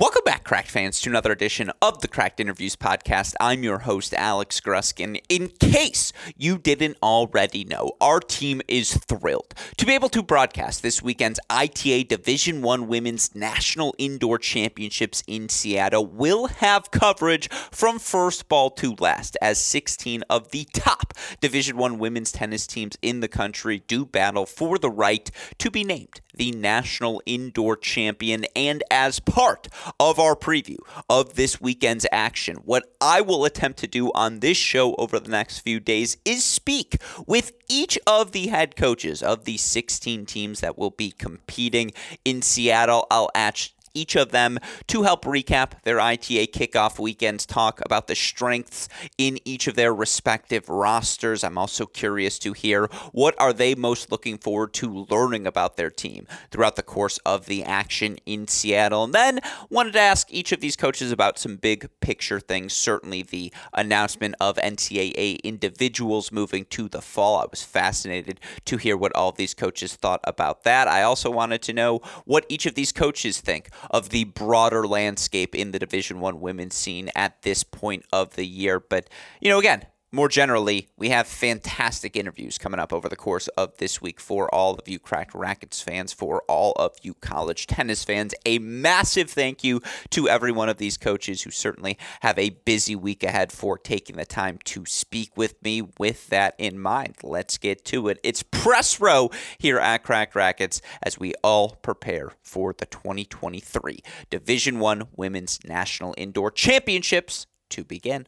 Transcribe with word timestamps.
Welcome 0.00 0.22
back, 0.24 0.44
Cracked 0.44 0.70
fans, 0.70 1.00
to 1.00 1.10
another 1.10 1.32
edition 1.32 1.72
of 1.82 2.02
the 2.02 2.06
Cracked 2.06 2.38
Interviews 2.38 2.76
podcast. 2.76 3.34
I'm 3.40 3.64
your 3.64 3.78
host, 3.78 4.14
Alex 4.14 4.60
Gruskin. 4.60 5.20
In 5.28 5.48
case 5.48 6.12
you 6.36 6.56
didn't 6.56 6.98
already 7.02 7.64
know, 7.64 7.96
our 8.00 8.20
team 8.20 8.62
is 8.68 8.96
thrilled 8.96 9.54
to 9.76 9.84
be 9.84 9.94
able 9.94 10.08
to 10.10 10.22
broadcast 10.22 10.84
this 10.84 11.02
weekend's 11.02 11.40
ITA 11.50 12.04
Division 12.04 12.62
One 12.62 12.86
Women's 12.86 13.34
National 13.34 13.92
Indoor 13.98 14.38
Championships 14.38 15.24
in 15.26 15.48
Seattle. 15.48 16.06
We'll 16.06 16.46
have 16.46 16.92
coverage 16.92 17.50
from 17.50 17.98
first 17.98 18.48
ball 18.48 18.70
to 18.70 18.94
last, 19.00 19.36
as 19.42 19.58
16 19.58 20.22
of 20.30 20.52
the 20.52 20.64
top 20.72 21.12
Division 21.40 21.76
One 21.76 21.98
women's 21.98 22.30
tennis 22.30 22.68
teams 22.68 22.96
in 23.02 23.18
the 23.18 23.26
country 23.26 23.82
do 23.88 24.06
battle 24.06 24.46
for 24.46 24.78
the 24.78 24.90
right 24.90 25.28
to 25.58 25.72
be 25.72 25.82
named 25.82 26.20
the 26.38 26.52
national 26.52 27.22
indoor 27.26 27.76
champion. 27.76 28.46
And 28.56 28.82
as 28.90 29.20
part 29.20 29.68
of 30.00 30.18
our 30.18 30.34
preview 30.34 30.78
of 31.10 31.34
this 31.34 31.60
weekend's 31.60 32.06
action. 32.10 32.56
What 32.64 32.92
I 33.00 33.20
will 33.20 33.44
attempt 33.44 33.78
to 33.80 33.86
do 33.86 34.10
on 34.14 34.40
this 34.40 34.56
show 34.56 34.94
over 34.94 35.20
the 35.20 35.30
next 35.30 35.60
few 35.60 35.80
days 35.80 36.16
is 36.24 36.44
speak 36.44 37.00
with 37.26 37.52
each 37.68 37.98
of 38.06 38.32
the 38.32 38.48
head 38.48 38.76
coaches 38.76 39.22
of 39.22 39.44
the 39.44 39.56
16 39.56 40.26
teams 40.26 40.60
that 40.60 40.78
will 40.78 40.90
be 40.90 41.10
competing 41.10 41.92
in 42.24 42.42
Seattle. 42.42 43.06
I'll 43.10 43.30
ask 43.34 43.70
each 43.98 44.14
of 44.16 44.30
them 44.30 44.58
to 44.86 45.02
help 45.02 45.24
recap 45.24 45.72
their 45.82 46.00
ITA 46.00 46.46
kickoff 46.46 46.98
weekends, 46.98 47.44
talk 47.44 47.80
about 47.84 48.06
the 48.06 48.14
strengths 48.14 48.88
in 49.16 49.38
each 49.44 49.66
of 49.66 49.74
their 49.74 49.92
respective 49.92 50.68
rosters. 50.68 51.42
I'm 51.42 51.58
also 51.58 51.84
curious 51.86 52.38
to 52.40 52.52
hear 52.52 52.86
what 53.12 53.34
are 53.38 53.52
they 53.52 53.74
most 53.74 54.12
looking 54.12 54.38
forward 54.38 54.72
to 54.74 55.06
learning 55.10 55.46
about 55.46 55.76
their 55.76 55.90
team 55.90 56.26
throughout 56.50 56.76
the 56.76 56.82
course 56.82 57.18
of 57.26 57.46
the 57.46 57.64
action 57.64 58.18
in 58.24 58.46
Seattle. 58.46 59.04
And 59.04 59.12
then 59.12 59.40
wanted 59.68 59.94
to 59.94 60.00
ask 60.00 60.32
each 60.32 60.52
of 60.52 60.60
these 60.60 60.76
coaches 60.76 61.10
about 61.10 61.38
some 61.38 61.56
big 61.56 61.88
picture 62.00 62.38
things. 62.38 62.72
Certainly 62.72 63.22
the 63.22 63.52
announcement 63.72 64.36
of 64.40 64.56
NCAA 64.56 65.42
individuals 65.42 66.30
moving 66.30 66.64
to 66.66 66.88
the 66.88 67.02
fall. 67.02 67.40
I 67.40 67.46
was 67.50 67.62
fascinated 67.62 68.40
to 68.66 68.76
hear 68.76 68.96
what 68.96 69.14
all 69.16 69.32
these 69.32 69.54
coaches 69.54 69.96
thought 69.96 70.20
about 70.24 70.62
that. 70.62 70.86
I 70.86 71.02
also 71.02 71.30
wanted 71.30 71.62
to 71.62 71.72
know 71.72 72.00
what 72.24 72.46
each 72.48 72.66
of 72.66 72.74
these 72.74 72.92
coaches 72.92 73.40
think 73.40 73.70
of 73.90 74.10
the 74.10 74.24
broader 74.24 74.86
landscape 74.86 75.54
in 75.54 75.72
the 75.72 75.78
Division 75.78 76.20
One 76.20 76.40
women's 76.40 76.74
scene 76.74 77.10
at 77.14 77.42
this 77.42 77.64
point 77.64 78.04
of 78.12 78.36
the 78.36 78.46
year. 78.46 78.80
But 78.80 79.08
you 79.40 79.48
know, 79.48 79.58
again, 79.58 79.86
more 80.10 80.28
generally, 80.28 80.88
we 80.96 81.10
have 81.10 81.26
fantastic 81.26 82.16
interviews 82.16 82.56
coming 82.56 82.80
up 82.80 82.94
over 82.94 83.10
the 83.10 83.16
course 83.16 83.46
of 83.48 83.76
this 83.76 84.00
week 84.00 84.20
for 84.20 84.52
all 84.54 84.74
of 84.74 84.88
you 84.88 84.98
Cracked 84.98 85.34
Racquets 85.34 85.82
fans, 85.82 86.14
for 86.14 86.42
all 86.48 86.72
of 86.76 86.96
you 87.02 87.12
college 87.12 87.66
tennis 87.66 88.04
fans. 88.04 88.34
A 88.46 88.58
massive 88.58 89.30
thank 89.30 89.62
you 89.62 89.82
to 90.10 90.26
every 90.26 90.50
one 90.50 90.70
of 90.70 90.78
these 90.78 90.96
coaches 90.96 91.42
who 91.42 91.50
certainly 91.50 91.98
have 92.20 92.38
a 92.38 92.50
busy 92.50 92.96
week 92.96 93.22
ahead 93.22 93.52
for 93.52 93.76
taking 93.76 94.16
the 94.16 94.24
time 94.24 94.58
to 94.64 94.86
speak 94.86 95.36
with 95.36 95.62
me 95.62 95.82
with 95.98 96.28
that 96.28 96.54
in 96.56 96.78
mind. 96.78 97.16
Let's 97.22 97.58
get 97.58 97.84
to 97.86 98.08
it. 98.08 98.18
It's 98.22 98.42
press 98.42 99.00
row 99.00 99.30
here 99.58 99.78
at 99.78 100.04
Cracked 100.04 100.34
Racquets 100.34 100.80
as 101.02 101.18
we 101.18 101.34
all 101.44 101.70
prepare 101.82 102.32
for 102.42 102.72
the 102.72 102.86
2023 102.86 103.98
Division 104.30 104.78
1 104.78 105.08
Women's 105.16 105.58
National 105.66 106.14
Indoor 106.16 106.50
Championships 106.50 107.46
to 107.68 107.84
begin. 107.84 108.26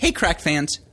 Hey, 0.00 0.12
Crack 0.12 0.38
fans. 0.40 0.78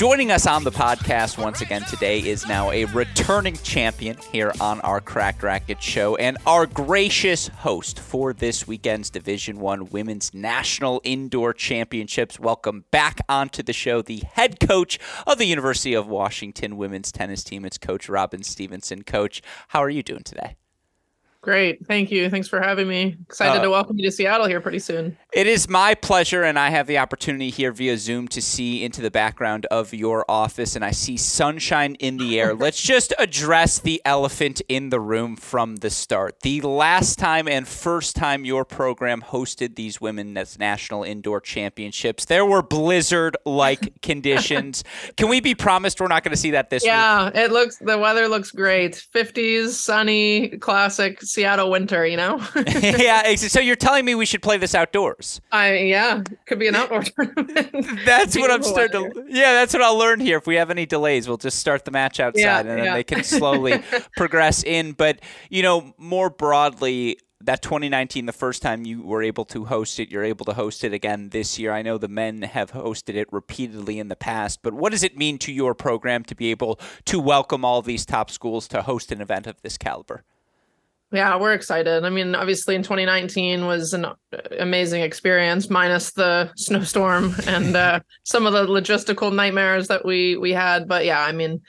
Joining 0.00 0.30
us 0.30 0.46
on 0.46 0.64
the 0.64 0.70
podcast 0.72 1.36
once 1.36 1.60
again 1.60 1.82
today 1.82 2.20
is 2.20 2.48
now 2.48 2.70
a 2.70 2.86
returning 2.86 3.54
champion 3.56 4.16
here 4.32 4.50
on 4.58 4.80
our 4.80 4.98
Crack 4.98 5.42
Racket 5.42 5.82
show 5.82 6.16
and 6.16 6.38
our 6.46 6.64
gracious 6.64 7.48
host 7.48 8.00
for 8.00 8.32
this 8.32 8.66
weekend's 8.66 9.10
Division 9.10 9.60
One 9.60 9.90
Women's 9.90 10.32
National 10.32 11.02
Indoor 11.04 11.52
Championships. 11.52 12.40
Welcome 12.40 12.86
back 12.90 13.20
onto 13.28 13.62
the 13.62 13.74
show, 13.74 14.00
the 14.00 14.22
head 14.32 14.58
coach 14.58 14.98
of 15.26 15.36
the 15.36 15.44
University 15.44 15.92
of 15.92 16.08
Washington 16.08 16.78
women's 16.78 17.12
tennis 17.12 17.44
team. 17.44 17.66
It's 17.66 17.76
Coach 17.76 18.08
Robin 18.08 18.42
Stevenson. 18.42 19.02
Coach, 19.02 19.42
how 19.68 19.82
are 19.82 19.90
you 19.90 20.02
doing 20.02 20.22
today? 20.22 20.56
Great. 21.42 21.86
Thank 21.86 22.10
you. 22.10 22.28
Thanks 22.28 22.48
for 22.48 22.60
having 22.60 22.86
me. 22.86 23.16
Excited 23.26 23.60
uh, 23.60 23.62
to 23.62 23.70
welcome 23.70 23.98
you 23.98 24.04
to 24.04 24.12
Seattle 24.12 24.46
here 24.46 24.60
pretty 24.60 24.78
soon. 24.78 25.16
It 25.32 25.46
is 25.46 25.70
my 25.70 25.94
pleasure, 25.94 26.42
and 26.42 26.58
I 26.58 26.68
have 26.68 26.86
the 26.86 26.98
opportunity 26.98 27.48
here 27.48 27.72
via 27.72 27.96
Zoom 27.96 28.28
to 28.28 28.42
see 28.42 28.84
into 28.84 29.00
the 29.00 29.10
background 29.10 29.64
of 29.70 29.94
your 29.94 30.26
office, 30.28 30.76
and 30.76 30.84
I 30.84 30.90
see 30.90 31.16
sunshine 31.16 31.94
in 31.94 32.18
the 32.18 32.38
air. 32.38 32.52
Let's 32.60 32.82
just 32.82 33.14
address 33.18 33.78
the 33.78 34.02
elephant 34.04 34.60
in 34.68 34.90
the 34.90 35.00
room 35.00 35.34
from 35.34 35.76
the 35.76 35.88
start. 35.88 36.40
The 36.40 36.60
last 36.60 37.18
time 37.18 37.48
and 37.48 37.66
first 37.66 38.16
time 38.16 38.44
your 38.44 38.66
program 38.66 39.22
hosted 39.22 39.76
these 39.76 39.98
Women's 39.98 40.58
National 40.58 41.04
Indoor 41.04 41.40
Championships, 41.40 42.26
there 42.26 42.44
were 42.44 42.60
blizzard 42.60 43.38
like 43.46 44.02
conditions. 44.02 44.84
Can 45.16 45.30
we 45.30 45.40
be 45.40 45.54
promised 45.54 46.02
we're 46.02 46.08
not 46.08 46.22
going 46.22 46.32
to 46.32 46.40
see 46.40 46.50
that 46.50 46.68
this 46.68 46.84
yeah, 46.84 47.24
week? 47.26 47.34
Yeah, 47.34 47.44
it 47.44 47.50
looks, 47.50 47.78
the 47.78 47.96
weather 47.96 48.28
looks 48.28 48.50
great. 48.50 49.02
50s, 49.14 49.68
sunny, 49.68 50.48
classic 50.58 51.22
Seattle 51.32 51.70
winter, 51.70 52.06
you 52.06 52.16
know? 52.16 52.44
yeah. 52.66 53.34
So 53.36 53.60
you're 53.60 53.76
telling 53.76 54.04
me 54.04 54.14
we 54.14 54.26
should 54.26 54.42
play 54.42 54.56
this 54.56 54.74
outdoors? 54.74 55.40
I 55.52 55.78
yeah, 55.78 56.22
could 56.46 56.58
be 56.58 56.68
an 56.68 56.74
outdoor 56.74 57.02
tournament. 57.18 58.04
that's 58.04 58.36
what 58.36 58.50
I'm 58.50 58.62
starting 58.62 59.12
to. 59.12 59.24
Yeah, 59.28 59.52
that's 59.52 59.72
what 59.72 59.82
I'll 59.82 59.98
learn 59.98 60.20
here. 60.20 60.38
If 60.38 60.46
we 60.46 60.56
have 60.56 60.70
any 60.70 60.86
delays, 60.86 61.28
we'll 61.28 61.36
just 61.36 61.58
start 61.58 61.84
the 61.84 61.90
match 61.90 62.20
outside, 62.20 62.40
yeah, 62.40 62.60
and 62.60 62.68
then 62.68 62.84
yeah. 62.84 62.94
they 62.94 63.04
can 63.04 63.24
slowly 63.24 63.82
progress 64.16 64.62
in. 64.64 64.92
But 64.92 65.20
you 65.48 65.62
know, 65.62 65.94
more 65.98 66.30
broadly, 66.30 67.18
that 67.42 67.62
2019 67.62 68.26
the 68.26 68.32
first 68.32 68.60
time 68.60 68.84
you 68.84 69.02
were 69.02 69.22
able 69.22 69.44
to 69.46 69.64
host 69.64 69.98
it 69.98 70.10
you're 70.10 70.24
able 70.24 70.44
to 70.44 70.52
host 70.52 70.84
it 70.84 70.92
again 70.92 71.30
this 71.30 71.58
year 71.58 71.72
i 71.72 71.80
know 71.80 71.96
the 71.96 72.08
men 72.08 72.42
have 72.42 72.72
hosted 72.72 73.14
it 73.14 73.26
repeatedly 73.32 73.98
in 73.98 74.08
the 74.08 74.16
past 74.16 74.60
but 74.62 74.74
what 74.74 74.92
does 74.92 75.02
it 75.02 75.16
mean 75.16 75.38
to 75.38 75.50
your 75.50 75.74
program 75.74 76.22
to 76.22 76.34
be 76.34 76.50
able 76.50 76.78
to 77.06 77.18
welcome 77.18 77.64
all 77.64 77.80
these 77.80 78.04
top 78.04 78.30
schools 78.30 78.68
to 78.68 78.82
host 78.82 79.10
an 79.10 79.22
event 79.22 79.46
of 79.46 79.60
this 79.62 79.78
caliber 79.78 80.22
yeah, 81.12 81.36
we're 81.36 81.54
excited. 81.54 82.04
I 82.04 82.10
mean, 82.10 82.34
obviously, 82.34 82.76
in 82.76 82.82
2019 82.82 83.66
was 83.66 83.92
an 83.94 84.06
amazing 84.58 85.02
experience, 85.02 85.68
minus 85.68 86.12
the 86.12 86.52
snowstorm 86.56 87.34
and 87.46 87.74
uh, 87.74 88.00
some 88.22 88.46
of 88.46 88.52
the 88.52 88.66
logistical 88.66 89.34
nightmares 89.34 89.88
that 89.88 90.04
we 90.04 90.36
we 90.36 90.52
had. 90.52 90.86
But 90.86 91.04
yeah, 91.04 91.20
I 91.20 91.32
mean, 91.32 91.62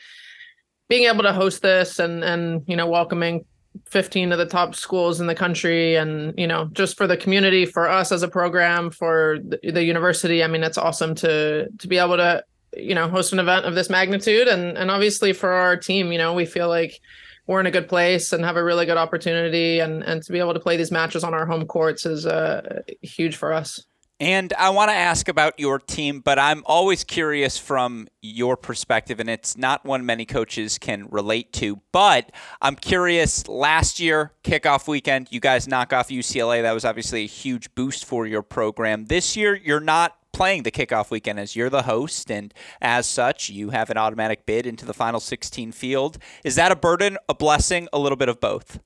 being 0.90 1.06
able 1.06 1.24
to 1.24 1.34
host 1.34 1.64
this 1.64 1.98
and 1.98 2.24
and 2.24 2.64
you 2.68 2.76
know 2.76 2.86
welcoming 2.86 3.46
15 3.86 4.32
of 4.32 4.38
the 4.38 4.46
top 4.46 4.76
schools 4.76 5.20
in 5.20 5.26
the 5.26 5.36
country, 5.36 5.96
and 5.96 6.38
you 6.38 6.46
know 6.46 6.70
just 6.74 6.96
for 6.96 7.08
the 7.08 7.18
community, 7.18 7.66
for 7.66 7.90
us 7.90 8.12
as 8.12 8.22
a 8.22 8.28
program, 8.28 8.92
for 8.92 9.40
the, 9.44 9.72
the 9.72 9.84
university. 9.84 10.44
I 10.44 10.48
mean, 10.48 10.64
it's 10.64 10.78
awesome 10.78 11.16
to 11.16 11.68
to 11.68 11.88
be 11.88 11.98
able 11.98 12.18
to 12.18 12.44
you 12.78 12.94
know 12.94 13.10
host 13.10 13.34
an 13.34 13.40
event 13.40 13.66
of 13.66 13.74
this 13.74 13.90
magnitude, 13.90 14.48
and 14.48 14.78
and 14.78 14.92
obviously 14.92 15.34
for 15.34 15.50
our 15.50 15.78
team, 15.78 16.12
you 16.12 16.20
know, 16.20 16.36
we 16.36 16.46
feel 16.46 16.68
like 16.68 17.00
we're 17.48 17.60
in 17.60 17.66
a 17.66 17.72
good 17.72 17.90
place 17.90 18.34
and 18.34 18.44
have 18.46 18.56
a 18.56 18.64
really 18.64 18.86
good 18.86 18.98
opportunity 18.98 19.80
and 19.80 20.04
and 20.04 20.24
to 20.24 20.32
be 20.32 20.40
able 20.40 20.54
to 20.54 20.60
play 20.60 20.78
these 20.78 20.92
matches 20.92 21.24
on 21.24 21.34
our 21.34 21.46
home 21.46 21.66
courts 21.66 22.06
is 22.06 22.26
uh, 22.26 22.82
huge 23.02 23.36
for 23.36 23.54
us. 23.54 23.86
And 24.22 24.54
I 24.54 24.70
want 24.70 24.90
to 24.92 24.96
ask 24.96 25.28
about 25.30 25.60
your 25.60 25.80
team, 25.80 26.20
but 26.20 26.38
I'm 26.38 26.62
always 26.68 27.04
curious 27.04 27.58
from 27.58 28.08
your 28.22 28.56
perspective, 28.56 29.20
and 29.20 29.28
it's 29.28 29.58
not 29.58 29.84
one 29.84 30.06
many 30.06 30.28
coaches 30.28 30.78
can 30.78 31.08
relate 31.10 31.52
to. 31.54 31.82
But 31.92 32.32
I'm 32.62 32.76
curious 32.76 33.48
last 33.48 34.00
year, 34.00 34.34
kickoff 34.44 34.88
weekend, 34.88 35.30
you 35.32 35.40
guys 35.40 35.68
knock 35.68 35.92
off 35.92 36.10
UCLA. 36.10 36.62
That 36.62 36.74
was 36.74 36.86
obviously 36.86 37.24
a 37.24 37.28
huge 37.28 37.74
boost 37.74 38.06
for 38.06 38.28
your 38.28 38.44
program. 38.44 39.06
This 39.06 39.36
year, 39.36 39.56
you're 39.56 39.80
not 39.80 40.16
playing 40.34 40.64
the 40.64 40.72
kickoff 40.72 41.12
weekend 41.12 41.40
as 41.40 41.56
you're 41.56 41.70
the 41.70 41.84
host, 41.84 42.32
and 42.32 42.54
as 42.82 43.06
such, 43.06 43.50
you 43.50 43.70
have 43.70 43.90
an 43.90 43.98
automatic 43.98 44.46
bid 44.46 44.66
into 44.66 44.86
the 44.86 44.94
final 44.94 45.20
16 45.20 45.72
field. 45.72 46.18
Is 46.44 46.56
that 46.56 46.72
a 46.72 46.76
burden, 46.76 47.18
a 47.30 47.34
blessing, 47.34 47.88
a 47.94 48.00
little 48.00 48.16
bit 48.16 48.30
of 48.30 48.40
both? 48.40 48.80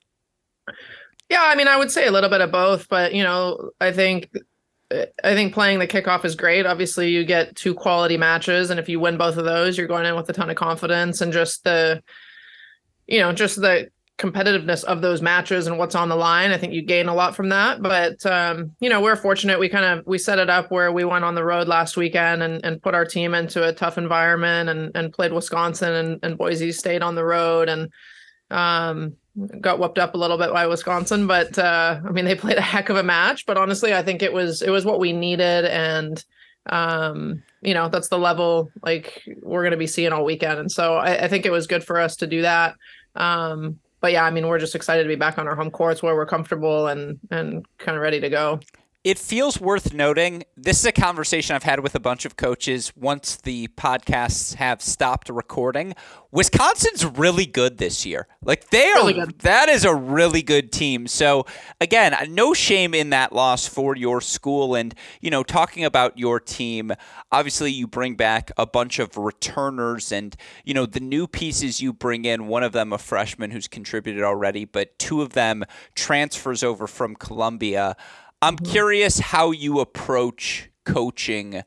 Yeah, 1.30 1.44
I 1.44 1.56
mean, 1.56 1.68
I 1.68 1.78
would 1.78 1.92
say 1.92 2.08
a 2.08 2.12
little 2.12 2.30
bit 2.30 2.42
of 2.42 2.52
both, 2.52 2.88
but 2.88 3.14
you 3.14 3.24
know, 3.24 3.72
I 3.80 3.92
think 3.92 4.30
I 4.92 5.34
think 5.34 5.54
playing 5.54 5.80
the 5.80 5.88
kickoff 5.88 6.26
is 6.26 6.36
great. 6.36 6.66
Obviously, 6.66 7.10
you 7.10 7.26
get 7.26 7.56
two 7.56 7.74
quality 7.74 8.18
matches, 8.18 8.70
and 8.70 8.80
if 8.80 8.88
you 8.88 9.00
win 9.00 9.18
both 9.18 9.38
of 9.38 9.46
those, 9.46 9.78
you're 9.78 9.88
going 9.88 10.06
in 10.06 10.16
with 10.16 10.30
a 10.30 10.34
ton 10.34 10.50
of 10.50 10.56
confidence 10.56 11.22
and 11.22 11.34
just 11.34 11.64
the, 11.64 12.04
you 13.08 13.20
know, 13.20 13.34
just 13.34 13.60
the 13.60 13.90
competitiveness 14.18 14.84
of 14.86 15.02
those 15.02 15.22
matches 15.22 15.68
and 15.68 15.78
what's 15.78 15.96
on 15.96 16.08
the 16.08 16.16
line. 16.16 16.52
I 16.52 16.58
think 16.58 16.74
you 16.74 16.82
gain 16.82 17.08
a 17.08 17.14
lot 17.14 17.36
from 17.36 17.50
that. 17.50 17.82
But 17.82 18.26
um, 18.26 18.76
you 18.80 18.90
know, 18.90 19.02
we're 19.02 19.16
fortunate. 19.16 19.60
We 19.60 19.68
kind 19.68 19.86
of 19.86 20.06
we 20.08 20.18
set 20.18 20.40
it 20.40 20.50
up 20.50 20.72
where 20.72 20.92
we 20.92 21.04
went 21.04 21.26
on 21.26 21.36
the 21.36 21.44
road 21.44 21.68
last 21.68 21.98
weekend 21.98 22.42
and, 22.42 22.64
and 22.64 22.82
put 22.82 22.96
our 22.96 23.06
team 23.06 23.34
into 23.34 23.68
a 23.68 23.74
tough 23.74 23.98
environment 23.98 24.70
and 24.70 24.92
and 24.96 25.14
played 25.14 25.34
Wisconsin 25.34 25.94
and, 25.94 26.20
and 26.24 26.38
Boise 26.38 26.72
State 26.72 27.02
on 27.02 27.16
the 27.16 27.26
road 27.26 27.68
and 27.68 27.90
um 28.52 29.14
got 29.60 29.80
whooped 29.80 30.00
up 30.00 30.14
a 30.14 30.18
little 30.18 30.38
bit 30.38 30.54
by 30.54 30.66
Wisconsin. 30.66 31.28
But 31.28 31.60
uh, 31.60 32.00
I 32.06 32.12
mean, 32.12 32.24
they 32.24 32.36
played 32.36 32.58
a 32.58 32.62
heck 32.62 32.90
of 32.90 32.96
a 32.96 33.04
match. 33.04 33.46
But 33.46 33.58
honestly, 33.58 33.94
I 33.94 34.02
think 34.02 34.24
it 34.24 34.32
was 34.32 34.62
it 34.62 34.70
was 34.70 34.86
what 34.86 35.00
we 35.00 35.12
needed 35.12 35.66
and 35.66 36.24
um 36.68 37.44
you 37.62 37.76
know 37.76 37.90
that's 37.90 38.08
the 38.08 38.18
level 38.18 38.72
like 38.82 39.22
we're 39.44 39.62
going 39.62 39.70
to 39.70 39.78
be 39.78 39.86
seeing 39.86 40.12
all 40.12 40.26
weekend 40.26 40.58
and 40.58 40.72
so 40.72 40.96
I, 40.96 41.26
I 41.26 41.28
think 41.28 41.46
it 41.46 41.52
was 41.52 41.68
good 41.68 41.84
for 41.84 42.00
us 42.00 42.16
to 42.16 42.26
do 42.26 42.42
that 42.42 42.74
um 43.14 43.78
but 44.06 44.12
yeah, 44.12 44.24
I 44.24 44.30
mean, 44.30 44.48
we're 44.48 44.60
just 44.60 44.76
excited 44.76 45.02
to 45.02 45.10
be 45.10 45.16
back 45.16 45.40
on 45.40 45.48
our 45.48 45.56
home 45.56 45.72
courts 45.72 46.04
where 46.04 46.14
we're 46.14 46.28
comfortable 46.28 46.86
and 46.86 47.18
and 47.32 47.66
kind 47.80 47.96
of 47.96 48.04
ready 48.04 48.20
to 48.20 48.30
go. 48.30 48.60
It 49.06 49.20
feels 49.20 49.62
worth 49.62 49.94
noting. 49.94 50.46
This 50.58 50.80
is 50.80 50.86
a 50.86 50.92
conversation 50.92 51.56
I've 51.56 51.62
had 51.62 51.82
with 51.82 51.94
a 51.94 52.00
bunch 52.00 52.26
of 52.26 52.38
coaches 52.38 52.92
once 52.96 53.36
the 53.36 53.68
podcasts 53.68 54.56
have 54.56 54.82
stopped 54.82 55.30
recording. 55.30 55.94
Wisconsin's 56.32 57.06
really 57.06 57.46
good 57.46 57.78
this 57.78 58.04
year. 58.04 58.28
Like 58.42 58.72
they 58.72 58.90
are 58.90 59.06
really 59.06 59.24
that 59.44 59.70
is 59.70 59.86
a 59.86 59.94
really 59.94 60.42
good 60.42 60.72
team. 60.72 61.06
So 61.06 61.46
again, 61.80 62.16
no 62.30 62.56
shame 62.56 62.96
in 62.96 63.12
that 63.12 63.32
loss 63.32 63.68
for 63.68 63.96
your 63.96 64.22
school 64.22 64.74
and 64.74 64.96
you 65.22 65.30
know, 65.30 65.44
talking 65.44 65.86
about 65.86 66.18
your 66.18 66.40
team, 66.40 66.92
obviously 67.32 67.72
you 67.72 67.86
bring 67.86 68.16
back 68.16 68.50
a 68.58 68.66
bunch 68.66 68.98
of 68.98 69.18
returners 69.18 70.12
and 70.12 70.36
you 70.64 70.74
know, 70.74 70.88
the 70.88 71.00
new 71.00 71.28
pieces 71.28 71.80
you 71.80 71.94
bring 71.94 72.26
in, 72.26 72.48
one 72.48 72.64
of 72.64 72.72
them 72.72 72.92
a 72.92 72.98
freshman 72.98 73.52
who's 73.52 73.68
contributed 73.68 74.24
already, 74.24 74.66
but 74.66 74.98
two 74.98 75.22
of 75.22 75.34
them 75.34 75.64
transfers 75.94 76.64
over 76.64 76.88
from 76.88 77.16
Columbia. 77.16 77.96
I'm 78.46 78.58
curious 78.58 79.18
how 79.18 79.50
you 79.50 79.80
approach 79.80 80.70
coaching 80.86 81.64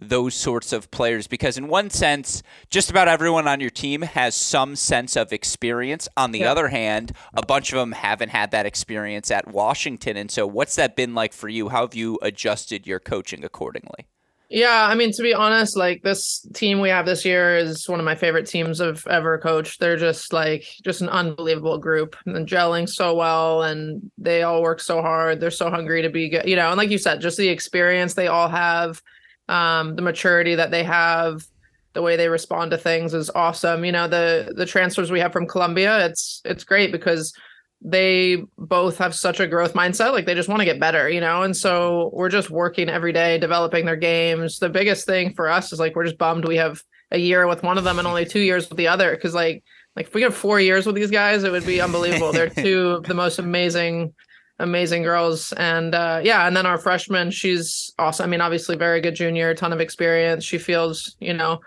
those 0.00 0.32
sorts 0.32 0.72
of 0.72 0.88
players 0.92 1.26
because 1.26 1.58
in 1.58 1.66
one 1.66 1.90
sense 1.90 2.44
just 2.70 2.88
about 2.88 3.08
everyone 3.08 3.48
on 3.48 3.58
your 3.58 3.70
team 3.70 4.02
has 4.02 4.36
some 4.36 4.76
sense 4.76 5.16
of 5.16 5.32
experience. 5.32 6.08
On 6.16 6.30
the 6.30 6.38
yeah. 6.38 6.52
other 6.52 6.68
hand 6.68 7.14
a 7.34 7.44
bunch 7.44 7.72
of 7.72 7.80
them 7.80 7.90
haven't 7.90 8.28
had 8.28 8.52
that 8.52 8.64
experience 8.64 9.32
at 9.32 9.48
Washington 9.48 10.16
and 10.16 10.30
so 10.30 10.46
what's 10.46 10.76
that 10.76 10.94
been 10.94 11.16
like 11.16 11.32
for 11.32 11.48
you? 11.48 11.70
How 11.70 11.80
have 11.80 11.96
you 11.96 12.16
adjusted 12.22 12.86
your 12.86 13.00
coaching 13.00 13.42
accordingly 13.42 14.06
yeah, 14.50 14.88
I 14.90 14.96
mean 14.96 15.12
to 15.12 15.22
be 15.22 15.32
honest, 15.32 15.76
like 15.76 16.02
this 16.02 16.44
team 16.54 16.80
we 16.80 16.88
have 16.88 17.06
this 17.06 17.24
year 17.24 17.56
is 17.56 17.88
one 17.88 18.00
of 18.00 18.04
my 18.04 18.16
favorite 18.16 18.46
teams 18.46 18.80
I've 18.80 19.06
ever 19.06 19.38
coached. 19.38 19.78
They're 19.78 19.96
just 19.96 20.32
like 20.32 20.64
just 20.82 21.02
an 21.02 21.08
unbelievable 21.08 21.78
group 21.78 22.16
and 22.26 22.48
gelling 22.48 22.88
so 22.88 23.14
well 23.14 23.62
and 23.62 24.10
they 24.18 24.42
all 24.42 24.60
work 24.60 24.80
so 24.80 25.02
hard. 25.02 25.38
They're 25.38 25.52
so 25.52 25.70
hungry 25.70 26.02
to 26.02 26.10
be 26.10 26.28
good, 26.28 26.48
you 26.48 26.56
know, 26.56 26.68
and 26.68 26.76
like 26.76 26.90
you 26.90 26.98
said, 26.98 27.20
just 27.20 27.36
the 27.36 27.48
experience 27.48 28.14
they 28.14 28.26
all 28.26 28.48
have, 28.48 29.00
um, 29.48 29.94
the 29.94 30.02
maturity 30.02 30.56
that 30.56 30.72
they 30.72 30.82
have, 30.82 31.46
the 31.92 32.02
way 32.02 32.16
they 32.16 32.28
respond 32.28 32.72
to 32.72 32.78
things 32.78 33.14
is 33.14 33.30
awesome. 33.30 33.84
You 33.84 33.92
know, 33.92 34.08
the 34.08 34.52
the 34.56 34.66
transfers 34.66 35.12
we 35.12 35.20
have 35.20 35.32
from 35.32 35.46
Columbia, 35.46 36.06
it's 36.06 36.42
it's 36.44 36.64
great 36.64 36.90
because 36.90 37.32
they 37.82 38.42
both 38.58 38.98
have 38.98 39.14
such 39.14 39.40
a 39.40 39.46
growth 39.46 39.72
mindset 39.72 40.12
like 40.12 40.26
they 40.26 40.34
just 40.34 40.48
want 40.48 40.60
to 40.60 40.66
get 40.66 40.78
better 40.78 41.08
you 41.08 41.20
know? 41.20 41.42
And 41.42 41.56
so 41.56 42.10
we're 42.12 42.28
just 42.28 42.50
working 42.50 42.88
every 42.88 43.12
day 43.12 43.38
developing 43.38 43.86
their 43.86 43.96
games. 43.96 44.58
The 44.58 44.68
biggest 44.68 45.06
thing 45.06 45.32
for 45.34 45.48
us 45.48 45.72
is 45.72 45.80
like 45.80 45.96
we're 45.96 46.04
just 46.04 46.18
bummed 46.18 46.46
we 46.46 46.56
have 46.56 46.82
a 47.10 47.18
year 47.18 47.46
with 47.46 47.62
one 47.62 47.78
of 47.78 47.84
them 47.84 47.98
and 47.98 48.06
only 48.06 48.26
two 48.26 48.40
years 48.40 48.68
with 48.68 48.76
the 48.76 48.88
other 48.88 49.12
because 49.12 49.34
like 49.34 49.64
like 49.96 50.06
if 50.06 50.14
we 50.14 50.22
have 50.22 50.34
four 50.34 50.60
years 50.60 50.86
with 50.86 50.94
these 50.94 51.10
guys 51.10 51.42
it 51.42 51.52
would 51.52 51.66
be 51.66 51.80
unbelievable. 51.80 52.32
They're 52.32 52.48
two 52.50 52.90
of 52.90 53.04
the 53.04 53.14
most 53.14 53.38
amazing 53.38 54.12
amazing 54.58 55.02
girls. 55.02 55.52
And 55.52 55.94
uh 55.94 56.20
yeah 56.22 56.46
and 56.46 56.54
then 56.54 56.66
our 56.66 56.78
freshman 56.78 57.30
she's 57.30 57.92
awesome. 57.98 58.24
I 58.24 58.28
mean 58.28 58.42
obviously 58.42 58.76
very 58.76 59.00
good 59.00 59.14
junior 59.14 59.54
ton 59.54 59.72
of 59.72 59.80
experience. 59.80 60.44
She 60.44 60.58
feels 60.58 61.16
you 61.18 61.32
know 61.32 61.60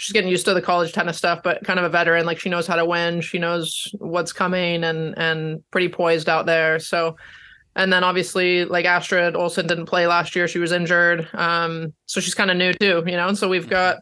she's 0.00 0.14
getting 0.14 0.30
used 0.30 0.46
to 0.46 0.54
the 0.54 0.62
college 0.62 0.92
tennis 0.92 1.18
stuff, 1.18 1.42
but 1.44 1.62
kind 1.62 1.78
of 1.78 1.84
a 1.84 1.90
veteran. 1.90 2.24
Like 2.24 2.40
she 2.40 2.48
knows 2.48 2.66
how 2.66 2.76
to 2.76 2.86
win, 2.86 3.20
she 3.20 3.38
knows 3.38 3.88
what's 3.98 4.32
coming, 4.32 4.82
and 4.82 5.16
and 5.18 5.62
pretty 5.70 5.90
poised 5.90 6.28
out 6.28 6.46
there. 6.46 6.78
So, 6.78 7.16
and 7.76 7.92
then 7.92 8.02
obviously 8.02 8.64
like 8.64 8.86
Astrid 8.86 9.36
Olsen 9.36 9.66
didn't 9.66 9.86
play 9.86 10.06
last 10.06 10.34
year; 10.34 10.48
she 10.48 10.58
was 10.58 10.72
injured. 10.72 11.28
Um, 11.34 11.92
so 12.06 12.20
she's 12.20 12.34
kind 12.34 12.50
of 12.50 12.56
new 12.56 12.72
too, 12.72 13.02
you 13.06 13.16
know. 13.16 13.28
And 13.28 13.36
so 13.36 13.46
we've 13.46 13.68
got 13.68 13.98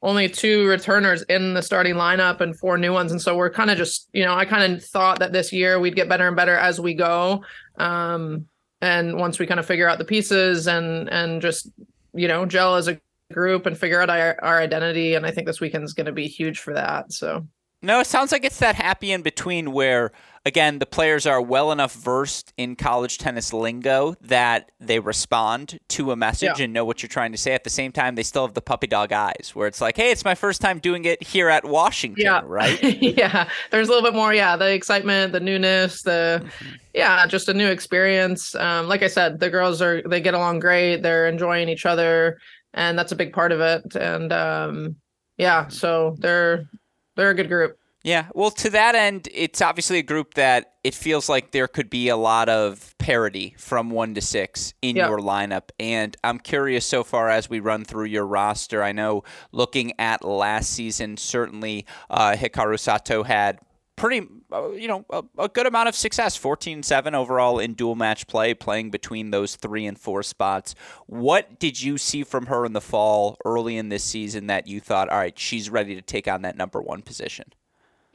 only 0.00 0.30
two 0.30 0.66
returners 0.66 1.22
in 1.24 1.52
the 1.52 1.62
starting 1.62 1.94
lineup 1.94 2.40
and 2.40 2.58
four 2.58 2.78
new 2.78 2.94
ones, 2.94 3.12
and 3.12 3.20
so 3.20 3.36
we're 3.36 3.50
kind 3.50 3.70
of 3.70 3.76
just, 3.76 4.08
you 4.14 4.24
know, 4.24 4.34
I 4.34 4.46
kind 4.46 4.72
of 4.72 4.82
thought 4.82 5.18
that 5.18 5.32
this 5.32 5.52
year 5.52 5.78
we'd 5.78 5.96
get 5.96 6.08
better 6.08 6.26
and 6.26 6.36
better 6.36 6.56
as 6.56 6.80
we 6.80 6.94
go. 6.94 7.44
Um, 7.76 8.46
and 8.80 9.18
once 9.18 9.38
we 9.38 9.46
kind 9.46 9.60
of 9.60 9.66
figure 9.66 9.88
out 9.88 9.98
the 9.98 10.04
pieces 10.04 10.66
and 10.68 11.10
and 11.10 11.42
just 11.42 11.70
you 12.14 12.28
know 12.28 12.46
gel 12.46 12.76
as 12.76 12.88
a 12.88 12.98
group 13.34 13.66
and 13.66 13.76
figure 13.76 14.00
out 14.00 14.10
our, 14.10 14.38
our 14.42 14.60
identity. 14.60 15.14
And 15.14 15.26
I 15.26 15.30
think 15.30 15.46
this 15.46 15.60
weekend 15.60 15.84
is 15.84 15.92
going 15.92 16.06
to 16.06 16.12
be 16.12 16.26
huge 16.26 16.60
for 16.60 16.74
that. 16.74 17.12
So. 17.12 17.46
No, 17.82 18.00
it 18.00 18.06
sounds 18.06 18.32
like 18.32 18.44
it's 18.44 18.60
that 18.60 18.76
happy 18.76 19.12
in 19.12 19.22
between 19.22 19.72
where 19.72 20.12
again, 20.46 20.78
the 20.78 20.86
players 20.86 21.26
are 21.26 21.40
well 21.40 21.72
enough 21.72 21.94
versed 21.94 22.52
in 22.56 22.76
college 22.76 23.18
tennis 23.18 23.52
lingo 23.52 24.14
that 24.20 24.70
they 24.78 24.98
respond 24.98 25.78
to 25.88 26.12
a 26.12 26.16
message 26.16 26.58
yeah. 26.58 26.64
and 26.64 26.72
know 26.72 26.84
what 26.84 27.02
you're 27.02 27.08
trying 27.08 27.32
to 27.32 27.38
say. 27.38 27.52
At 27.52 27.64
the 27.64 27.70
same 27.70 27.92
time, 27.92 28.14
they 28.14 28.22
still 28.22 28.46
have 28.46 28.54
the 28.54 28.60
puppy 28.60 28.86
dog 28.86 29.12
eyes 29.12 29.52
where 29.54 29.66
it's 29.66 29.80
like, 29.80 29.96
hey, 29.96 30.10
it's 30.10 30.24
my 30.24 30.34
first 30.34 30.60
time 30.60 30.78
doing 30.78 31.04
it 31.04 31.22
here 31.22 31.48
at 31.48 31.64
Washington, 31.64 32.24
yeah. 32.24 32.42
right? 32.44 32.82
yeah. 33.02 33.48
There's 33.70 33.88
a 33.88 33.90
little 33.90 34.08
bit 34.08 34.16
more, 34.16 34.34
yeah, 34.34 34.56
the 34.56 34.72
excitement, 34.72 35.32
the 35.32 35.40
newness, 35.40 36.02
the, 36.02 36.42
mm-hmm. 36.44 36.74
yeah, 36.92 37.26
just 37.26 37.48
a 37.48 37.54
new 37.54 37.68
experience. 37.68 38.54
Um, 38.54 38.86
like 38.86 39.02
I 39.02 39.08
said, 39.08 39.40
the 39.40 39.50
girls 39.50 39.80
are, 39.80 40.02
they 40.02 40.20
get 40.20 40.34
along 40.34 40.60
great. 40.60 41.02
They're 41.02 41.26
enjoying 41.26 41.68
each 41.68 41.86
other. 41.86 42.38
And 42.74 42.98
that's 42.98 43.12
a 43.12 43.16
big 43.16 43.32
part 43.32 43.52
of 43.52 43.60
it. 43.60 43.96
And, 43.96 44.32
um, 44.32 44.96
yeah, 45.38 45.68
so 45.68 46.16
they're, 46.18 46.68
they're 47.16 47.30
a 47.30 47.34
good 47.34 47.48
group. 47.48 47.78
Yeah, 48.04 48.26
well, 48.34 48.50
to 48.50 48.68
that 48.68 48.94
end, 48.94 49.28
it's 49.32 49.62
obviously 49.62 49.98
a 49.98 50.02
group 50.02 50.34
that 50.34 50.74
it 50.84 50.94
feels 50.94 51.30
like 51.30 51.52
there 51.52 51.66
could 51.66 51.88
be 51.88 52.10
a 52.10 52.18
lot 52.18 52.50
of 52.50 52.94
parity 52.98 53.54
from 53.58 53.88
one 53.88 54.12
to 54.14 54.20
six 54.20 54.74
in 54.82 54.96
yep. 54.96 55.08
your 55.08 55.20
lineup. 55.20 55.70
And 55.80 56.14
I'm 56.22 56.38
curious 56.38 56.84
so 56.84 57.02
far 57.02 57.30
as 57.30 57.48
we 57.48 57.60
run 57.60 57.82
through 57.82 58.04
your 58.04 58.26
roster. 58.26 58.82
I 58.82 58.92
know 58.92 59.24
looking 59.52 59.94
at 59.98 60.22
last 60.22 60.70
season, 60.70 61.16
certainly 61.16 61.86
uh, 62.10 62.32
Hikaru 62.32 62.78
Sato 62.78 63.22
had 63.22 63.58
pretty, 63.96 64.28
you 64.76 64.88
know, 64.88 65.04
a, 65.10 65.22
a, 65.38 65.48
good 65.48 65.66
amount 65.66 65.88
of 65.88 65.94
success 65.94 66.36
14 66.36 66.82
7 66.82 67.14
overall 67.14 67.58
in 67.58 67.74
dual 67.74 67.94
match 67.94 68.26
play, 68.26 68.54
playing 68.54 68.90
between 68.90 69.30
those 69.30 69.56
three 69.56 69.86
and 69.86 69.98
four 69.98 70.22
spots. 70.22 70.74
What 71.06 71.58
did 71.58 71.80
you 71.80 71.98
see 71.98 72.24
from 72.24 72.46
her 72.46 72.64
in 72.64 72.72
the 72.72 72.80
fall 72.80 73.36
early 73.44 73.76
in 73.76 73.88
this 73.88 74.04
season 74.04 74.46
that 74.48 74.66
you 74.66 74.80
thought, 74.80 75.08
all 75.08 75.18
right, 75.18 75.38
she's 75.38 75.70
ready 75.70 75.94
to 75.94 76.02
take 76.02 76.28
on 76.28 76.42
that 76.42 76.56
number 76.56 76.80
one 76.80 77.02
position? 77.02 77.52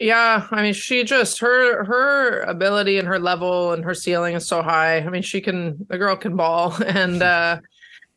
Yeah, 0.00 0.46
I 0.50 0.62
mean, 0.62 0.72
she 0.72 1.04
just 1.04 1.40
her 1.40 1.84
her 1.84 2.40
ability 2.40 2.98
and 2.98 3.06
her 3.06 3.18
level 3.18 3.72
and 3.72 3.84
her 3.84 3.92
ceiling 3.92 4.34
is 4.34 4.48
so 4.48 4.62
high. 4.62 4.96
I 4.96 5.10
mean, 5.10 5.20
she 5.20 5.42
can 5.42 5.86
the 5.90 5.98
girl 5.98 6.16
can 6.16 6.36
ball, 6.36 6.74
and 6.86 7.22
uh, 7.22 7.60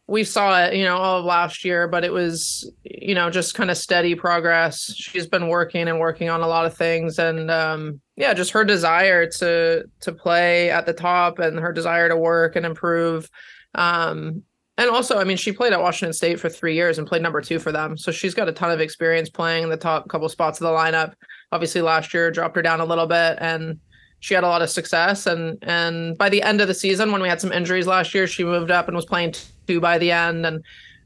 we 0.07 0.23
saw 0.23 0.63
it, 0.63 0.75
you 0.75 0.85
know, 0.85 0.95
all 0.95 1.19
of 1.19 1.25
last 1.25 1.65
year. 1.65 1.89
But 1.89 2.05
it 2.05 2.13
was, 2.13 2.71
you 2.85 3.13
know, 3.13 3.29
just 3.29 3.55
kind 3.55 3.69
of 3.69 3.75
steady 3.75 4.15
progress. 4.15 4.93
She's 4.95 5.27
been 5.27 5.49
working 5.49 5.89
and 5.89 5.99
working 5.99 6.29
on 6.29 6.39
a 6.39 6.47
lot 6.47 6.65
of 6.65 6.73
things, 6.73 7.19
and 7.19 7.51
um, 7.51 7.99
yeah, 8.15 8.33
just 8.33 8.51
her 8.51 8.63
desire 8.63 9.29
to 9.29 9.85
to 10.01 10.11
play 10.11 10.69
at 10.69 10.85
the 10.85 10.93
top 10.93 11.39
and 11.39 11.59
her 11.59 11.73
desire 11.73 12.09
to 12.09 12.17
work 12.17 12.55
and 12.55 12.65
improve. 12.65 13.29
Um, 13.75 14.43
and 14.77 14.89
also, 14.89 15.19
I 15.19 15.23
mean, 15.23 15.37
she 15.37 15.51
played 15.51 15.73
at 15.73 15.81
Washington 15.81 16.13
State 16.13 16.39
for 16.39 16.49
three 16.49 16.73
years 16.73 16.97
and 16.97 17.07
played 17.07 17.21
number 17.21 17.41
two 17.41 17.59
for 17.59 17.71
them. 17.71 17.95
So 17.95 18.11
she's 18.11 18.33
got 18.33 18.49
a 18.49 18.51
ton 18.51 18.71
of 18.71 18.81
experience 18.81 19.29
playing 19.29 19.63
in 19.63 19.69
the 19.69 19.77
top 19.77 20.09
couple 20.09 20.27
spots 20.29 20.59
of 20.59 20.65
the 20.65 20.71
lineup. 20.71 21.13
Obviously, 21.51 21.81
last 21.81 22.13
year 22.13 22.31
dropped 22.31 22.55
her 22.55 22.61
down 22.61 22.81
a 22.81 22.85
little 22.85 23.05
bit, 23.05 23.37
and 23.39 23.79
she 24.19 24.33
had 24.33 24.43
a 24.43 24.47
lot 24.47 24.61
of 24.61 24.69
success. 24.69 25.27
And 25.27 25.57
and 25.63 26.17
by 26.17 26.29
the 26.29 26.41
end 26.41 26.61
of 26.61 26.67
the 26.67 26.73
season, 26.73 27.11
when 27.11 27.21
we 27.21 27.29
had 27.29 27.41
some 27.41 27.51
injuries 27.51 27.87
last 27.87 28.13
year, 28.13 28.25
she 28.25 28.43
moved 28.43 28.71
up 28.71 28.87
and 28.87 28.95
was 28.95 29.05
playing 29.05 29.35
two 29.67 29.79
by 29.79 29.97
the 29.97 30.11
end. 30.11 30.45
And 30.45 30.63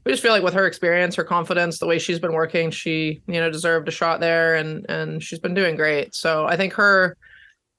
we 0.08 0.14
just 0.14 0.22
feel 0.22 0.32
like 0.32 0.42
with 0.42 0.54
her 0.54 0.66
experience, 0.66 1.14
her 1.16 1.22
confidence, 1.22 1.78
the 1.78 1.86
way 1.86 1.98
she's 1.98 2.18
been 2.18 2.32
working, 2.32 2.70
she 2.70 3.20
you 3.26 3.40
know 3.40 3.50
deserved 3.50 3.88
a 3.88 3.90
shot 3.90 4.20
there, 4.20 4.54
and 4.54 4.86
and 4.88 5.22
she's 5.22 5.38
been 5.38 5.52
doing 5.52 5.76
great. 5.76 6.14
So 6.14 6.46
I 6.46 6.56
think 6.56 6.72
her 6.72 7.14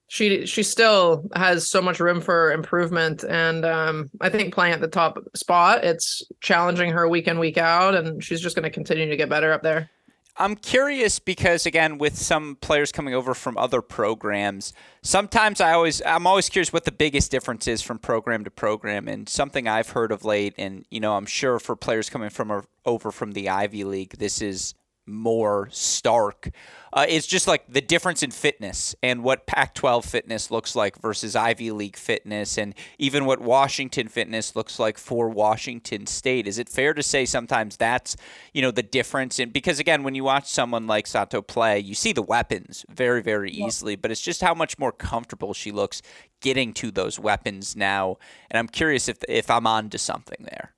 she 0.06 0.46
she 0.46 0.62
still 0.62 1.28
has 1.34 1.68
so 1.68 1.82
much 1.82 1.98
room 1.98 2.20
for 2.20 2.50
improvement 2.50 3.22
and 3.22 3.64
um, 3.64 4.10
i 4.20 4.28
think 4.28 4.52
playing 4.52 4.72
at 4.72 4.80
the 4.80 4.88
top 4.88 5.16
spot 5.36 5.84
it's 5.84 6.20
challenging 6.40 6.90
her 6.90 7.08
week 7.08 7.28
in 7.28 7.38
week 7.38 7.56
out 7.56 7.94
and 7.94 8.22
she's 8.22 8.40
just 8.40 8.56
going 8.56 8.64
to 8.64 8.70
continue 8.70 9.08
to 9.08 9.16
get 9.16 9.28
better 9.28 9.52
up 9.52 9.62
there 9.62 9.88
i'm 10.36 10.56
curious 10.56 11.18
because 11.18 11.66
again 11.66 11.98
with 11.98 12.16
some 12.16 12.56
players 12.56 12.92
coming 12.92 13.14
over 13.14 13.34
from 13.34 13.56
other 13.56 13.82
programs 13.82 14.72
sometimes 15.02 15.60
i 15.60 15.72
always 15.72 16.00
i'm 16.06 16.26
always 16.26 16.48
curious 16.48 16.72
what 16.72 16.84
the 16.84 16.92
biggest 16.92 17.30
difference 17.30 17.66
is 17.66 17.82
from 17.82 17.98
program 17.98 18.44
to 18.44 18.50
program 18.50 19.08
and 19.08 19.28
something 19.28 19.66
i've 19.68 19.90
heard 19.90 20.12
of 20.12 20.24
late 20.24 20.54
and 20.58 20.84
you 20.90 21.00
know 21.00 21.16
i'm 21.16 21.26
sure 21.26 21.58
for 21.58 21.76
players 21.76 22.10
coming 22.10 22.30
from 22.30 22.62
over 22.84 23.10
from 23.10 23.32
the 23.32 23.48
ivy 23.48 23.84
league 23.84 24.16
this 24.18 24.40
is 24.40 24.74
more 25.10 25.68
stark 25.70 26.50
uh, 26.92 27.06
is 27.08 27.26
just 27.26 27.46
like 27.46 27.64
the 27.68 27.80
difference 27.80 28.22
in 28.22 28.30
fitness 28.30 28.94
and 29.02 29.22
what 29.22 29.46
Pac 29.46 29.74
12 29.74 30.04
fitness 30.04 30.50
looks 30.50 30.74
like 30.74 31.00
versus 31.00 31.36
Ivy 31.36 31.70
League 31.70 31.96
fitness, 31.96 32.58
and 32.58 32.74
even 32.98 33.24
what 33.24 33.40
Washington 33.40 34.08
fitness 34.08 34.56
looks 34.56 34.78
like 34.78 34.98
for 34.98 35.28
Washington 35.28 36.06
State. 36.06 36.46
Is 36.48 36.58
it 36.58 36.68
fair 36.68 36.92
to 36.94 37.02
say 37.02 37.24
sometimes 37.24 37.76
that's, 37.76 38.16
you 38.52 38.62
know, 38.62 38.70
the 38.70 38.82
difference? 38.82 39.38
And 39.38 39.52
because 39.52 39.78
again, 39.78 40.02
when 40.02 40.14
you 40.14 40.24
watch 40.24 40.48
someone 40.48 40.86
like 40.86 41.06
Sato 41.06 41.42
play, 41.42 41.78
you 41.78 41.94
see 41.94 42.12
the 42.12 42.22
weapons 42.22 42.84
very, 42.90 43.22
very 43.22 43.50
easily, 43.50 43.94
but 43.94 44.10
it's 44.10 44.20
just 44.20 44.40
how 44.40 44.54
much 44.54 44.78
more 44.78 44.92
comfortable 44.92 45.54
she 45.54 45.70
looks 45.70 46.02
getting 46.40 46.72
to 46.74 46.90
those 46.90 47.18
weapons 47.18 47.76
now. 47.76 48.16
And 48.50 48.58
I'm 48.58 48.68
curious 48.68 49.08
if, 49.08 49.18
if 49.28 49.50
I'm 49.50 49.66
on 49.66 49.90
to 49.90 49.98
something 49.98 50.44
there. 50.50 50.72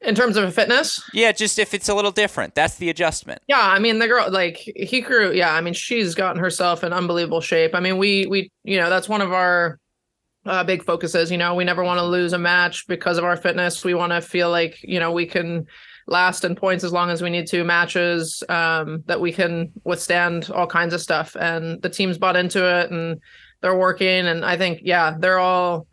In 0.00 0.14
terms 0.14 0.36
of 0.36 0.54
fitness? 0.54 1.02
Yeah, 1.12 1.32
just 1.32 1.58
if 1.58 1.74
it's 1.74 1.88
a 1.88 1.94
little 1.94 2.12
different. 2.12 2.54
That's 2.54 2.76
the 2.76 2.88
adjustment. 2.88 3.42
Yeah, 3.48 3.60
I 3.60 3.80
mean 3.80 3.98
the 3.98 4.06
girl 4.06 4.30
like 4.30 4.60
Hikaru, 4.78 5.34
yeah, 5.34 5.54
I 5.54 5.60
mean 5.60 5.74
she's 5.74 6.14
gotten 6.14 6.40
herself 6.40 6.84
in 6.84 6.92
unbelievable 6.92 7.40
shape. 7.40 7.74
I 7.74 7.80
mean 7.80 7.98
we 7.98 8.26
we 8.26 8.52
you 8.62 8.76
know, 8.76 8.90
that's 8.90 9.08
one 9.08 9.20
of 9.20 9.32
our 9.32 9.80
uh, 10.46 10.64
big 10.64 10.84
focuses, 10.84 11.30
you 11.30 11.36
know, 11.36 11.54
we 11.54 11.64
never 11.64 11.82
want 11.82 11.98
to 11.98 12.04
lose 12.04 12.32
a 12.32 12.38
match 12.38 12.86
because 12.86 13.18
of 13.18 13.24
our 13.24 13.36
fitness. 13.36 13.84
We 13.84 13.94
want 13.94 14.12
to 14.12 14.20
feel 14.20 14.50
like, 14.50 14.78
you 14.82 15.00
know, 15.00 15.12
we 15.12 15.26
can 15.26 15.66
last 16.06 16.44
in 16.44 16.54
points 16.54 16.84
as 16.84 16.92
long 16.92 17.10
as 17.10 17.20
we 17.20 17.28
need 17.28 17.46
to 17.48 17.64
matches 17.64 18.42
um, 18.48 19.02
that 19.06 19.20
we 19.20 19.32
can 19.32 19.72
withstand 19.84 20.50
all 20.50 20.66
kinds 20.66 20.94
of 20.94 21.02
stuff 21.02 21.36
and 21.38 21.82
the 21.82 21.90
team's 21.90 22.16
bought 22.18 22.36
into 22.36 22.66
it 22.66 22.90
and 22.90 23.20
they're 23.60 23.76
working 23.76 24.26
and 24.26 24.44
I 24.44 24.56
think 24.56 24.80
yeah, 24.84 25.16
they're 25.18 25.40
all 25.40 25.87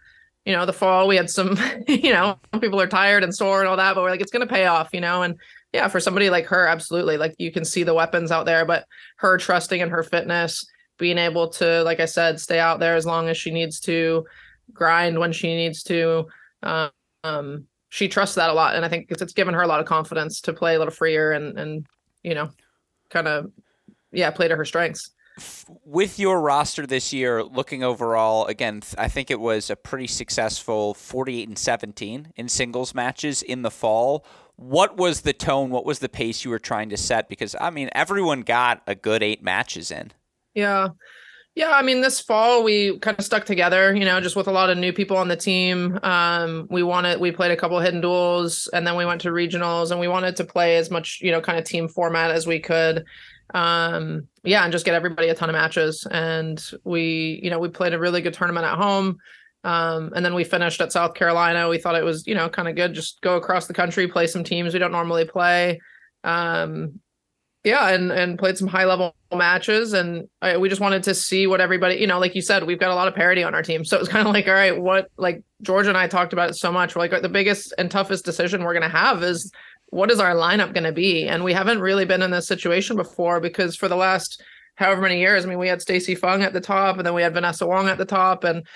you 0.45 0.53
know, 0.53 0.65
the 0.65 0.73
fall 0.73 1.07
we 1.07 1.15
had 1.15 1.29
some, 1.29 1.57
you 1.87 2.13
know, 2.13 2.37
people 2.59 2.79
are 2.79 2.87
tired 2.87 3.23
and 3.23 3.35
sore 3.35 3.59
and 3.59 3.67
all 3.67 3.77
that, 3.77 3.95
but 3.95 4.03
we're 4.03 4.11
like, 4.11 4.21
it's 4.21 4.31
going 4.31 4.47
to 4.47 4.53
pay 4.53 4.67
off, 4.67 4.89
you 4.93 5.01
know, 5.01 5.23
and 5.23 5.35
yeah, 5.73 5.87
for 5.87 5.99
somebody 5.99 6.29
like 6.29 6.45
her, 6.45 6.67
absolutely. 6.67 7.17
Like 7.17 7.35
you 7.37 7.51
can 7.51 7.65
see 7.65 7.83
the 7.83 7.93
weapons 7.93 8.31
out 8.31 8.45
there, 8.45 8.65
but 8.65 8.85
her 9.17 9.37
trusting 9.37 9.81
in 9.81 9.89
her 9.89 10.03
fitness, 10.03 10.65
being 10.97 11.17
able 11.17 11.49
to, 11.49 11.83
like 11.83 11.99
I 11.99 12.05
said, 12.05 12.39
stay 12.39 12.59
out 12.59 12.79
there 12.79 12.95
as 12.95 13.05
long 13.05 13.27
as 13.27 13.37
she 13.37 13.51
needs 13.51 13.79
to, 13.81 14.25
grind 14.73 15.19
when 15.19 15.33
she 15.33 15.55
needs 15.55 15.83
to. 15.83 16.27
Um, 16.63 16.89
um, 17.23 17.67
she 17.89 18.07
trusts 18.07 18.35
that 18.35 18.49
a 18.49 18.53
lot, 18.53 18.75
and 18.75 18.85
I 18.85 18.89
think 18.89 19.07
it's, 19.09 19.21
it's 19.21 19.33
given 19.33 19.53
her 19.53 19.61
a 19.61 19.67
lot 19.67 19.79
of 19.79 19.85
confidence 19.85 20.41
to 20.41 20.53
play 20.53 20.75
a 20.75 20.77
little 20.77 20.93
freer 20.93 21.31
and 21.31 21.57
and 21.57 21.85
you 22.23 22.35
know, 22.35 22.49
kind 23.09 23.27
of 23.27 23.51
yeah, 24.11 24.31
play 24.31 24.47
to 24.47 24.55
her 24.55 24.65
strengths 24.65 25.11
with 25.83 26.17
your 26.17 26.41
roster 26.41 26.87
this 26.87 27.11
year, 27.11 27.43
looking 27.43 27.83
overall, 27.83 28.45
again, 28.45 28.81
I 28.97 29.07
think 29.07 29.29
it 29.29 29.39
was 29.39 29.69
a 29.69 29.75
pretty 29.75 30.07
successful 30.07 30.93
48 30.93 31.47
and 31.47 31.57
17 31.57 32.33
in 32.35 32.49
singles 32.49 32.95
matches 32.95 33.41
in 33.41 33.61
the 33.61 33.71
fall. 33.71 34.25
What 34.55 34.97
was 34.97 35.21
the 35.21 35.33
tone? 35.33 35.69
What 35.69 35.85
was 35.85 35.99
the 35.99 36.07
pace 36.07 36.45
you 36.45 36.51
were 36.51 36.59
trying 36.59 36.89
to 36.89 36.97
set? 36.97 37.27
Because, 37.27 37.55
I 37.59 37.69
mean, 37.69 37.89
everyone 37.93 38.41
got 38.41 38.81
a 38.87 38.95
good 38.95 39.21
eight 39.21 39.43
matches 39.43 39.91
in. 39.91 40.11
Yeah. 40.53 40.89
Yeah, 41.55 41.71
I 41.71 41.83
mean, 41.83 42.01
this 42.01 42.19
fall 42.19 42.63
we 42.63 42.99
kind 42.99 43.17
of 43.17 43.23
stuck 43.23 43.45
together, 43.45 43.95
you 43.95 44.03
know, 44.03 44.19
just 44.19 44.35
with 44.35 44.47
a 44.47 44.51
lot 44.51 44.69
of 44.69 44.77
new 44.77 44.91
people 44.91 45.15
on 45.15 45.29
the 45.29 45.37
team. 45.37 45.97
Um, 46.03 46.67
we 46.69 46.83
wanted, 46.83 47.19
we 47.21 47.31
played 47.31 47.51
a 47.51 47.55
couple 47.55 47.79
hidden 47.79 48.01
duals, 48.01 48.67
and 48.73 48.85
then 48.85 48.97
we 48.97 49.05
went 49.05 49.21
to 49.21 49.29
regionals, 49.29 49.91
and 49.91 49.99
we 49.99 50.09
wanted 50.09 50.35
to 50.35 50.43
play 50.43 50.75
as 50.75 50.91
much, 50.91 51.19
you 51.21 51.31
know, 51.31 51.39
kind 51.39 51.57
of 51.57 51.63
team 51.63 51.87
format 51.87 52.31
as 52.31 52.45
we 52.45 52.59
could 52.59 53.05
um 53.53 54.27
yeah 54.43 54.63
and 54.63 54.71
just 54.71 54.85
get 54.85 54.95
everybody 54.95 55.29
a 55.29 55.35
ton 55.35 55.49
of 55.49 55.53
matches. 55.53 56.07
And 56.09 56.63
we 56.83 57.39
you 57.43 57.49
know 57.49 57.59
we 57.59 57.69
played 57.69 57.93
a 57.93 57.99
really 57.99 58.21
good 58.21 58.33
tournament 58.33 58.65
at 58.65 58.77
home. 58.77 59.17
Um 59.63 60.11
and 60.15 60.25
then 60.25 60.33
we 60.33 60.43
finished 60.43 60.81
at 60.81 60.91
south 60.91 61.13
carolina. 61.13 61.69
We 61.69 61.77
thought 61.77 61.95
it 61.95 62.03
was 62.03 62.25
you 62.25 62.35
know 62.35 62.49
kind 62.49 62.67
of 62.67 62.75
good. 62.75 62.93
Just 62.93 63.21
go 63.21 63.35
across 63.35 63.67
the 63.67 63.73
country 63.73 64.07
play 64.07 64.27
some 64.27 64.43
teams 64.43 64.73
we 64.73 64.79
don't 64.79 64.91
normally 64.91 65.25
play. 65.25 65.79
Um 66.23 66.99
yeah 67.63 67.89
and 67.89 68.11
and 68.11 68.39
played 68.39 68.57
some 68.57 68.67
high 68.67 68.85
level 68.85 69.15
matches. 69.33 69.93
And 69.93 70.27
I, 70.41 70.57
we 70.57 70.69
just 70.69 70.81
wanted 70.81 71.03
to 71.03 71.13
see 71.13 71.45
what 71.45 71.61
everybody 71.61 71.95
you 71.95 72.07
know 72.07 72.19
like 72.19 72.35
you 72.35 72.41
said 72.41 72.63
we've 72.63 72.79
got 72.79 72.91
a 72.91 72.95
lot 72.95 73.07
of 73.07 73.15
parity 73.15 73.43
on 73.43 73.53
our 73.53 73.63
team. 73.63 73.85
So 73.85 73.97
it 73.97 73.99
was 73.99 74.09
kind 74.15 74.27
of 74.27 74.33
like 74.33 74.47
all 74.47 74.53
right 74.53 74.79
what 74.79 75.09
like 75.17 75.43
georgia 75.61 75.89
and 75.89 75.97
i 75.97 76.07
talked 76.07 76.33
about 76.33 76.49
it 76.49 76.55
so 76.55 76.71
much. 76.71 76.95
We're 76.95 77.07
like 77.07 77.21
the 77.21 77.29
biggest 77.29 77.73
and 77.77 77.91
toughest 77.91 78.25
decision 78.25 78.63
we're 78.63 78.73
going 78.73 78.89
to 78.89 78.97
have 78.97 79.23
is 79.23 79.51
what 79.95 80.11
is 80.11 80.19
our 80.19 80.35
lineup 80.35 80.73
going 80.73 80.83
to 80.83 80.91
be? 80.91 81.25
And 81.25 81.41
we 81.41 81.53
haven't 81.53 81.79
really 81.79 82.03
been 82.03 82.21
in 82.21 82.29
this 82.29 82.45
situation 82.45 82.97
before 82.97 83.39
because 83.39 83.77
for 83.77 83.87
the 83.87 83.95
last 83.95 84.43
however 84.75 85.01
many 85.01 85.21
years, 85.21 85.45
I 85.45 85.47
mean, 85.47 85.57
we 85.57 85.69
had 85.69 85.81
Stacey 85.81 86.15
Fung 86.15 86.43
at 86.43 86.51
the 86.51 86.59
top 86.59 86.97
and 86.97 87.05
then 87.05 87.13
we 87.13 87.21
had 87.21 87.33
Vanessa 87.33 87.65
Wong 87.65 87.87
at 87.87 87.97
the 87.97 88.03
top 88.03 88.43
and 88.43 88.67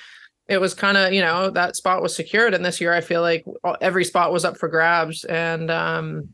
it 0.47 0.61
was 0.61 0.73
kind 0.73 0.95
of, 0.95 1.11
you 1.11 1.19
know, 1.19 1.49
that 1.49 1.75
spot 1.75 2.01
was 2.01 2.15
secured. 2.15 2.53
And 2.53 2.63
this 2.63 2.79
year 2.79 2.93
I 2.93 3.01
feel 3.01 3.21
like 3.21 3.43
every 3.81 4.05
spot 4.05 4.31
was 4.31 4.45
up 4.45 4.57
for 4.57 4.69
grabs. 4.69 5.25
And 5.25 5.69
um 5.69 6.29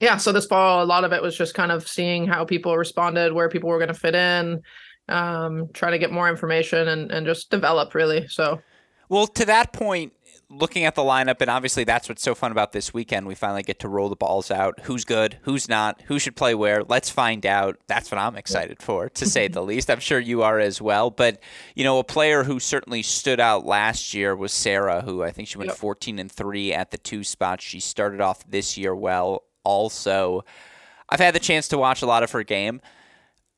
yeah, 0.00 0.18
so 0.18 0.32
this 0.32 0.44
fall 0.44 0.82
a 0.82 0.84
lot 0.84 1.04
of 1.04 1.14
it 1.14 1.22
was 1.22 1.34
just 1.34 1.54
kind 1.54 1.72
of 1.72 1.88
seeing 1.88 2.26
how 2.26 2.44
people 2.44 2.76
responded, 2.76 3.32
where 3.32 3.48
people 3.48 3.70
were 3.70 3.78
going 3.78 3.88
to 3.88 3.94
fit 3.94 4.14
in, 4.14 4.60
um, 5.08 5.68
try 5.72 5.90
to 5.90 5.98
get 5.98 6.12
more 6.12 6.28
information 6.28 6.88
and 6.88 7.10
and 7.10 7.24
just 7.24 7.48
develop 7.50 7.94
really. 7.94 8.28
So 8.28 8.60
well, 9.08 9.26
to 9.28 9.46
that 9.46 9.72
point, 9.72 10.12
looking 10.52 10.84
at 10.84 10.94
the 10.94 11.02
lineup, 11.02 11.40
and 11.40 11.50
obviously 11.50 11.84
that's 11.84 12.08
what's 12.08 12.22
so 12.22 12.34
fun 12.34 12.52
about 12.52 12.72
this 12.72 12.92
weekend. 12.92 13.26
We 13.26 13.34
finally 13.34 13.62
get 13.62 13.80
to 13.80 13.88
roll 13.88 14.08
the 14.08 14.16
balls 14.16 14.50
out. 14.50 14.80
Who's 14.82 15.04
good? 15.04 15.38
Who's 15.42 15.68
not? 15.68 16.00
Who 16.06 16.18
should 16.18 16.36
play 16.36 16.54
where? 16.54 16.84
Let's 16.84 17.10
find 17.10 17.44
out. 17.46 17.78
That's 17.86 18.10
what 18.10 18.18
I'm 18.18 18.36
excited 18.36 18.82
for, 18.82 19.08
to 19.08 19.26
say 19.28 19.48
the 19.48 19.62
least. 19.62 19.90
I'm 19.90 20.00
sure 20.00 20.20
you 20.20 20.42
are 20.42 20.58
as 20.58 20.80
well. 20.80 21.10
But 21.10 21.40
you 21.74 21.84
know, 21.84 21.98
a 21.98 22.04
player 22.04 22.44
who 22.44 22.60
certainly 22.60 23.02
stood 23.02 23.40
out 23.40 23.64
last 23.64 24.14
year 24.14 24.36
was 24.36 24.52
Sarah, 24.52 25.02
who 25.02 25.22
I 25.22 25.30
think 25.30 25.48
she 25.48 25.58
went 25.58 25.70
yep. 25.70 25.78
14 25.78 26.18
and 26.18 26.30
three 26.30 26.72
at 26.72 26.90
the 26.90 26.98
two 26.98 27.24
spots. 27.24 27.64
She 27.64 27.80
started 27.80 28.20
off 28.20 28.48
this 28.48 28.76
year 28.76 28.94
well. 28.94 29.44
Also, 29.64 30.44
I've 31.08 31.20
had 31.20 31.34
the 31.34 31.40
chance 31.40 31.68
to 31.68 31.78
watch 31.78 32.02
a 32.02 32.06
lot 32.06 32.22
of 32.22 32.32
her 32.32 32.42
game. 32.42 32.80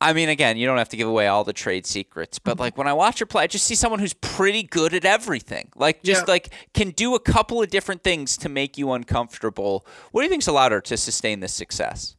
I 0.04 0.12
mean, 0.12 0.28
again, 0.28 0.58
you 0.58 0.66
don't 0.66 0.76
have 0.76 0.90
to 0.90 0.99
give 0.99 1.08
away 1.08 1.28
all 1.28 1.44
the 1.44 1.54
trade 1.54 1.87
secrets, 1.87 2.38
but 2.38 2.58
like 2.58 2.76
when 2.76 2.87
I 2.87 2.92
watch 2.92 3.20
her 3.20 3.26
play, 3.26 3.44
I 3.44 3.46
just 3.46 3.64
see 3.64 3.75
someone 3.75 4.00
who's 4.00 4.12
pretty 4.12 4.62
good 4.62 4.92
at 4.92 5.06
everything. 5.06 5.70
Like, 5.76 6.02
just 6.02 6.26
yeah. 6.26 6.32
like 6.32 6.52
can 6.75 6.90
do 6.90 7.14
a 7.14 7.18
couple 7.18 7.62
of 7.62 7.70
different 7.70 8.04
things 8.04 8.37
to 8.38 8.50
make 8.50 8.76
you 8.76 8.92
uncomfortable. 8.92 9.87
What 10.12 10.20
do 10.20 10.25
you 10.25 10.30
think's 10.30 10.46
allowed 10.46 10.73
her 10.73 10.82
to 10.82 10.99
sustain 10.99 11.40
this 11.40 11.54
success? 11.54 12.16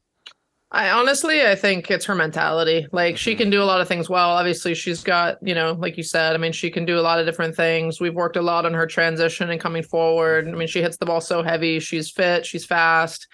I 0.71 0.89
honestly, 0.89 1.45
I 1.45 1.53
think 1.53 1.91
it's 1.91 2.05
her 2.05 2.15
mentality. 2.15 2.87
Like 2.91 3.17
she 3.17 3.31
mm-hmm. 3.31 3.37
can 3.37 3.49
do 3.51 3.61
a 3.61 3.65
lot 3.65 3.81
of 3.81 3.87
things 3.87 4.09
well. 4.09 4.31
Obviously, 4.31 4.73
she's 4.73 5.03
got, 5.03 5.37
you 5.43 5.53
know, 5.53 5.73
like 5.73 5.95
you 5.95 6.03
said, 6.03 6.33
I 6.33 6.37
mean, 6.37 6.53
she 6.53 6.71
can 6.71 6.85
do 6.85 6.97
a 6.97 7.01
lot 7.01 7.19
of 7.19 7.27
different 7.27 7.55
things. 7.55 8.01
We've 8.01 8.15
worked 8.15 8.35
a 8.35 8.41
lot 8.41 8.65
on 8.65 8.73
her 8.73 8.87
transition 8.87 9.51
and 9.51 9.61
coming 9.61 9.83
forward. 9.83 10.47
I 10.47 10.51
mean, 10.53 10.67
she 10.67 10.81
hits 10.81 10.97
the 10.97 11.05
ball 11.05 11.21
so 11.21 11.43
heavy. 11.43 11.79
She's 11.79 12.09
fit. 12.09 12.47
She's 12.47 12.65
fast. 12.65 13.27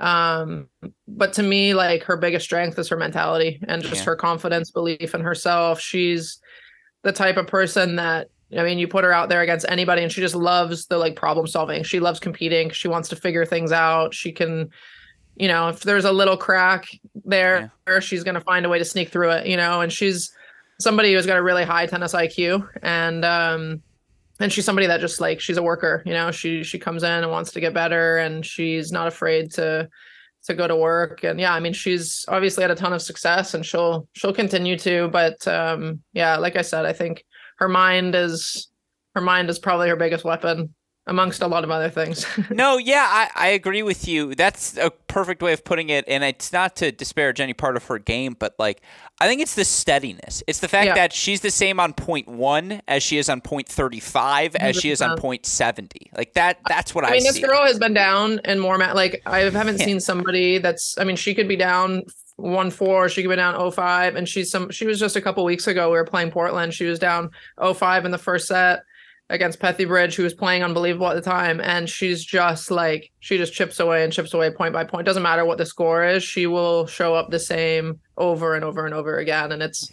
Um, 0.00 0.68
but 1.06 1.32
to 1.34 1.42
me, 1.42 1.74
like 1.74 2.02
her 2.04 2.16
biggest 2.16 2.44
strength 2.44 2.78
is 2.78 2.88
her 2.88 2.96
mentality 2.96 3.60
and 3.68 3.82
just 3.82 3.96
yeah. 3.96 4.04
her 4.04 4.16
confidence, 4.16 4.70
belief 4.70 5.14
in 5.14 5.20
herself. 5.20 5.80
She's 5.80 6.40
the 7.02 7.12
type 7.12 7.36
of 7.36 7.46
person 7.46 7.96
that 7.96 8.28
I 8.58 8.64
mean, 8.64 8.78
you 8.78 8.88
put 8.88 9.04
her 9.04 9.12
out 9.12 9.28
there 9.28 9.42
against 9.42 9.66
anybody 9.68 10.02
and 10.02 10.10
she 10.10 10.20
just 10.20 10.34
loves 10.34 10.86
the 10.86 10.98
like 10.98 11.14
problem 11.14 11.46
solving. 11.46 11.84
She 11.84 12.00
loves 12.00 12.18
competing. 12.18 12.70
She 12.70 12.88
wants 12.88 13.08
to 13.10 13.16
figure 13.16 13.46
things 13.46 13.70
out. 13.70 14.12
She 14.12 14.32
can, 14.32 14.70
you 15.36 15.46
know, 15.46 15.68
if 15.68 15.80
there's 15.80 16.04
a 16.04 16.10
little 16.12 16.36
crack 16.36 16.88
there, 17.24 17.70
yeah. 17.86 18.00
she's 18.00 18.24
going 18.24 18.34
to 18.34 18.40
find 18.40 18.66
a 18.66 18.68
way 18.68 18.78
to 18.78 18.84
sneak 18.84 19.10
through 19.10 19.30
it, 19.30 19.46
you 19.46 19.56
know, 19.56 19.82
and 19.82 19.92
she's 19.92 20.32
somebody 20.80 21.12
who's 21.12 21.26
got 21.26 21.36
a 21.36 21.42
really 21.42 21.64
high 21.64 21.86
tennis 21.86 22.14
IQ 22.14 22.66
and 22.82 23.24
um 23.24 23.82
and 24.40 24.52
she's 24.52 24.64
somebody 24.64 24.86
that 24.86 25.00
just 25.00 25.20
like 25.20 25.40
she's 25.40 25.56
a 25.58 25.62
worker 25.62 26.02
you 26.04 26.12
know? 26.12 26.30
She 26.30 26.64
she 26.64 26.78
comes 26.78 27.02
in 27.02 27.10
and 27.10 27.30
wants 27.30 27.52
to 27.52 27.60
get 27.60 27.74
better 27.74 28.18
and 28.18 28.44
she's 28.44 28.90
not 28.90 29.06
afraid 29.06 29.52
to 29.52 29.88
to 30.44 30.54
go 30.54 30.66
to 30.66 30.76
work. 30.76 31.22
And 31.22 31.38
yeah 31.38 31.54
i 31.54 31.60
mean 31.60 31.72
she's 31.72 32.24
obviously 32.28 32.62
had 32.62 32.70
a 32.70 32.74
ton 32.74 32.92
of 32.92 33.02
success 33.02 33.54
and 33.54 33.64
she'll 33.64 34.08
she'll 34.14 34.32
continue 34.32 34.76
to 34.78 35.08
but 35.08 35.46
um 35.46 36.00
yeah 36.12 36.36
like 36.36 36.56
i 36.56 36.62
said 36.62 36.86
i 36.86 36.92
think 36.92 37.24
her 37.58 37.68
mind 37.68 38.14
is 38.14 38.68
her 39.14 39.20
mind 39.20 39.50
is 39.50 39.58
probably 39.58 39.88
her 39.88 39.96
biggest 39.96 40.24
weapon 40.24 40.74
amongst 41.06 41.42
a 41.42 41.46
lot 41.46 41.64
of 41.64 41.70
other 41.70 41.90
things. 41.90 42.24
no, 42.50 42.78
yeah, 42.78 43.06
I, 43.08 43.30
I 43.34 43.48
agree 43.48 43.82
with 43.82 44.06
you. 44.06 44.34
That's 44.34 44.76
a 44.76 44.90
perfect 44.90 45.42
way 45.42 45.52
of 45.52 45.64
putting 45.64 45.88
it. 45.88 46.04
And 46.06 46.22
it's 46.22 46.52
not 46.52 46.76
to 46.76 46.92
disparage 46.92 47.40
any 47.40 47.54
part 47.54 47.76
of 47.76 47.84
her 47.86 47.98
game, 47.98 48.36
but 48.38 48.54
like 48.58 48.82
I 49.20 49.26
think 49.26 49.40
it's 49.40 49.54
the 49.54 49.64
steadiness. 49.64 50.42
It's 50.46 50.60
the 50.60 50.68
fact 50.68 50.86
yeah. 50.86 50.94
that 50.94 51.12
she's 51.12 51.40
the 51.40 51.50
same 51.50 51.80
on 51.80 51.92
point 51.92 52.28
one 52.28 52.80
as 52.88 53.02
she 53.02 53.18
is 53.18 53.28
on 53.28 53.40
point 53.40 53.68
thirty 53.68 54.00
five 54.00 54.54
as 54.56 54.76
she 54.76 54.90
is 54.90 55.02
on 55.02 55.18
point 55.18 55.46
seventy. 55.46 56.10
Like 56.16 56.34
that. 56.34 56.58
That's 56.68 56.94
what 56.94 57.04
I. 57.04 57.08
I 57.08 57.12
mean, 57.12 57.24
this 57.24 57.38
girl 57.38 57.64
has 57.64 57.78
been 57.78 57.94
down 57.94 58.40
and 58.44 58.60
more. 58.60 58.78
Like 58.78 59.22
I 59.26 59.40
haven't 59.40 59.78
yeah. 59.78 59.84
seen 59.84 60.00
somebody 60.00 60.58
that's. 60.58 60.96
I 60.98 61.04
mean, 61.04 61.16
she 61.16 61.34
could 61.34 61.48
be 61.48 61.56
down 61.56 62.02
one 62.36 62.70
four. 62.70 63.08
She 63.08 63.22
could 63.22 63.28
be 63.28 63.36
down 63.36 63.70
05. 63.70 64.16
and 64.16 64.28
she's 64.28 64.50
some. 64.50 64.70
She 64.70 64.86
was 64.86 64.98
just 65.00 65.16
a 65.16 65.20
couple 65.20 65.44
weeks 65.44 65.66
ago. 65.66 65.90
We 65.90 65.96
were 65.96 66.04
playing 66.04 66.30
Portland. 66.30 66.72
She 66.72 66.84
was 66.84 66.98
down 66.98 67.30
05 67.62 68.04
in 68.04 68.10
the 68.10 68.18
first 68.18 68.48
set 68.48 68.84
against 69.30 69.60
Pethy 69.60 69.86
Bridge, 69.86 70.16
who 70.16 70.24
was 70.24 70.34
playing 70.34 70.62
unbelievable 70.62 71.08
at 71.08 71.14
the 71.14 71.22
time. 71.22 71.60
And 71.60 71.88
she's 71.88 72.24
just 72.24 72.70
like, 72.70 73.10
she 73.20 73.38
just 73.38 73.54
chips 73.54 73.80
away 73.80 74.04
and 74.04 74.12
chips 74.12 74.34
away 74.34 74.50
point 74.50 74.74
by 74.74 74.84
point. 74.84 75.06
Doesn't 75.06 75.22
matter 75.22 75.44
what 75.44 75.56
the 75.56 75.64
score 75.64 76.04
is, 76.04 76.22
she 76.22 76.46
will 76.46 76.86
show 76.86 77.14
up 77.14 77.30
the 77.30 77.38
same 77.38 78.00
over 78.18 78.54
and 78.54 78.64
over 78.64 78.84
and 78.84 78.94
over 78.94 79.18
again. 79.18 79.52
And 79.52 79.62
it's, 79.62 79.90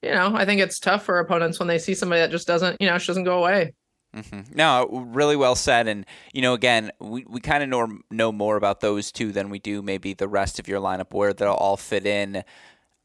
you 0.00 0.10
know, 0.10 0.34
I 0.34 0.44
think 0.44 0.60
it's 0.60 0.78
tough 0.78 1.04
for 1.04 1.18
opponents 1.18 1.58
when 1.58 1.68
they 1.68 1.78
see 1.78 1.94
somebody 1.94 2.20
that 2.20 2.30
just 2.30 2.46
doesn't, 2.46 2.80
you 2.80 2.88
know, 2.88 2.96
she 2.98 3.08
doesn't 3.08 3.24
go 3.24 3.38
away. 3.38 3.74
Mm-hmm. 4.16 4.54
No, 4.54 4.88
really 4.88 5.36
well 5.36 5.54
said. 5.54 5.86
And, 5.86 6.06
you 6.32 6.40
know, 6.40 6.54
again, 6.54 6.90
we, 7.00 7.26
we 7.28 7.40
kind 7.40 7.62
of 7.62 7.68
know, 7.68 7.98
know 8.10 8.32
more 8.32 8.56
about 8.56 8.80
those 8.80 9.12
two 9.12 9.32
than 9.32 9.50
we 9.50 9.58
do 9.58 9.82
maybe 9.82 10.14
the 10.14 10.28
rest 10.28 10.58
of 10.58 10.68
your 10.68 10.80
lineup, 10.80 11.12
where 11.12 11.34
they'll 11.34 11.52
all 11.52 11.76
fit 11.76 12.06
in. 12.06 12.42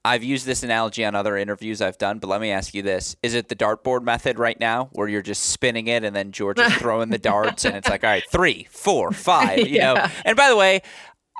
I've 0.05 0.23
used 0.23 0.45
this 0.45 0.63
analogy 0.63 1.05
on 1.05 1.15
other 1.15 1.37
interviews 1.37 1.81
I've 1.81 1.97
done, 1.97 2.19
but 2.19 2.27
let 2.27 2.41
me 2.41 2.51
ask 2.51 2.73
you 2.73 2.81
this. 2.81 3.15
Is 3.23 3.33
it 3.33 3.47
the 3.47 3.55
dartboard 3.55 4.03
method 4.03 4.37
right 4.37 4.59
now 4.59 4.89
where 4.91 5.07
you're 5.07 5.21
just 5.21 5.43
spinning 5.43 5.87
it 5.87 6.03
and 6.03 6.13
then 6.13 6.33
George 6.33 6.59
is 6.59 6.73
throwing 6.77 7.09
the 7.09 7.17
darts 7.17 7.63
and 7.63 7.75
it's 7.75 7.87
like, 7.87 8.03
all 8.03 8.09
right, 8.09 8.23
three, 8.29 8.67
four, 8.69 9.11
five, 9.13 9.59
you 9.59 9.77
yeah. 9.77 9.93
know? 9.93 10.07
And 10.25 10.35
by 10.35 10.49
the 10.49 10.57
way, 10.57 10.81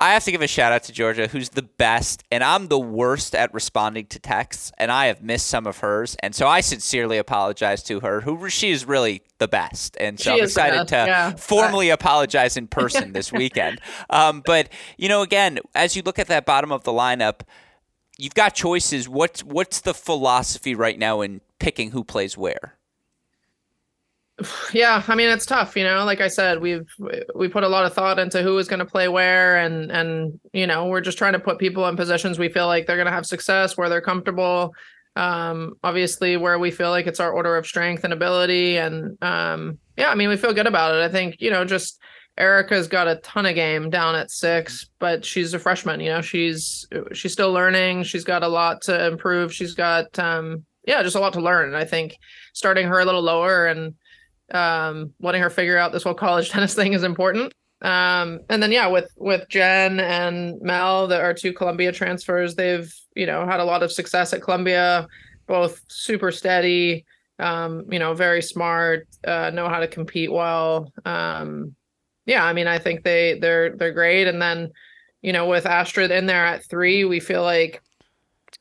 I 0.00 0.14
have 0.14 0.24
to 0.24 0.32
give 0.32 0.42
a 0.42 0.48
shout 0.48 0.72
out 0.72 0.82
to 0.84 0.92
Georgia, 0.92 1.28
who's 1.28 1.50
the 1.50 1.62
best, 1.62 2.24
and 2.30 2.42
I'm 2.42 2.66
the 2.66 2.78
worst 2.78 3.34
at 3.34 3.54
responding 3.54 4.06
to 4.06 4.18
texts, 4.18 4.72
and 4.76 4.90
I 4.90 5.06
have 5.06 5.22
missed 5.22 5.46
some 5.46 5.68
of 5.68 5.78
hers, 5.78 6.16
and 6.20 6.34
so 6.34 6.48
I 6.48 6.62
sincerely 6.62 7.16
apologize 7.16 7.82
to 7.84 8.00
her. 8.00 8.20
Who 8.22 8.50
she 8.50 8.70
is 8.70 8.84
really 8.84 9.22
the 9.38 9.46
best, 9.46 9.96
and 10.00 10.18
so 10.18 10.32
she 10.32 10.38
I'm 10.38 10.44
excited 10.44 10.88
to 10.88 10.96
yeah. 10.96 11.30
formally 11.36 11.90
apologize 11.90 12.56
in 12.56 12.66
person 12.66 13.12
this 13.14 13.32
weekend. 13.32 13.80
Um, 14.10 14.42
but 14.44 14.68
you 14.98 15.08
know, 15.08 15.22
again, 15.22 15.60
as 15.76 15.94
you 15.94 16.02
look 16.02 16.18
at 16.18 16.26
that 16.26 16.44
bottom 16.44 16.72
of 16.72 16.82
the 16.82 16.92
lineup, 16.92 17.42
you've 18.18 18.34
got 18.34 18.54
choices. 18.54 19.08
What's 19.08 19.42
what's 19.42 19.80
the 19.80 19.94
philosophy 19.94 20.74
right 20.74 20.98
now 20.98 21.20
in 21.20 21.40
picking 21.58 21.90
who 21.90 22.04
plays 22.04 22.36
where? 22.36 22.76
Yeah, 24.72 25.02
I 25.06 25.14
mean 25.14 25.28
it's 25.28 25.46
tough, 25.46 25.76
you 25.76 25.84
know. 25.84 26.04
Like 26.04 26.20
I 26.20 26.28
said, 26.28 26.60
we've 26.60 26.88
we 27.34 27.48
put 27.48 27.62
a 27.62 27.68
lot 27.68 27.84
of 27.84 27.94
thought 27.94 28.18
into 28.18 28.42
who 28.42 28.58
is 28.58 28.66
going 28.66 28.80
to 28.80 28.84
play 28.84 29.08
where, 29.08 29.56
and 29.56 29.92
and 29.92 30.40
you 30.52 30.66
know 30.66 30.86
we're 30.86 31.00
just 31.00 31.18
trying 31.18 31.34
to 31.34 31.38
put 31.38 31.58
people 31.58 31.86
in 31.86 31.96
positions 31.96 32.38
we 32.38 32.48
feel 32.48 32.66
like 32.66 32.86
they're 32.86 32.96
going 32.96 33.06
to 33.06 33.12
have 33.12 33.26
success, 33.26 33.76
where 33.76 33.88
they're 33.88 34.00
comfortable. 34.00 34.74
Um, 35.16 35.74
obviously, 35.84 36.36
where 36.36 36.58
we 36.58 36.72
feel 36.72 36.90
like 36.90 37.06
it's 37.06 37.20
our 37.20 37.32
order 37.32 37.56
of 37.56 37.66
strength 37.66 38.02
and 38.02 38.12
ability, 38.12 38.76
and 38.76 39.16
um, 39.22 39.78
yeah, 39.96 40.08
I 40.10 40.16
mean 40.16 40.28
we 40.28 40.36
feel 40.36 40.52
good 40.52 40.66
about 40.66 40.94
it. 40.96 41.02
I 41.02 41.08
think 41.08 41.36
you 41.38 41.50
know 41.50 41.64
just 41.64 42.00
Erica's 42.36 42.88
got 42.88 43.06
a 43.06 43.16
ton 43.16 43.46
of 43.46 43.54
game 43.54 43.90
down 43.90 44.16
at 44.16 44.30
six, 44.30 44.88
but 44.98 45.24
she's 45.24 45.54
a 45.54 45.58
freshman. 45.58 46.00
You 46.00 46.10
know, 46.10 46.20
she's 46.20 46.86
she's 47.12 47.32
still 47.32 47.52
learning. 47.52 48.02
She's 48.04 48.24
got 48.24 48.42
a 48.42 48.48
lot 48.48 48.82
to 48.82 49.06
improve. 49.06 49.54
She's 49.54 49.74
got 49.74 50.18
um, 50.18 50.64
yeah, 50.86 51.02
just 51.02 51.16
a 51.16 51.20
lot 51.20 51.32
to 51.34 51.40
learn. 51.40 51.68
And 51.68 51.76
I 51.76 51.84
think 51.84 52.16
starting 52.52 52.86
her 52.88 53.00
a 53.00 53.04
little 53.04 53.22
lower 53.22 53.66
and 53.66 53.94
um, 54.52 55.12
letting 55.20 55.42
her 55.42 55.50
figure 55.50 55.78
out 55.78 55.92
this 55.92 56.02
whole 56.02 56.14
college 56.14 56.50
tennis 56.50 56.74
thing 56.74 56.92
is 56.92 57.04
important. 57.04 57.54
Um, 57.82 58.40
and 58.48 58.62
then 58.62 58.72
yeah, 58.72 58.86
with 58.86 59.12
with 59.16 59.48
Jen 59.48 60.00
and 60.00 60.60
Mel, 60.60 61.06
that 61.08 61.20
are 61.20 61.34
two 61.34 61.52
Columbia 61.52 61.92
transfers, 61.92 62.54
they've 62.54 62.92
you 63.14 63.26
know 63.26 63.46
had 63.46 63.60
a 63.60 63.64
lot 63.64 63.82
of 63.82 63.92
success 63.92 64.32
at 64.32 64.42
Columbia, 64.42 65.06
both 65.46 65.80
super 65.88 66.32
steady, 66.32 67.04
um, 67.38 67.84
you 67.90 67.98
know, 67.98 68.14
very 68.14 68.42
smart, 68.42 69.06
uh, 69.26 69.50
know 69.50 69.68
how 69.68 69.80
to 69.80 69.88
compete 69.88 70.32
well. 70.32 70.92
Um, 71.04 71.74
yeah, 72.26 72.44
I 72.44 72.52
mean, 72.52 72.66
I 72.66 72.78
think 72.78 73.02
they 73.02 73.38
they're 73.38 73.76
they're 73.76 73.92
great. 73.92 74.26
And 74.26 74.40
then, 74.40 74.70
you 75.22 75.32
know, 75.32 75.46
with 75.46 75.66
Astrid 75.66 76.10
in 76.10 76.26
there 76.26 76.44
at 76.44 76.64
three, 76.64 77.04
we 77.04 77.20
feel 77.20 77.42
like, 77.42 77.82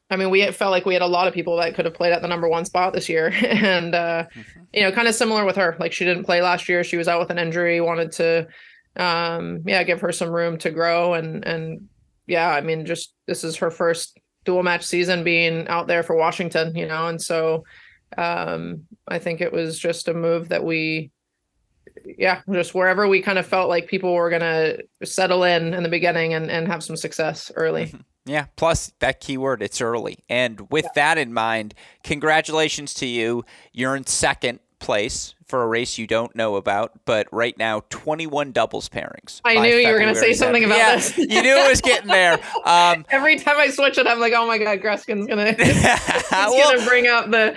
I 0.09 0.15
mean, 0.15 0.29
we 0.29 0.45
felt 0.51 0.71
like 0.71 0.85
we 0.85 0.93
had 0.93 1.01
a 1.01 1.07
lot 1.07 1.27
of 1.27 1.33
people 1.33 1.57
that 1.57 1.75
could 1.75 1.85
have 1.85 1.93
played 1.93 2.13
at 2.13 2.21
the 2.21 2.27
number 2.27 2.47
one 2.47 2.65
spot 2.65 2.93
this 2.93 3.09
year, 3.09 3.27
and 3.33 3.95
uh, 3.95 4.25
mm-hmm. 4.35 4.61
you 4.73 4.81
know, 4.81 4.91
kind 4.91 5.07
of 5.07 5.15
similar 5.15 5.45
with 5.45 5.55
her. 5.55 5.75
Like 5.79 5.93
she 5.93 6.05
didn't 6.05 6.25
play 6.25 6.41
last 6.41 6.67
year; 6.67 6.83
she 6.83 6.97
was 6.97 7.07
out 7.07 7.19
with 7.19 7.29
an 7.29 7.39
injury. 7.39 7.79
Wanted 7.79 8.11
to, 8.13 8.47
um, 8.97 9.63
yeah, 9.65 9.83
give 9.83 10.01
her 10.01 10.11
some 10.11 10.29
room 10.29 10.57
to 10.59 10.71
grow, 10.71 11.13
and 11.13 11.45
and 11.45 11.87
yeah, 12.27 12.49
I 12.49 12.61
mean, 12.61 12.85
just 12.85 13.13
this 13.27 13.43
is 13.43 13.57
her 13.57 13.71
first 13.71 14.19
dual 14.45 14.63
match 14.63 14.83
season 14.83 15.23
being 15.23 15.67
out 15.69 15.87
there 15.87 16.03
for 16.03 16.17
Washington, 16.17 16.75
you 16.75 16.85
know, 16.85 17.07
and 17.07 17.21
so 17.21 17.63
um, 18.17 18.83
I 19.07 19.19
think 19.19 19.41
it 19.41 19.53
was 19.53 19.79
just 19.79 20.07
a 20.07 20.13
move 20.13 20.49
that 20.49 20.63
we 20.63 21.11
yeah, 22.17 22.41
just 22.51 22.73
wherever 22.73 23.07
we 23.07 23.21
kind 23.21 23.37
of 23.37 23.45
felt 23.45 23.69
like 23.69 23.87
people 23.87 24.13
were 24.13 24.29
going 24.29 24.41
to 24.41 24.83
settle 25.05 25.43
in 25.43 25.73
in 25.73 25.83
the 25.83 25.89
beginning 25.89 26.33
and, 26.33 26.49
and 26.49 26.67
have 26.67 26.83
some 26.83 26.97
success 26.97 27.51
early. 27.55 27.87
Mm-hmm. 27.87 28.01
Yeah. 28.25 28.45
Plus 28.55 28.93
that 28.99 29.19
keyword, 29.19 29.61
it's 29.61 29.81
early. 29.81 30.19
And 30.29 30.71
with 30.71 30.85
yeah. 30.85 30.91
that 30.95 31.17
in 31.17 31.33
mind, 31.33 31.73
congratulations 32.03 32.93
to 32.95 33.05
you. 33.05 33.43
You're 33.73 33.95
in 33.95 34.05
second 34.05 34.59
place 34.79 35.35
for 35.53 35.61
a 35.61 35.67
race 35.67 35.99
you 35.99 36.07
don't 36.07 36.35
know 36.35 36.55
about, 36.55 37.05
but 37.05 37.27
right 37.31 37.55
now, 37.59 37.83
21 37.91 38.53
doubles 38.53 38.89
pairings. 38.89 39.39
I 39.45 39.59
knew 39.59 39.75
you 39.75 39.87
were 39.87 39.99
going 39.99 40.11
to 40.11 40.19
say 40.19 40.33
something 40.33 40.63
about 40.63 40.79
yeah, 40.79 40.95
this. 40.95 41.15
you 41.15 41.43
knew 41.43 41.55
it 41.55 41.69
was 41.69 41.79
getting 41.79 42.07
there. 42.07 42.39
Um, 42.65 43.05
Every 43.09 43.37
time 43.37 43.57
I 43.57 43.69
switch 43.69 43.97
it, 43.97 44.07
I'm 44.07 44.21
like, 44.21 44.31
oh 44.33 44.47
my 44.47 44.57
God, 44.57 44.79
Gruskin's 44.79 45.27
going 45.27 45.37
well, 46.31 46.79
to 46.79 46.85
bring 46.85 47.07
up 47.07 47.29
the. 47.29 47.55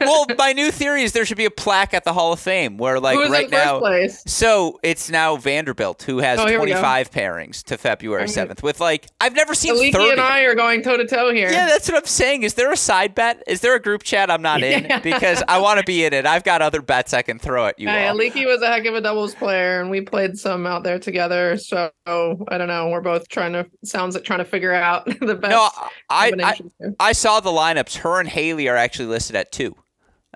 well, 0.00 0.26
my 0.38 0.54
new 0.54 0.70
theory 0.70 1.02
is 1.02 1.12
there 1.12 1.26
should 1.26 1.36
be 1.36 1.44
a 1.44 1.50
plaque 1.50 1.92
at 1.92 2.04
the 2.04 2.12
Hall 2.14 2.32
of 2.32 2.40
Fame 2.40 2.78
where, 2.78 2.98
like, 2.98 3.18
right 3.28 3.50
now. 3.50 3.78
Place? 3.78 4.22
So 4.26 4.80
it's 4.82 5.10
now 5.10 5.36
Vanderbilt 5.36 6.02
who 6.04 6.18
has 6.18 6.40
oh, 6.40 6.56
25 6.56 7.10
pairings 7.10 7.62
to 7.64 7.76
February 7.76 8.24
7th 8.24 8.62
with, 8.62 8.80
like, 8.80 9.06
I've 9.20 9.34
never 9.34 9.54
seen 9.54 9.74
Aleke 9.74 9.92
30. 9.92 10.12
and 10.12 10.20
I 10.20 10.40
are 10.42 10.54
going 10.54 10.82
toe 10.82 10.96
to 10.96 11.06
toe 11.06 11.32
here. 11.32 11.50
Yeah, 11.50 11.66
that's 11.66 11.88
what 11.88 11.98
I'm 11.98 12.06
saying. 12.06 12.44
Is 12.44 12.54
there 12.54 12.72
a 12.72 12.76
side 12.76 13.14
bet? 13.14 13.42
Is 13.46 13.60
there 13.60 13.74
a 13.74 13.80
group 13.80 14.04
chat 14.04 14.30
I'm 14.30 14.42
not 14.42 14.62
in? 14.62 14.84
Yeah. 14.84 15.00
Because 15.00 15.42
I 15.46 15.58
want 15.58 15.80
to 15.80 15.84
be 15.84 16.04
in 16.04 16.14
it. 16.14 16.24
I've 16.24 16.44
got 16.44 16.62
other 16.62 16.80
bets 16.80 17.12
I 17.12 17.22
can 17.22 17.35
throw 17.38 17.66
at 17.66 17.78
you. 17.78 17.88
Yeah, 17.88 18.10
all. 18.10 18.16
Leaky 18.16 18.46
was 18.46 18.62
a 18.62 18.68
heck 18.68 18.84
of 18.86 18.94
a 18.94 19.00
doubles 19.00 19.34
player, 19.34 19.80
and 19.80 19.90
we 19.90 20.00
played 20.00 20.38
some 20.38 20.66
out 20.66 20.82
there 20.82 20.98
together. 20.98 21.56
So 21.56 21.90
I 22.06 22.58
don't 22.58 22.68
know. 22.68 22.88
We're 22.88 23.00
both 23.00 23.28
trying 23.28 23.52
to 23.52 23.66
sounds 23.84 24.14
like 24.14 24.24
trying 24.24 24.40
to 24.40 24.44
figure 24.44 24.72
out 24.72 25.04
the 25.20 25.34
best. 25.34 25.50
No, 25.50 25.68
I 26.10 26.32
I. 26.42 26.60
I 27.00 27.12
saw 27.12 27.40
the 27.40 27.50
lineups. 27.50 27.96
Her 27.98 28.20
and 28.20 28.28
Haley 28.28 28.68
are 28.68 28.76
actually 28.76 29.06
listed 29.06 29.36
at 29.36 29.52
two. 29.52 29.74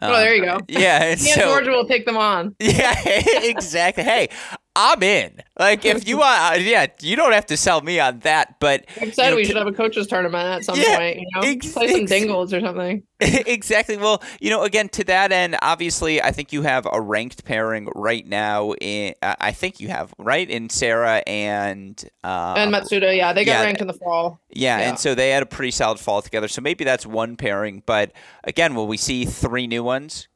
Oh, 0.02 0.16
there 0.16 0.34
you 0.34 0.44
go. 0.44 0.54
Um, 0.54 0.60
yeah, 0.68 1.02
and 1.02 1.20
Me 1.22 1.30
and 1.30 1.40
so 1.40 1.48
Georgia 1.48 1.70
will 1.70 1.86
take 1.86 2.06
them 2.06 2.16
on. 2.16 2.56
yeah, 2.60 2.94
exactly. 3.04 4.02
Hey, 4.02 4.28
I'm 4.74 5.02
in. 5.02 5.42
Like 5.60 5.84
if 5.84 6.08
you 6.08 6.16
want, 6.18 6.40
uh, 6.40 6.58
yeah, 6.58 6.86
you 7.02 7.16
don't 7.16 7.32
have 7.32 7.44
to 7.46 7.56
sell 7.56 7.82
me 7.82 8.00
on 8.00 8.20
that. 8.20 8.58
But 8.60 8.86
I've 9.00 9.14
said 9.14 9.24
you 9.26 9.30
know, 9.30 9.36
we 9.36 9.44
should 9.44 9.56
have 9.56 9.66
a 9.66 9.72
coaches 9.72 10.06
tournament 10.06 10.42
at 10.48 10.64
some 10.64 10.78
Yeah, 10.78 10.96
point. 10.96 11.16
You 11.18 11.26
know, 11.34 11.42
ex- 11.42 11.72
play 11.74 11.88
some 11.88 12.00
ex- 12.00 12.10
dingles 12.10 12.54
or 12.54 12.60
something. 12.60 13.02
exactly. 13.20 13.98
Well, 13.98 14.22
you 14.40 14.48
know, 14.48 14.62
again, 14.62 14.88
to 14.88 15.04
that 15.04 15.32
end, 15.32 15.56
obviously, 15.60 16.22
I 16.22 16.30
think 16.32 16.54
you 16.54 16.62
have 16.62 16.86
a 16.90 16.98
ranked 16.98 17.44
pairing 17.44 17.90
right 17.94 18.26
now. 18.26 18.72
In 18.80 19.12
uh, 19.20 19.34
I 19.38 19.52
think 19.52 19.80
you 19.80 19.88
have 19.88 20.14
right 20.16 20.48
in 20.48 20.70
Sarah 20.70 21.22
and 21.26 22.02
uh, 22.24 22.54
and 22.56 22.72
Matsuda, 22.72 23.14
yeah, 23.14 23.34
they 23.34 23.44
got 23.44 23.52
yeah, 23.60 23.64
ranked 23.64 23.82
in 23.82 23.86
the 23.86 23.92
fall. 23.92 24.40
Yeah, 24.48 24.78
Yeah. 24.78 24.88
and 24.88 24.98
so 24.98 25.14
they 25.14 25.28
had 25.28 25.42
a 25.42 25.46
pretty 25.46 25.72
solid 25.72 26.00
fall 26.00 26.22
together. 26.22 26.48
So 26.48 26.62
maybe 26.62 26.84
that's 26.84 27.04
one 27.04 27.36
pairing. 27.36 27.82
But 27.84 28.12
again, 28.44 28.74
will 28.74 28.86
we 28.86 28.96
see 28.96 29.26
three 29.26 29.66
new 29.66 29.84
ones 29.84 30.28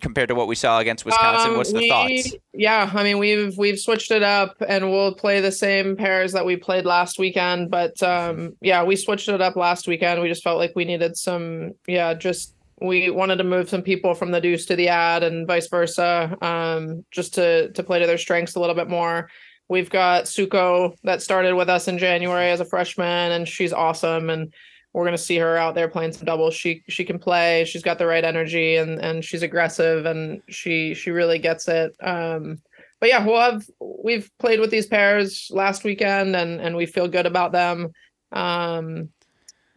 compared 0.00 0.28
to 0.28 0.34
what 0.34 0.48
we 0.48 0.54
saw 0.54 0.78
against 0.78 1.04
Wisconsin? 1.04 1.50
Um, 1.50 1.56
What's 1.56 1.72
the 1.72 1.78
we- 1.78 1.88
thoughts? 1.88 2.34
Yeah, 2.52 2.90
I 2.94 3.02
mean 3.02 3.18
we've 3.18 3.56
we've 3.56 3.78
switched 3.78 4.10
it 4.10 4.22
up 4.22 4.56
and 4.66 4.90
we'll 4.90 5.14
play 5.14 5.40
the 5.40 5.52
same 5.52 5.96
pairs 5.96 6.32
that 6.32 6.44
we 6.46 6.56
played 6.56 6.84
last 6.84 7.18
weekend. 7.18 7.70
But 7.70 8.02
um, 8.02 8.56
yeah, 8.60 8.82
we 8.84 8.96
switched 8.96 9.28
it 9.28 9.40
up 9.40 9.56
last 9.56 9.88
weekend. 9.88 10.20
We 10.20 10.28
just 10.28 10.42
felt 10.42 10.58
like 10.58 10.72
we 10.74 10.84
needed 10.84 11.16
some, 11.16 11.72
yeah, 11.86 12.14
just 12.14 12.54
we 12.80 13.10
wanted 13.10 13.36
to 13.36 13.44
move 13.44 13.68
some 13.68 13.82
people 13.82 14.14
from 14.14 14.30
the 14.32 14.40
deuce 14.40 14.66
to 14.66 14.76
the 14.76 14.88
ad 14.88 15.22
and 15.22 15.46
vice 15.46 15.68
versa, 15.68 16.36
um, 16.42 17.04
just 17.10 17.34
to 17.34 17.70
to 17.72 17.82
play 17.82 17.98
to 17.98 18.06
their 18.06 18.18
strengths 18.18 18.54
a 18.54 18.60
little 18.60 18.74
bit 18.76 18.88
more. 18.88 19.30
We've 19.68 19.90
got 19.90 20.24
Suko 20.24 20.94
that 21.02 21.22
started 21.22 21.54
with 21.56 21.68
us 21.68 21.88
in 21.88 21.98
January 21.98 22.50
as 22.50 22.60
a 22.60 22.64
freshman, 22.64 23.32
and 23.32 23.48
she's 23.48 23.72
awesome. 23.72 24.30
And 24.30 24.54
we're 24.96 25.04
gonna 25.04 25.18
see 25.18 25.36
her 25.36 25.58
out 25.58 25.74
there 25.74 25.88
playing 25.88 26.12
some 26.12 26.24
doubles. 26.24 26.54
She 26.54 26.82
she 26.88 27.04
can 27.04 27.18
play. 27.18 27.66
She's 27.66 27.82
got 27.82 27.98
the 27.98 28.06
right 28.06 28.24
energy 28.24 28.76
and 28.76 28.98
and 28.98 29.22
she's 29.22 29.42
aggressive 29.42 30.06
and 30.06 30.40
she 30.48 30.94
she 30.94 31.10
really 31.10 31.38
gets 31.38 31.68
it. 31.68 31.94
Um, 32.02 32.62
but 32.98 33.10
yeah, 33.10 33.22
we'll 33.22 33.38
have 33.38 33.66
we've 33.78 34.30
played 34.38 34.58
with 34.58 34.70
these 34.70 34.86
pairs 34.86 35.50
last 35.52 35.84
weekend 35.84 36.34
and 36.34 36.62
and 36.62 36.74
we 36.76 36.86
feel 36.86 37.08
good 37.08 37.26
about 37.26 37.52
them. 37.52 37.92
Um, 38.32 39.10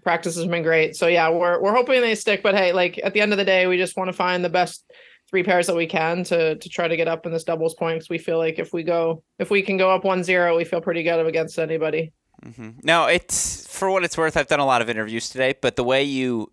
practice 0.04 0.38
has 0.38 0.46
been 0.46 0.64
great. 0.64 0.96
So 0.96 1.08
yeah, 1.08 1.30
we're 1.30 1.62
we're 1.62 1.76
hoping 1.76 2.00
they 2.00 2.16
stick. 2.16 2.42
But 2.42 2.56
hey, 2.56 2.72
like 2.72 2.98
at 3.04 3.14
the 3.14 3.20
end 3.20 3.34
of 3.34 3.38
the 3.38 3.44
day, 3.44 3.68
we 3.68 3.76
just 3.76 3.98
want 3.98 4.08
to 4.08 4.14
find 4.14 4.42
the 4.42 4.50
best 4.50 4.90
three 5.30 5.44
pairs 5.44 5.68
that 5.68 5.76
we 5.76 5.86
can 5.86 6.24
to 6.24 6.56
to 6.56 6.70
try 6.70 6.88
to 6.88 6.96
get 6.96 7.10
up 7.10 7.26
in 7.26 7.34
this 7.34 7.44
doubles 7.44 7.76
point 7.76 7.98
because 7.98 8.10
we 8.10 8.18
feel 8.20 8.38
like 8.38 8.58
if 8.58 8.72
we 8.72 8.84
go 8.84 9.22
if 9.38 9.52
we 9.52 9.62
can 9.62 9.76
go 9.76 9.92
up 9.92 10.02
1-0 10.02 10.58
we 10.58 10.64
feel 10.64 10.82
pretty 10.82 11.04
good 11.04 11.24
against 11.24 11.60
anybody 11.60 12.12
hmm 12.44 12.70
Now, 12.84 13.08
it's 13.08 13.68
for 13.68 13.90
what 13.90 14.04
it's 14.04 14.18
worth. 14.18 14.38
I've 14.38 14.48
done 14.48 14.60
a 14.60 14.66
lot 14.66 14.82
of 14.82 14.90
interviews 14.90 15.30
today, 15.30 15.56
but 15.60 15.76
the 15.76 15.84
way 15.84 16.04
you 16.04 16.52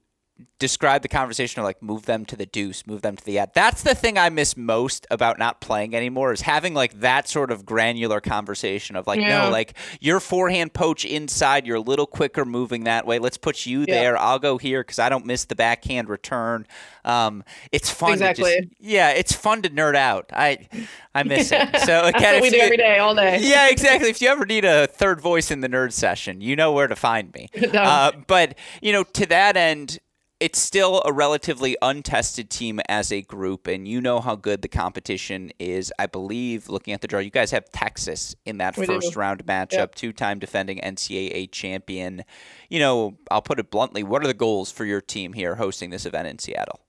describe 0.59 1.03
the 1.03 1.09
conversation 1.09 1.61
or 1.61 1.65
like 1.65 1.83
move 1.83 2.07
them 2.07 2.25
to 2.25 2.37
the 2.37 2.47
deuce, 2.47 2.87
move 2.87 3.03
them 3.03 3.17
to 3.17 3.25
the 3.25 3.39
ad. 3.39 3.51
That's 3.55 3.83
the 3.83 3.95
thing 3.95 4.17
I 4.19 4.29
miss 4.31 4.57
most 4.57 5.07
about 5.11 5.39
not 5.39 5.61
playing 5.61 5.95
anymore 5.95 6.33
is 6.33 6.41
having 6.43 6.73
like 6.75 7.01
that 7.01 7.29
sort 7.29 7.51
of 7.51 7.67
granular 7.67 8.21
conversation 8.21 8.97
of 8.97 9.07
like 9.07 9.21
Yeah. 9.21 9.45
no, 9.45 9.51
like 9.51 9.75
your 10.01 10.19
forehand 10.21 10.73
poach 10.73 11.05
inside, 11.05 11.67
you're 11.67 11.77
a 11.77 11.81
little 11.81 12.07
quicker 12.07 12.45
moving 12.45 12.85
that 12.85 13.07
way. 13.07 13.19
Let's 13.19 13.37
put 13.39 13.67
you 13.67 13.81
Yeah. 13.81 13.95
there. 14.01 14.19
I'll 14.19 14.39
go 14.39 14.57
here 14.59 14.81
because 14.83 14.99
I 14.99 15.09
don't 15.09 15.27
miss 15.27 15.45
the 15.45 15.55
backhand 15.57 16.09
return. 16.09 16.67
Um, 17.05 17.45
it's 17.71 17.91
fun. 17.91 18.13
To 18.19 18.35
just, 18.35 18.41
Exactly. 18.41 18.71
yeah, 18.81 19.11
it's 19.11 19.33
fun 19.35 19.63
to 19.63 19.69
nerd 19.71 19.95
out. 19.95 20.31
I 20.33 20.69
I 21.15 21.23
miss 21.23 21.53
it. 21.53 21.69
So 21.87 22.05
again, 22.05 22.41
we 22.43 22.51
do 22.51 22.57
you- 22.57 22.63
every 22.63 22.77
day 22.79 22.99
all 22.99 23.15
day 23.15 23.39
yeah, 23.43 23.69
exactly. 23.69 24.09
If 24.11 24.21
you 24.23 24.29
ever 24.29 24.45
need 24.47 24.65
a 24.65 24.87
third 24.87 25.21
voice 25.21 25.51
in 25.51 25.61
the 25.61 25.69
nerd 25.69 25.93
session, 25.93 26.41
you 26.41 26.57
know 26.57 26.73
where 26.73 26.87
to 26.89 26.97
find 26.97 27.33
me. 27.35 27.49
No. 27.73 27.83
Uh, 27.83 28.13
but 28.27 28.57
you 28.81 28.93
know, 28.93 29.03
to 29.03 29.27
that 29.27 29.57
end, 29.57 29.99
it's 30.39 30.59
still 30.59 31.03
a 31.07 31.13
relatively 31.13 31.77
untested 31.81 32.51
team 32.51 32.81
as 32.89 33.11
a 33.11 33.23
group, 33.23 33.67
and 33.67 33.89
you 33.89 34.01
know 34.01 34.21
how 34.21 34.37
good 34.37 34.61
the 34.63 34.69
competition 34.69 35.51
is. 35.59 35.93
I 35.99 36.07
believe, 36.07 36.69
looking 36.69 36.93
at 36.93 37.01
the 37.01 37.09
draw, 37.09 37.21
you 37.21 37.31
guys 37.31 37.51
have 37.53 37.71
Texas 37.73 38.35
in 38.45 38.59
that 38.59 38.77
We 38.77 38.87
do. 38.87 39.01
first 39.01 39.17
round 39.17 39.47
matchup, 39.47 39.79
Yep. 39.79 39.95
two-time 39.95 40.39
defending 40.39 40.79
NCAA 40.81 41.47
champion. 41.47 42.25
You 42.69 42.81
know, 42.81 43.17
I'll 43.31 43.43
put 43.43 43.59
it 43.61 43.71
bluntly: 43.71 44.03
what 44.03 44.23
are 44.23 44.27
the 44.27 44.35
goals 44.35 44.71
for 44.71 44.85
your 44.85 45.01
team 45.01 45.33
here 45.33 45.55
hosting 45.57 45.91
this 45.91 46.05
event 46.07 46.29
in 46.29 46.39
Seattle? 46.39 46.81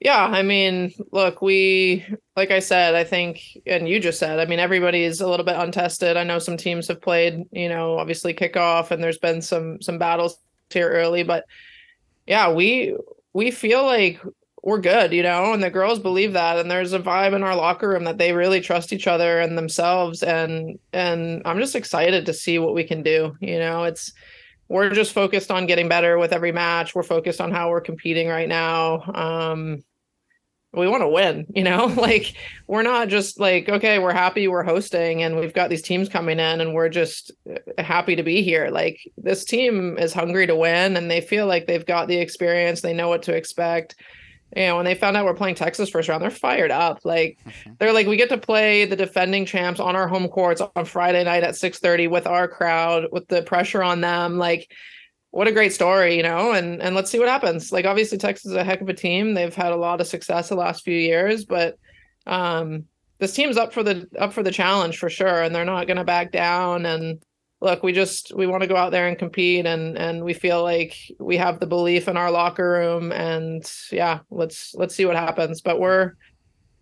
Yeah, 0.00 0.24
I 0.24 0.42
mean, 0.42 0.92
look, 1.12 1.42
we 1.42 2.04
like 2.36 2.50
I 2.50 2.58
said, 2.58 2.94
I 2.96 3.04
think 3.04 3.40
and 3.66 3.88
you 3.88 4.00
just 4.00 4.18
said, 4.18 4.40
I 4.40 4.46
mean, 4.46 4.58
everybody's 4.58 5.20
a 5.20 5.28
little 5.28 5.46
bit 5.46 5.54
untested. 5.56 6.16
I 6.16 6.24
know 6.24 6.40
some 6.40 6.56
teams 6.56 6.88
have 6.88 7.00
played, 7.00 7.44
you 7.52 7.68
know, 7.68 7.98
obviously 7.98 8.34
kickoff 8.34 8.90
and 8.90 9.02
there's 9.02 9.18
been 9.18 9.40
some 9.42 9.80
some 9.80 9.98
battles 9.98 10.38
here 10.70 10.90
early, 10.90 11.22
but 11.22 11.44
yeah, 12.26 12.52
we 12.52 12.96
we 13.32 13.50
feel 13.50 13.84
like 13.84 14.20
we're 14.62 14.80
good, 14.80 15.12
you 15.12 15.22
know, 15.22 15.52
and 15.52 15.62
the 15.62 15.70
girls 15.70 15.98
believe 15.98 16.34
that 16.34 16.58
and 16.58 16.70
there's 16.70 16.92
a 16.92 17.00
vibe 17.00 17.34
in 17.34 17.42
our 17.42 17.56
locker 17.56 17.88
room 17.88 18.04
that 18.04 18.18
they 18.18 18.32
really 18.32 18.60
trust 18.60 18.92
each 18.92 19.08
other 19.08 19.40
and 19.40 19.58
themselves 19.58 20.22
and 20.22 20.78
and 20.92 21.42
I'm 21.44 21.58
just 21.58 21.74
excited 21.74 22.26
to 22.26 22.32
see 22.32 22.58
what 22.58 22.74
we 22.74 22.84
can 22.84 23.02
do, 23.02 23.36
you 23.40 23.58
know. 23.58 23.84
It's 23.84 24.12
we're 24.68 24.90
just 24.90 25.12
focused 25.12 25.50
on 25.50 25.66
getting 25.66 25.88
better 25.88 26.18
with 26.18 26.32
every 26.32 26.52
match. 26.52 26.94
We're 26.94 27.02
focused 27.02 27.40
on 27.40 27.50
how 27.50 27.70
we're 27.70 27.80
competing 27.80 28.28
right 28.28 28.48
now. 28.48 29.02
Um 29.14 29.82
we 30.74 30.88
want 30.88 31.02
to 31.02 31.08
win, 31.08 31.46
you 31.54 31.64
know? 31.64 31.86
like 31.96 32.34
we're 32.66 32.82
not 32.82 33.08
just 33.08 33.38
like, 33.38 33.68
okay, 33.68 33.98
we're 33.98 34.12
happy 34.12 34.48
we're 34.48 34.62
hosting 34.62 35.22
and 35.22 35.36
we've 35.36 35.54
got 35.54 35.70
these 35.70 35.82
teams 35.82 36.08
coming 36.08 36.38
in 36.38 36.60
and 36.60 36.74
we're 36.74 36.88
just 36.88 37.32
uh, 37.50 37.82
happy 37.82 38.16
to 38.16 38.22
be 38.22 38.42
here. 38.42 38.68
Like 38.70 39.00
this 39.16 39.44
team 39.44 39.98
is 39.98 40.12
hungry 40.12 40.46
to 40.46 40.56
win 40.56 40.96
and 40.96 41.10
they 41.10 41.20
feel 41.20 41.46
like 41.46 41.66
they've 41.66 41.86
got 41.86 42.08
the 42.08 42.18
experience, 42.18 42.80
they 42.80 42.94
know 42.94 43.08
what 43.08 43.22
to 43.24 43.34
expect. 43.34 43.96
You 44.54 44.66
know, 44.66 44.76
when 44.76 44.84
they 44.84 44.94
found 44.94 45.16
out 45.16 45.24
we're 45.24 45.32
playing 45.32 45.54
Texas 45.54 45.88
first 45.88 46.10
round, 46.10 46.22
they're 46.22 46.30
fired 46.30 46.70
up. 46.70 47.00
Like 47.04 47.38
they're 47.78 47.94
like, 47.94 48.06
we 48.06 48.18
get 48.18 48.28
to 48.28 48.38
play 48.38 48.84
the 48.84 48.96
defending 48.96 49.46
champs 49.46 49.80
on 49.80 49.96
our 49.96 50.06
home 50.06 50.28
courts 50.28 50.60
on 50.76 50.84
Friday 50.84 51.24
night 51.24 51.42
at 51.42 51.54
6:30 51.54 52.10
with 52.10 52.26
our 52.26 52.48
crowd, 52.48 53.06
with 53.12 53.28
the 53.28 53.42
pressure 53.42 53.82
on 53.82 54.02
them. 54.02 54.36
Like 54.36 54.70
what 55.32 55.48
a 55.48 55.52
great 55.52 55.72
story, 55.72 56.16
you 56.16 56.22
know, 56.22 56.52
and 56.52 56.80
and 56.80 56.94
let's 56.94 57.10
see 57.10 57.18
what 57.18 57.28
happens. 57.28 57.72
Like 57.72 57.86
obviously 57.86 58.18
Texas 58.18 58.50
is 58.50 58.56
a 58.56 58.62
heck 58.62 58.82
of 58.82 58.88
a 58.88 58.94
team. 58.94 59.34
They've 59.34 59.54
had 59.54 59.72
a 59.72 59.76
lot 59.76 60.00
of 60.00 60.06
success 60.06 60.50
the 60.50 60.54
last 60.54 60.84
few 60.84 60.96
years, 60.96 61.44
but 61.44 61.78
um 62.26 62.84
this 63.18 63.32
team's 63.32 63.56
up 63.56 63.72
for 63.72 63.82
the 63.82 64.06
up 64.18 64.32
for 64.32 64.42
the 64.42 64.50
challenge 64.50 64.98
for 64.98 65.08
sure 65.08 65.42
and 65.42 65.54
they're 65.54 65.64
not 65.64 65.86
going 65.86 65.96
to 65.96 66.04
back 66.04 66.32
down 66.32 66.84
and 66.86 67.22
look, 67.62 67.82
we 67.82 67.92
just 67.92 68.34
we 68.36 68.46
want 68.46 68.62
to 68.62 68.68
go 68.68 68.76
out 68.76 68.92
there 68.92 69.08
and 69.08 69.18
compete 69.18 69.64
and 69.64 69.96
and 69.96 70.22
we 70.22 70.34
feel 70.34 70.62
like 70.62 70.96
we 71.18 71.38
have 71.38 71.60
the 71.60 71.66
belief 71.66 72.08
in 72.08 72.18
our 72.18 72.30
locker 72.30 72.68
room 72.68 73.10
and 73.10 73.72
yeah, 73.90 74.18
let's 74.30 74.74
let's 74.74 74.94
see 74.94 75.06
what 75.06 75.16
happens, 75.16 75.62
but 75.62 75.80
we're 75.80 76.12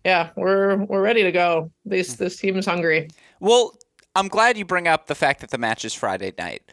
yeah, 0.03 0.31
we're 0.35 0.75
we're 0.85 1.01
ready 1.01 1.23
to 1.23 1.31
go. 1.31 1.71
This 1.85 2.15
this 2.15 2.35
team's 2.35 2.65
hungry. 2.65 3.07
Well, 3.39 3.77
I'm 4.13 4.27
glad 4.27 4.57
you 4.57 4.65
bring 4.65 4.89
up 4.89 5.07
the 5.07 5.15
fact 5.15 5.39
that 5.39 5.51
the 5.51 5.57
match 5.57 5.85
is 5.85 5.93
Friday 5.93 6.33
night. 6.37 6.63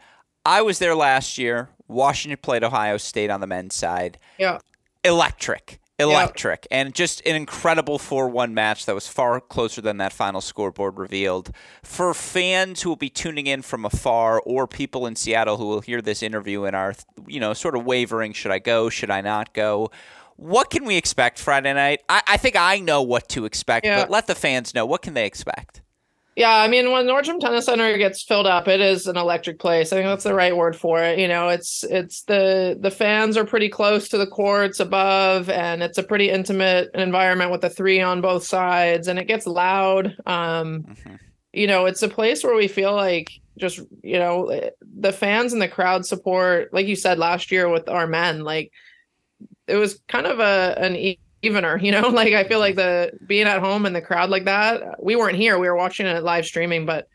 I 0.49 0.61
was 0.63 0.79
there 0.79 0.95
last 0.95 1.37
year. 1.37 1.69
Washington 1.87 2.39
played 2.41 2.63
Ohio 2.63 2.97
State 2.97 3.29
on 3.29 3.39
the 3.39 3.47
men's 3.47 3.75
side. 3.75 4.17
Yeah. 4.39 4.57
Electric. 5.03 5.79
Electric. 5.99 6.65
And 6.71 6.95
just 6.95 7.21
an 7.25 7.35
incredible 7.35 7.99
4 7.99 8.29
1 8.29 8.53
match 8.53 8.85
that 8.85 8.95
was 8.95 9.07
far 9.07 9.39
closer 9.41 9.81
than 9.81 9.97
that 9.97 10.11
final 10.13 10.41
scoreboard 10.41 10.97
revealed. 10.97 11.51
For 11.83 12.13
fans 12.13 12.81
who 12.81 12.89
will 12.89 12.95
be 12.95 13.09
tuning 13.09 13.47
in 13.47 13.61
from 13.61 13.85
afar 13.85 14.41
or 14.45 14.65
people 14.65 15.05
in 15.05 15.15
Seattle 15.15 15.57
who 15.57 15.67
will 15.67 15.81
hear 15.81 16.01
this 16.01 16.23
interview 16.23 16.63
and 16.63 16.75
are, 16.75 16.95
you 17.27 17.39
know, 17.39 17.53
sort 17.53 17.75
of 17.75 17.85
wavering 17.85 18.33
should 18.33 18.51
I 18.51 18.59
go, 18.59 18.89
should 18.89 19.11
I 19.11 19.21
not 19.21 19.53
go? 19.53 19.91
What 20.37 20.69
can 20.69 20.85
we 20.85 20.95
expect 20.95 21.37
Friday 21.37 21.73
night? 21.73 22.01
I, 22.07 22.21
I 22.25 22.37
think 22.37 22.55
I 22.55 22.79
know 22.79 23.01
what 23.01 23.27
to 23.29 23.43
expect, 23.45 23.85
Yeah. 23.85 23.99
but 23.99 24.09
let 24.09 24.25
the 24.27 24.35
fans 24.35 24.73
know. 24.73 24.85
What 24.85 25.01
can 25.01 25.13
they 25.13 25.25
expect? 25.25 25.81
Yeah, 26.39 26.55
I 26.55 26.69
mean, 26.69 26.89
when 26.93 27.05
Nordstrom 27.05 27.41
Tennis 27.41 27.65
Center 27.65 27.97
gets 27.97 28.23
filled 28.23 28.47
up, 28.47 28.69
it 28.69 28.79
is 28.79 29.07
an 29.07 29.17
electric 29.17 29.59
place. 29.59 29.91
I 29.91 29.97
think 29.97 30.07
that's 30.07 30.23
the 30.23 30.33
right 30.33 30.55
word 30.55 30.73
for 30.73 31.03
it. 31.03 31.19
You 31.19 31.27
know, 31.27 31.49
it's 31.49 31.83
it's 31.83 32.21
the 32.23 32.77
the 32.79 32.89
fans 32.89 33.35
are 33.35 33.43
pretty 33.43 33.67
close 33.67 34.07
to 34.07 34.17
the 34.17 34.25
courts 34.25 34.79
above, 34.79 35.49
and 35.49 35.83
it's 35.83 35.97
a 35.97 36.03
pretty 36.03 36.29
intimate 36.29 36.91
environment 36.93 37.51
with 37.51 37.59
the 37.59 37.69
three 37.69 37.99
on 37.99 38.21
both 38.21 38.45
sides, 38.45 39.09
and 39.09 39.19
it 39.19 39.27
gets 39.27 39.47
loud. 39.47 40.15
Um, 40.25 40.83
Mhm. 40.83 41.19
you 41.51 41.67
know, 41.67 41.85
it's 41.87 42.03
a 42.03 42.07
place 42.07 42.41
where 42.41 42.55
we 42.55 42.69
feel 42.69 42.95
like 42.95 43.31
just 43.57 43.81
you 44.01 44.17
know 44.17 44.49
the 44.97 45.11
fans 45.11 45.51
and 45.51 45.61
the 45.61 45.67
crowd 45.67 46.05
support, 46.05 46.73
like 46.73 46.87
you 46.87 46.95
said 46.95 47.19
last 47.19 47.51
year 47.51 47.67
with 47.67 47.89
our 47.89 48.07
men, 48.07 48.45
like 48.45 48.71
it 49.67 49.75
was 49.75 49.99
kind 50.07 50.25
of 50.25 50.39
a 50.39 50.73
an 50.77 50.95
evener, 51.41 51.77
you 51.77 51.91
know. 51.91 52.09
Like 52.19 52.33
I 52.33 52.43
feel 52.43 52.59
like 52.59 52.75
the 52.75 53.11
being 53.25 53.47
at 53.47 53.59
home 53.59 53.85
and 53.85 53.95
the 53.95 54.01
crowd 54.01 54.29
like 54.29 54.45
that. 54.45 55.01
We 55.01 55.15
weren't 55.15 55.37
here; 55.37 55.57
we 55.57 55.67
were 55.67 55.75
watching 55.75 56.05
it 56.05 56.23
live 56.23 56.45
streaming, 56.45 56.85
but 56.85 57.07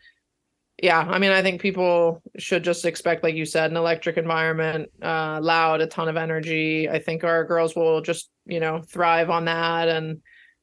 yeah, 0.82 0.98
I 0.98 1.18
mean, 1.18 1.30
I 1.30 1.42
think 1.42 1.60
people 1.60 2.22
should 2.38 2.64
just 2.64 2.84
expect, 2.84 3.22
like 3.22 3.34
you 3.34 3.44
said, 3.44 3.70
an 3.70 3.76
electric 3.76 4.16
environment, 4.16 4.90
uh, 5.02 5.38
loud, 5.40 5.80
a 5.80 5.86
ton 5.86 6.08
of 6.08 6.16
energy. 6.16 6.88
I 6.88 6.98
think 6.98 7.22
our 7.22 7.44
girls 7.44 7.76
will 7.76 8.00
just, 8.00 8.28
you 8.44 8.60
know, 8.60 8.82
thrive 8.82 9.30
on 9.30 9.44
that, 9.44 9.88
and 9.88 10.20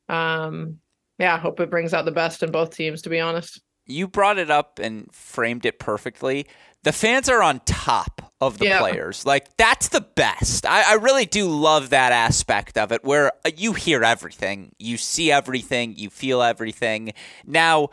um, 0.10 0.78
yeah, 1.18 1.36
I 1.36 1.38
hope 1.38 1.60
it 1.60 1.70
brings 1.70 1.94
out 1.94 2.06
the 2.06 2.12
best 2.12 2.44
in 2.44 2.52
both 2.52 2.76
teams. 2.76 3.04
To 3.04 3.10
be 3.10 3.20
honest, 3.20 3.62
you 3.86 4.08
brought 4.08 4.38
it 4.38 4.50
up 4.50 4.80
and 4.80 5.14
framed 5.14 5.66
it 5.66 5.80
perfectly. 5.80 6.46
The 6.84 6.92
fans 6.92 7.30
are 7.30 7.44
on 7.44 7.62
top 7.66 8.31
of 8.42 8.58
the 8.58 8.66
yeah. 8.66 8.80
players. 8.80 9.26
Like 9.26 9.56
that's 9.56 9.90
the 9.90 10.02
best. 10.02 10.66
I, 10.66 10.92
I, 10.92 10.94
really 10.96 11.26
do 11.26 11.48
love 11.48 11.92
that 11.92 12.12
aspect 12.12 12.78
of 12.78 12.92
it, 12.92 13.04
where 13.06 13.32
uh, 13.46 13.52
you 13.56 13.74
hear 13.74 14.04
everything, 14.04 14.74
you 14.80 14.98
see 14.98 15.32
everything, 15.32 15.96
you 15.96 16.10
feel 16.10 16.42
everything. 16.42 17.14
Now 17.46 17.90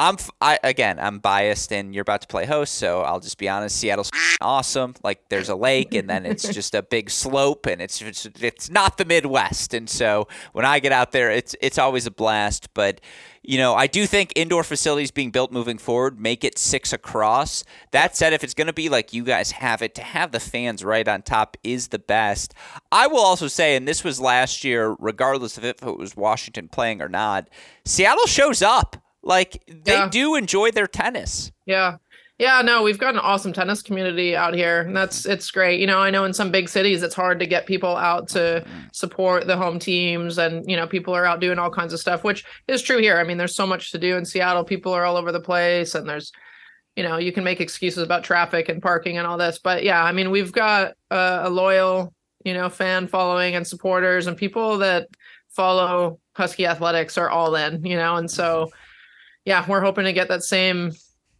I'm 0.00 0.16
I, 0.40 0.58
again, 0.64 0.98
I'm 0.98 1.18
biased, 1.18 1.74
and 1.74 1.94
you're 1.94 2.00
about 2.00 2.22
to 2.22 2.26
play 2.26 2.46
host, 2.46 2.76
so 2.76 3.02
I'll 3.02 3.20
just 3.20 3.36
be 3.36 3.50
honest. 3.50 3.76
Seattle's 3.76 4.10
awesome. 4.40 4.94
Like 5.04 5.28
there's 5.28 5.50
a 5.50 5.54
lake, 5.54 5.94
and 5.94 6.08
then 6.08 6.24
it's 6.24 6.48
just 6.48 6.74
a 6.74 6.82
big 6.82 7.10
slope, 7.10 7.66
and 7.66 7.82
it's 7.82 8.00
it's, 8.00 8.26
it's 8.40 8.70
not 8.70 8.96
the 8.96 9.04
Midwest. 9.04 9.74
And 9.74 9.90
so 9.90 10.26
when 10.52 10.64
I 10.64 10.80
get 10.80 10.92
out 10.92 11.12
there, 11.12 11.30
it's 11.30 11.54
it's 11.60 11.76
always 11.76 12.06
a 12.06 12.10
blast. 12.10 12.72
But 12.72 13.02
you 13.42 13.58
know, 13.58 13.74
I 13.74 13.86
do 13.88 14.06
think 14.06 14.32
indoor 14.36 14.64
facilities 14.64 15.10
being 15.10 15.30
built 15.30 15.52
moving 15.52 15.76
forward 15.76 16.18
make 16.18 16.44
it 16.44 16.56
six 16.56 16.94
across. 16.94 17.62
That 17.90 18.16
said, 18.16 18.32
if 18.32 18.42
it's 18.42 18.54
going 18.54 18.68
to 18.68 18.72
be 18.72 18.88
like 18.88 19.12
you 19.12 19.22
guys 19.22 19.50
have 19.50 19.82
it, 19.82 19.94
to 19.96 20.02
have 20.02 20.32
the 20.32 20.40
fans 20.40 20.82
right 20.82 21.06
on 21.06 21.20
top 21.20 21.58
is 21.62 21.88
the 21.88 21.98
best. 21.98 22.54
I 22.90 23.06
will 23.06 23.20
also 23.20 23.48
say, 23.48 23.76
and 23.76 23.86
this 23.86 24.02
was 24.02 24.18
last 24.18 24.64
year, 24.64 24.96
regardless 24.98 25.58
of 25.58 25.64
if 25.66 25.82
it 25.82 25.98
was 25.98 26.16
Washington 26.16 26.68
playing 26.68 27.02
or 27.02 27.08
not, 27.10 27.50
Seattle 27.84 28.26
shows 28.26 28.62
up. 28.62 28.96
Like 29.22 29.62
they 29.66 29.92
yeah. 29.92 30.08
do 30.08 30.34
enjoy 30.34 30.70
their 30.70 30.86
tennis. 30.86 31.52
Yeah. 31.66 31.96
Yeah, 32.38 32.62
no, 32.62 32.82
we've 32.82 32.98
got 32.98 33.12
an 33.12 33.20
awesome 33.20 33.52
tennis 33.52 33.82
community 33.82 34.34
out 34.34 34.54
here. 34.54 34.80
And 34.80 34.96
that's 34.96 35.26
it's 35.26 35.50
great. 35.50 35.78
You 35.78 35.86
know, 35.86 35.98
I 35.98 36.08
know 36.08 36.24
in 36.24 36.32
some 36.32 36.50
big 36.50 36.70
cities 36.70 37.02
it's 37.02 37.14
hard 37.14 37.38
to 37.38 37.46
get 37.46 37.66
people 37.66 37.94
out 37.98 38.28
to 38.28 38.64
mm-hmm. 38.64 38.80
support 38.92 39.46
the 39.46 39.58
home 39.58 39.78
teams 39.78 40.38
and 40.38 40.68
you 40.68 40.74
know, 40.74 40.86
people 40.86 41.14
are 41.14 41.26
out 41.26 41.40
doing 41.40 41.58
all 41.58 41.70
kinds 41.70 41.92
of 41.92 42.00
stuff, 42.00 42.24
which 42.24 42.46
is 42.66 42.80
true 42.80 42.96
here. 42.96 43.18
I 43.18 43.24
mean, 43.24 43.36
there's 43.36 43.54
so 43.54 43.66
much 43.66 43.90
to 43.92 43.98
do 43.98 44.16
in 44.16 44.24
Seattle. 44.24 44.64
People 44.64 44.94
are 44.94 45.04
all 45.04 45.18
over 45.18 45.32
the 45.32 45.40
place 45.40 45.94
and 45.94 46.08
there's 46.08 46.32
you 46.96 47.02
know, 47.02 47.18
you 47.18 47.30
can 47.30 47.44
make 47.44 47.60
excuses 47.60 48.02
about 48.02 48.24
traffic 48.24 48.68
and 48.68 48.82
parking 48.82 49.18
and 49.18 49.26
all 49.26 49.38
this, 49.38 49.58
but 49.58 49.84
yeah, 49.84 50.02
I 50.02 50.12
mean, 50.12 50.30
we've 50.30 50.50
got 50.50 50.94
a, 51.10 51.42
a 51.44 51.50
loyal, 51.50 52.12
you 52.44 52.52
know, 52.52 52.68
fan 52.68 53.06
following 53.06 53.54
and 53.54 53.66
supporters 53.66 54.26
and 54.26 54.36
people 54.36 54.78
that 54.78 55.08
follow 55.50 56.18
Husky 56.34 56.66
athletics 56.66 57.16
are 57.16 57.30
all 57.30 57.54
in, 57.54 57.84
you 57.84 57.96
know, 57.96 58.16
and 58.16 58.30
so 58.30 58.70
yeah, 59.44 59.64
we're 59.68 59.80
hoping 59.80 60.04
to 60.04 60.12
get 60.12 60.28
that 60.28 60.42
same 60.42 60.92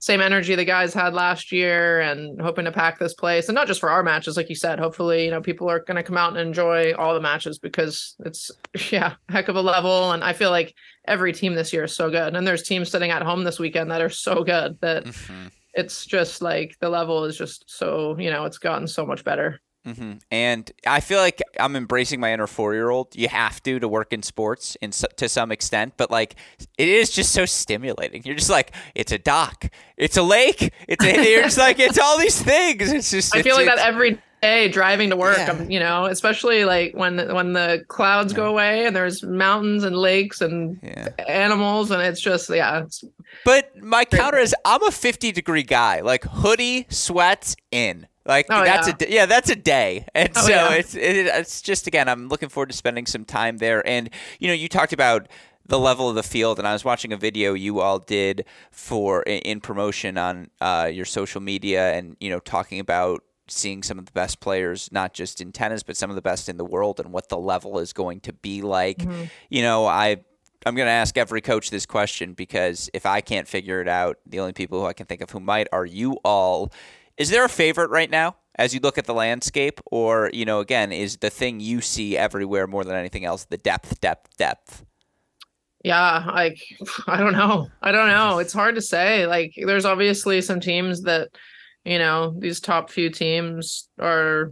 same 0.03 0.23
energy 0.23 0.55
the 0.55 0.65
guys 0.65 0.95
had 0.95 1.13
last 1.13 1.53
year 1.53 2.01
and 2.01 2.41
hoping 2.41 2.65
to 2.65 2.73
pack 2.73 2.99
this 2.99 3.13
place. 3.13 3.51
And 3.51 3.55
not 3.55 3.67
just 3.67 3.81
for 3.81 3.91
our 3.91 4.03
matches 4.03 4.35
like 4.35 4.49
you 4.49 4.55
said 4.55 4.79
hopefully 4.79 5.27
you 5.27 5.31
know 5.31 5.43
people 5.43 5.69
are 5.69 5.81
going 5.81 5.97
to 5.97 6.03
come 6.03 6.17
out 6.17 6.31
and 6.31 6.41
enjoy 6.41 6.95
all 6.95 7.13
the 7.13 7.21
matches 7.21 7.59
because 7.59 8.17
it's 8.25 8.51
yeah 8.91 9.15
heck 9.29 9.49
of 9.49 9.57
a 9.57 9.63
level. 9.63 10.13
And 10.13 10.25
i 10.25 10.33
feel 10.33 10.51
like 10.51 10.75
every 11.07 11.33
team 11.33 11.55
this 11.55 11.73
year 11.73 11.85
is 11.85 11.95
so 11.95 12.11
good. 12.11 12.35
And 12.35 12.47
there's 12.47 12.63
teams 12.63 12.91
sitting 12.91 13.11
at 13.11 13.23
home 13.23 13.45
this 13.45 13.59
weekend 13.59 13.91
that 13.91 14.01
are 14.01 14.11
so 14.11 14.43
good 14.43 14.79
that 14.81 15.05
mm-hmm. 15.05 15.49
it's 15.75 16.07
just 16.07 16.41
like 16.41 16.77
the 16.81 16.89
level 16.89 17.25
is 17.25 17.37
just 17.37 17.65
so 17.69 18.17
you 18.19 18.31
know 18.31 18.47
it's 18.47 18.59
gotten 18.59 18.87
so 18.87 19.05
much 19.05 19.25
better 19.25 19.61
Mm-hmm. 19.87 20.19
And 20.31 20.71
I 20.87 21.01
feel 21.01 21.19
like 21.19 21.41
I'm 21.59 21.75
embracing 21.75 22.21
my 22.21 22.33
inner 22.33 22.47
four 22.47 22.75
year 22.75 22.91
old. 22.91 23.17
You 23.17 23.29
have 23.29 23.63
to 23.63 23.79
to 23.79 23.89
work 23.89 24.13
in 24.13 24.23
sports 24.23 24.77
in 24.83 24.91
to 24.91 25.29
some 25.29 25.51
extent, 25.51 25.95
but 25.97 26.11
like 26.11 26.37
it 26.77 26.89
is 26.89 27.11
just 27.11 27.33
so 27.33 27.47
stimulating. 27.47 28.23
You're 28.25 28.37
just 28.37 28.51
like 28.51 28.75
it's 28.95 29.13
a 29.13 29.19
dock, 29.19 29.67
it's 29.97 30.17
a 30.17 30.23
lake, 30.23 30.73
it's 30.87 31.05
a, 31.05 31.31
you're 31.31 31.45
just 31.45 31.59
like 31.59 31.79
it's 31.79 31.99
all 31.99 32.19
these 32.19 32.41
things. 32.41 32.93
It's 32.93 33.11
just 33.11 33.35
I 33.35 33.43
feel 33.43 33.57
like 33.57 33.67
that 33.67 33.79
every 33.79 34.21
day 34.43 34.69
driving 34.69 35.11
to 35.11 35.17
work. 35.17 35.39
Yeah. 35.39 35.63
you 35.63 35.81
know, 35.81 36.07
especially 36.07 36.65
like 36.65 36.95
when 36.95 37.17
when 37.35 37.53
the 37.53 37.85
clouds 37.89 38.33
yeah. 38.33 38.37
go 38.37 38.47
away 38.47 38.87
and 38.87 38.95
there's 38.95 39.23
mountains 39.23 39.85
and 39.85 39.97
lakes 39.97 40.41
and 40.41 40.79
yeah. 40.83 41.09
animals, 41.29 41.91
and 41.91 42.03
it's 42.03 42.21
just 42.21 42.51
yeah. 42.51 42.83
It's 42.83 43.05
but 43.45 43.77
my 43.77 44.05
counter 44.05 44.39
is 44.39 44.55
I'm 44.65 44.83
a 44.83 44.91
50 44.91 45.33
degree 45.33 45.63
guy, 45.63 46.01
like 46.01 46.25
hoodie, 46.25 46.87
sweats 46.91 47.57
in. 47.71 48.07
Like 48.27 48.47
oh, 48.51 48.65
that's 48.65 48.89
yeah. 48.89 48.95
a 49.01 49.11
yeah, 49.11 49.27
that's 49.27 49.49
a 49.49 49.57
day, 49.57 50.07
and 50.15 50.31
oh, 50.37 50.41
so 50.43 50.51
yeah. 50.51 50.73
it's 50.75 50.95
it, 50.95 51.27
it's 51.27 51.63
just 51.63 51.87
again, 51.87 52.09
I'm 52.09 52.29
looking 52.29 52.51
forward 52.51 52.71
to 52.71 52.77
spending 52.77 53.07
some 53.07 53.25
time 53.25 53.57
there. 53.57 53.87
And 53.87 54.11
you 54.39 54.49
know, 54.49 54.55
you 54.55 54.69
talked 54.69 54.93
about 54.93 55.29
the 55.67 55.79
level 55.79 56.09
of 56.09 56.17
the 56.17 56.23
field, 56.23 56.59
and 56.59 56.69
I 56.69 56.73
was 56.75 56.85
watching 56.85 57.13
a 57.13 57.17
video 57.17 57.55
you 57.55 57.81
all 57.81 57.99
did 57.99 58.45
for 58.71 59.23
in 59.23 59.61
promotion 59.61 60.19
on 60.19 60.51
uh, 60.61 60.91
your 60.93 61.07
social 61.07 61.41
media, 61.41 61.95
and 61.95 62.17
you 62.21 62.29
know, 62.29 62.41
talking 62.41 62.79
about 62.79 63.25
seeing 63.49 63.83
some 63.83 63.99
of 63.99 64.05
the 64.07 64.13
best 64.13 64.39
players, 64.41 64.91
not 64.93 65.15
just 65.15 65.41
in 65.41 65.51
tennis, 65.51 65.83
but 65.83 65.97
some 65.97 66.11
of 66.11 66.17
the 66.17 66.23
best 66.23 66.49
in 66.49 66.59
the 66.59 66.65
world, 66.65 67.01
and 67.01 67.13
what 67.13 67.31
the 67.31 67.39
level 67.39 67.79
is 67.79 67.95
going 67.95 68.21
to 68.21 68.35
be 68.35 68.61
like. 68.61 68.99
Mm-hmm. 68.99 69.25
You 69.49 69.63
know, 69.63 69.87
I 69.87 70.19
I'm 70.67 70.75
going 70.75 70.87
to 70.87 70.93
ask 70.93 71.17
every 71.17 71.41
coach 71.41 71.71
this 71.71 71.87
question 71.87 72.35
because 72.35 72.91
if 72.93 73.07
I 73.07 73.23
can't 73.23 73.49
figure 73.49 73.81
it 73.81 73.89
out, 73.89 74.19
the 74.27 74.41
only 74.41 74.53
people 74.53 74.81
who 74.81 74.87
I 74.87 74.93
can 74.93 75.07
think 75.07 75.23
of 75.23 75.31
who 75.31 75.41
might 75.41 75.69
are 75.73 75.87
you 75.87 76.19
all. 76.25 76.71
Is 77.21 77.29
there 77.29 77.45
a 77.45 77.51
favorite 77.51 77.91
right 77.91 78.11
now 78.11 78.37
as 78.55 78.73
you 78.73 78.81
look 78.81 78.97
at 78.97 79.05
the 79.05 79.13
landscape, 79.13 79.79
or 79.93 80.31
you 80.33 80.47
know, 80.47 80.61
again, 80.61 80.91
is 80.91 81.19
the 81.19 81.29
thing 81.29 81.61
you 81.61 81.83
see 81.83 82.17
everywhere 82.17 82.67
more 82.67 82.83
than 82.83 82.97
anything 82.97 83.27
else 83.27 83.45
the 83.45 83.59
depth, 83.59 84.01
depth, 84.01 84.35
depth? 84.39 84.87
Yeah, 85.85 86.25
like 86.29 86.63
I 87.07 87.19
don't 87.19 87.35
know. 87.35 87.69
I 87.83 87.93
don't 87.93 88.09
know. 88.09 88.39
It's 88.39 88.55
hard 88.55 88.75
to 88.77 88.81
say. 88.81 89.27
Like 89.27 89.53
there's 89.55 89.85
obviously 89.85 90.41
some 90.41 90.61
teams 90.61 91.03
that, 91.03 91.29
you 91.85 91.99
know, 91.99 92.35
these 92.39 92.59
top 92.59 92.89
few 92.89 93.11
teams 93.11 93.91
are 94.01 94.51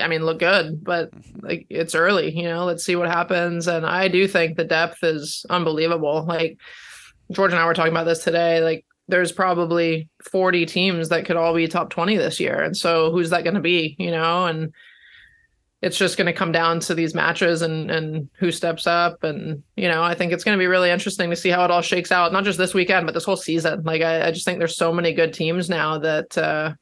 I 0.00 0.08
mean, 0.08 0.24
look 0.24 0.40
good, 0.40 0.82
but 0.82 1.12
mm-hmm. 1.12 1.46
like 1.46 1.66
it's 1.70 1.94
early, 1.94 2.36
you 2.36 2.42
know, 2.42 2.64
let's 2.64 2.84
see 2.84 2.96
what 2.96 3.08
happens. 3.08 3.68
And 3.68 3.86
I 3.86 4.08
do 4.08 4.26
think 4.26 4.56
the 4.56 4.64
depth 4.64 5.04
is 5.04 5.46
unbelievable. 5.48 6.24
Like 6.26 6.58
George 7.30 7.52
and 7.52 7.60
I 7.60 7.66
were 7.66 7.74
talking 7.74 7.92
about 7.92 8.04
this 8.04 8.24
today. 8.24 8.60
Like 8.60 8.84
there's 9.10 9.32
probably 9.32 10.08
40 10.30 10.66
teams 10.66 11.08
that 11.08 11.24
could 11.24 11.36
all 11.36 11.54
be 11.54 11.68
top 11.68 11.90
20 11.90 12.16
this 12.16 12.40
year. 12.40 12.62
And 12.62 12.76
so 12.76 13.10
who's 13.10 13.30
that 13.30 13.44
going 13.44 13.54
to 13.54 13.60
be, 13.60 13.96
you 13.98 14.10
know? 14.10 14.46
And 14.46 14.72
it's 15.82 15.96
just 15.96 16.16
going 16.16 16.26
to 16.26 16.32
come 16.32 16.52
down 16.52 16.80
to 16.80 16.94
these 16.94 17.14
matches 17.14 17.62
and 17.62 17.90
and 17.90 18.28
who 18.34 18.52
steps 18.52 18.86
up 18.86 19.22
and 19.24 19.62
you 19.76 19.88
know 19.88 20.02
i 20.02 20.14
think 20.14 20.32
it's 20.32 20.44
going 20.44 20.56
to 20.56 20.62
be 20.62 20.66
really 20.66 20.90
interesting 20.90 21.30
to 21.30 21.36
see 21.36 21.48
how 21.48 21.64
it 21.64 21.70
all 21.70 21.80
shakes 21.80 22.12
out 22.12 22.32
not 22.32 22.44
just 22.44 22.58
this 22.58 22.74
weekend 22.74 23.06
but 23.06 23.12
this 23.12 23.24
whole 23.24 23.36
season 23.36 23.82
like 23.84 24.02
i, 24.02 24.26
I 24.28 24.30
just 24.30 24.44
think 24.44 24.58
there's 24.58 24.76
so 24.76 24.92
many 24.92 25.12
good 25.12 25.32
teams 25.32 25.70
now 25.70 25.98
that 25.98 26.36
uh 26.36 26.74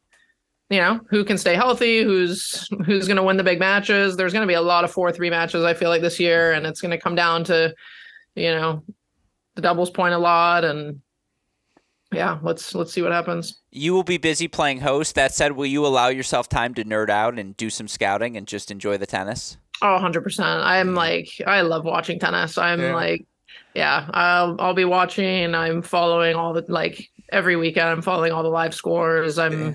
you 0.68 0.78
know 0.78 1.00
who 1.10 1.24
can 1.24 1.38
stay 1.38 1.54
healthy 1.54 2.02
who's 2.02 2.68
who's 2.86 3.06
going 3.06 3.16
to 3.16 3.22
win 3.22 3.36
the 3.36 3.44
big 3.44 3.60
matches 3.60 4.16
there's 4.16 4.32
going 4.32 4.42
to 4.42 4.50
be 4.50 4.54
a 4.54 4.60
lot 4.60 4.84
of 4.84 4.92
4-3 4.92 5.30
matches 5.30 5.64
i 5.64 5.74
feel 5.74 5.90
like 5.90 6.02
this 6.02 6.20
year 6.20 6.52
and 6.52 6.66
it's 6.66 6.80
going 6.80 6.90
to 6.90 6.98
come 6.98 7.14
down 7.14 7.44
to 7.44 7.74
you 8.34 8.50
know 8.50 8.82
the 9.54 9.62
doubles 9.62 9.90
point 9.90 10.14
a 10.14 10.18
lot 10.18 10.64
and 10.64 11.00
yeah, 12.12 12.38
let's 12.42 12.74
let's 12.74 12.92
see 12.92 13.02
what 13.02 13.12
happens. 13.12 13.58
You 13.70 13.92
will 13.92 14.02
be 14.02 14.18
busy 14.18 14.48
playing 14.48 14.80
host. 14.80 15.14
That 15.14 15.34
said, 15.34 15.52
will 15.52 15.66
you 15.66 15.86
allow 15.86 16.08
yourself 16.08 16.48
time 16.48 16.74
to 16.74 16.84
nerd 16.84 17.10
out 17.10 17.38
and 17.38 17.56
do 17.56 17.70
some 17.70 17.88
scouting 17.88 18.36
and 18.36 18.46
just 18.46 18.70
enjoy 18.70 18.96
the 18.96 19.06
tennis? 19.06 19.58
Oh, 19.82 19.98
100%. 20.00 20.40
I'm 20.40 20.94
like 20.94 21.28
I 21.46 21.60
love 21.60 21.84
watching 21.84 22.18
tennis. 22.18 22.58
I'm 22.58 22.80
yeah. 22.80 22.94
like 22.94 23.26
yeah, 23.74 24.08
I'll 24.12 24.56
I'll 24.58 24.74
be 24.74 24.84
watching. 24.84 25.54
I'm 25.54 25.82
following 25.82 26.34
all 26.34 26.52
the 26.52 26.64
like 26.68 27.10
every 27.30 27.56
weekend. 27.56 27.88
I'm 27.88 28.02
following 28.02 28.32
all 28.32 28.42
the 28.42 28.48
live 28.48 28.74
scores. 28.74 29.38
I'm 29.38 29.60
yeah. 29.60 29.72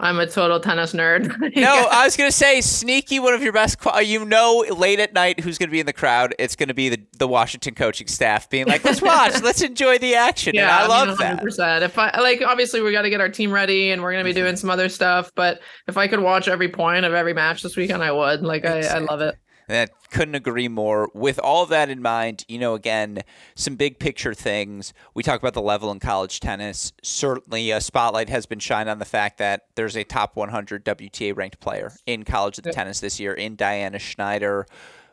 I'm 0.00 0.18
a 0.18 0.26
total 0.26 0.58
tennis 0.58 0.94
nerd. 0.94 1.28
no, 1.56 1.86
I 1.90 2.04
was 2.04 2.16
gonna 2.16 2.32
say 2.32 2.60
sneaky. 2.62 3.20
One 3.20 3.34
of 3.34 3.42
your 3.42 3.52
best. 3.52 3.76
You 4.02 4.24
know, 4.24 4.64
late 4.70 4.98
at 4.98 5.12
night, 5.12 5.40
who's 5.40 5.58
gonna 5.58 5.70
be 5.70 5.80
in 5.80 5.86
the 5.86 5.92
crowd? 5.92 6.34
It's 6.38 6.56
gonna 6.56 6.74
be 6.74 6.88
the, 6.88 7.00
the 7.18 7.28
Washington 7.28 7.74
coaching 7.74 8.06
staff 8.06 8.48
being 8.48 8.66
like, 8.66 8.82
"Let's 8.82 9.02
watch. 9.02 9.40
let's 9.42 9.60
enjoy 9.60 9.98
the 9.98 10.14
action." 10.14 10.54
Yeah, 10.54 10.62
and 10.62 10.70
I, 10.70 10.84
I 10.84 11.04
love 11.04 11.18
mean, 11.18 11.28
100%. 11.28 11.56
that. 11.58 11.82
If 11.82 11.98
I 11.98 12.18
like, 12.18 12.42
obviously, 12.42 12.80
we 12.80 12.92
got 12.92 13.02
to 13.02 13.10
get 13.10 13.20
our 13.20 13.28
team 13.28 13.52
ready, 13.52 13.90
and 13.90 14.02
we're 14.02 14.12
gonna 14.12 14.24
be 14.24 14.30
mm-hmm. 14.30 14.40
doing 14.40 14.56
some 14.56 14.70
other 14.70 14.88
stuff. 14.88 15.30
But 15.34 15.60
if 15.86 15.98
I 15.98 16.08
could 16.08 16.20
watch 16.20 16.48
every 16.48 16.70
point 16.70 17.04
of 17.04 17.12
every 17.12 17.34
match 17.34 17.62
this 17.62 17.76
weekend, 17.76 18.02
I 18.02 18.10
would. 18.10 18.42
Like, 18.42 18.64
I, 18.64 18.80
I 18.80 18.98
love 18.98 19.20
it. 19.20 19.36
That 19.70 19.92
couldn't 20.10 20.34
agree 20.34 20.66
more. 20.66 21.10
With 21.14 21.38
all 21.38 21.64
that 21.66 21.90
in 21.90 22.02
mind, 22.02 22.44
you 22.48 22.58
know, 22.58 22.74
again, 22.74 23.22
some 23.54 23.76
big 23.76 24.00
picture 24.00 24.34
things. 24.34 24.92
We 25.14 25.22
talk 25.22 25.38
about 25.38 25.54
the 25.54 25.62
level 25.62 25.92
in 25.92 26.00
college 26.00 26.40
tennis. 26.40 26.92
Certainly, 27.04 27.70
a 27.70 27.80
spotlight 27.80 28.28
has 28.30 28.46
been 28.46 28.58
shined 28.58 28.88
on 28.88 28.98
the 28.98 29.04
fact 29.04 29.38
that 29.38 29.66
there's 29.76 29.96
a 29.96 30.02
top 30.02 30.34
100 30.34 30.84
WTA 30.84 31.36
ranked 31.36 31.60
player 31.60 31.92
in 32.04 32.24
college 32.24 32.58
yeah. 32.64 32.72
tennis 32.72 32.98
this 32.98 33.20
year 33.20 33.32
in 33.32 33.54
Diana 33.54 33.98
Shnaider. 33.98 34.64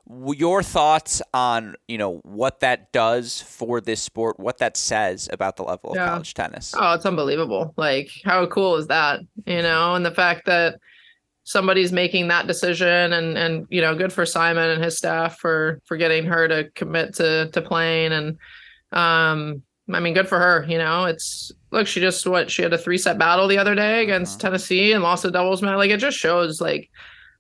Your 0.09 0.63
thoughts 0.63 1.21
on 1.35 1.75
you 1.87 1.99
know 1.99 2.21
what 2.23 2.61
that 2.61 2.91
does 2.91 3.41
for 3.41 3.79
this 3.79 4.01
sport, 4.01 4.39
what 4.39 4.57
that 4.57 4.75
says 4.75 5.29
about 5.31 5.57
the 5.57 5.63
level 5.63 5.91
of 5.91 5.97
college 5.97 6.33
tennis? 6.33 6.73
Oh, 6.75 6.93
it's 6.93 7.05
unbelievable! 7.05 7.75
Like 7.77 8.09
how 8.23 8.47
cool 8.47 8.77
is 8.77 8.87
that? 8.87 9.19
You 9.45 9.61
know, 9.61 9.93
and 9.93 10.03
the 10.03 10.11
fact 10.11 10.47
that 10.47 10.79
somebody's 11.47 11.93
making 11.93 12.27
that 12.27 12.45
decision 12.45 13.13
and 13.13 13.37
and 13.37 13.65
you 13.69 13.79
know 13.79 13.95
good 13.95 14.11
for 14.11 14.25
Simon 14.25 14.69
and 14.69 14.83
his 14.83 14.97
staff 14.97 15.39
for 15.39 15.81
for 15.85 15.95
getting 15.95 16.25
her 16.25 16.45
to 16.47 16.69
commit 16.75 17.15
to 17.15 17.49
to 17.51 17.61
playing 17.61 18.11
and 18.11 18.37
um 18.91 19.61
I 19.91 20.01
mean 20.01 20.13
good 20.13 20.27
for 20.27 20.37
her 20.37 20.65
you 20.67 20.77
know 20.77 21.05
it's 21.05 21.53
look 21.71 21.87
she 21.87 22.01
just 22.01 22.27
what 22.27 22.51
she 22.51 22.63
had 22.63 22.73
a 22.73 22.77
three 22.77 22.97
set 22.97 23.17
battle 23.17 23.47
the 23.47 23.57
other 23.57 23.75
day 23.75 24.03
against 24.03 24.39
uh-huh. 24.39 24.49
Tennessee 24.49 24.91
and 24.91 25.01
lost 25.01 25.23
a 25.23 25.31
doubles 25.31 25.61
match 25.61 25.77
like 25.77 25.89
it 25.89 26.01
just 26.01 26.17
shows 26.17 26.59
like 26.59 26.89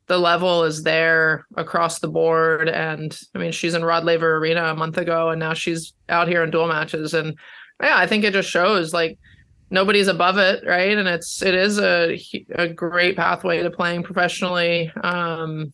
the 0.07 0.17
level 0.17 0.63
is 0.63 0.83
there 0.83 1.45
across 1.57 1.99
the 1.99 2.07
board. 2.07 2.69
And 2.69 3.17
I 3.35 3.39
mean, 3.39 3.51
she's 3.51 3.73
in 3.73 3.83
Rod 3.83 4.05
Laver 4.05 4.37
Arena 4.37 4.67
a 4.67 4.75
month 4.75 4.97
ago, 4.97 5.29
and 5.29 5.39
now 5.39 5.53
she's 5.53 5.93
out 6.07 6.29
here 6.29 6.43
in 6.43 6.49
dual 6.49 6.67
matches. 6.67 7.13
And 7.13 7.37
yeah, 7.81 7.97
I 7.97 8.07
think 8.07 8.23
it 8.23 8.31
just 8.31 8.49
shows 8.49 8.93
like 8.93 9.19
nobody's 9.69 10.07
above 10.07 10.37
it, 10.37 10.65
right? 10.65 10.97
And 10.97 11.07
it's 11.07 11.41
it 11.41 11.53
is 11.53 11.79
a 11.79 12.19
a 12.51 12.67
great 12.67 13.15
pathway 13.15 13.61
to 13.63 13.71
playing 13.71 14.03
professionally. 14.03 14.91
Um, 15.03 15.73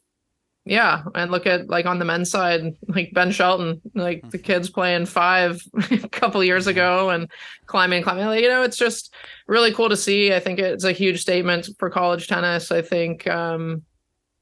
yeah, 0.65 1.03
and 1.13 1.29
look 1.29 1.45
at 1.45 1.69
like 1.69 1.85
on 1.85 1.99
the 1.99 2.05
men's 2.05 2.31
side, 2.31 2.77
like 2.87 3.11
Ben 3.13 3.31
Shelton, 3.31 3.81
like 3.95 4.21
the 4.29 4.37
mm-hmm. 4.37 4.45
kids 4.45 4.69
playing 4.69 5.07
five 5.07 5.61
a 5.91 6.07
couple 6.11 6.41
years 6.43 6.67
ago 6.67 7.09
and 7.09 7.29
climbing, 7.65 8.01
climbing. 8.01 8.25
Like, 8.25 8.43
you 8.43 8.49
know, 8.49 8.63
it's 8.63 8.77
just 8.77 9.13
really 9.45 9.73
cool 9.73 9.89
to 9.89 9.97
see. 9.97 10.33
I 10.33 10.39
think 10.39 10.59
it's 10.59 10.85
a 10.85 10.93
huge 10.93 11.21
statement 11.21 11.69
for 11.79 11.89
college 11.89 12.27
tennis. 12.27 12.71
I 12.71 12.81
think, 12.81 13.27
um, 13.27 13.83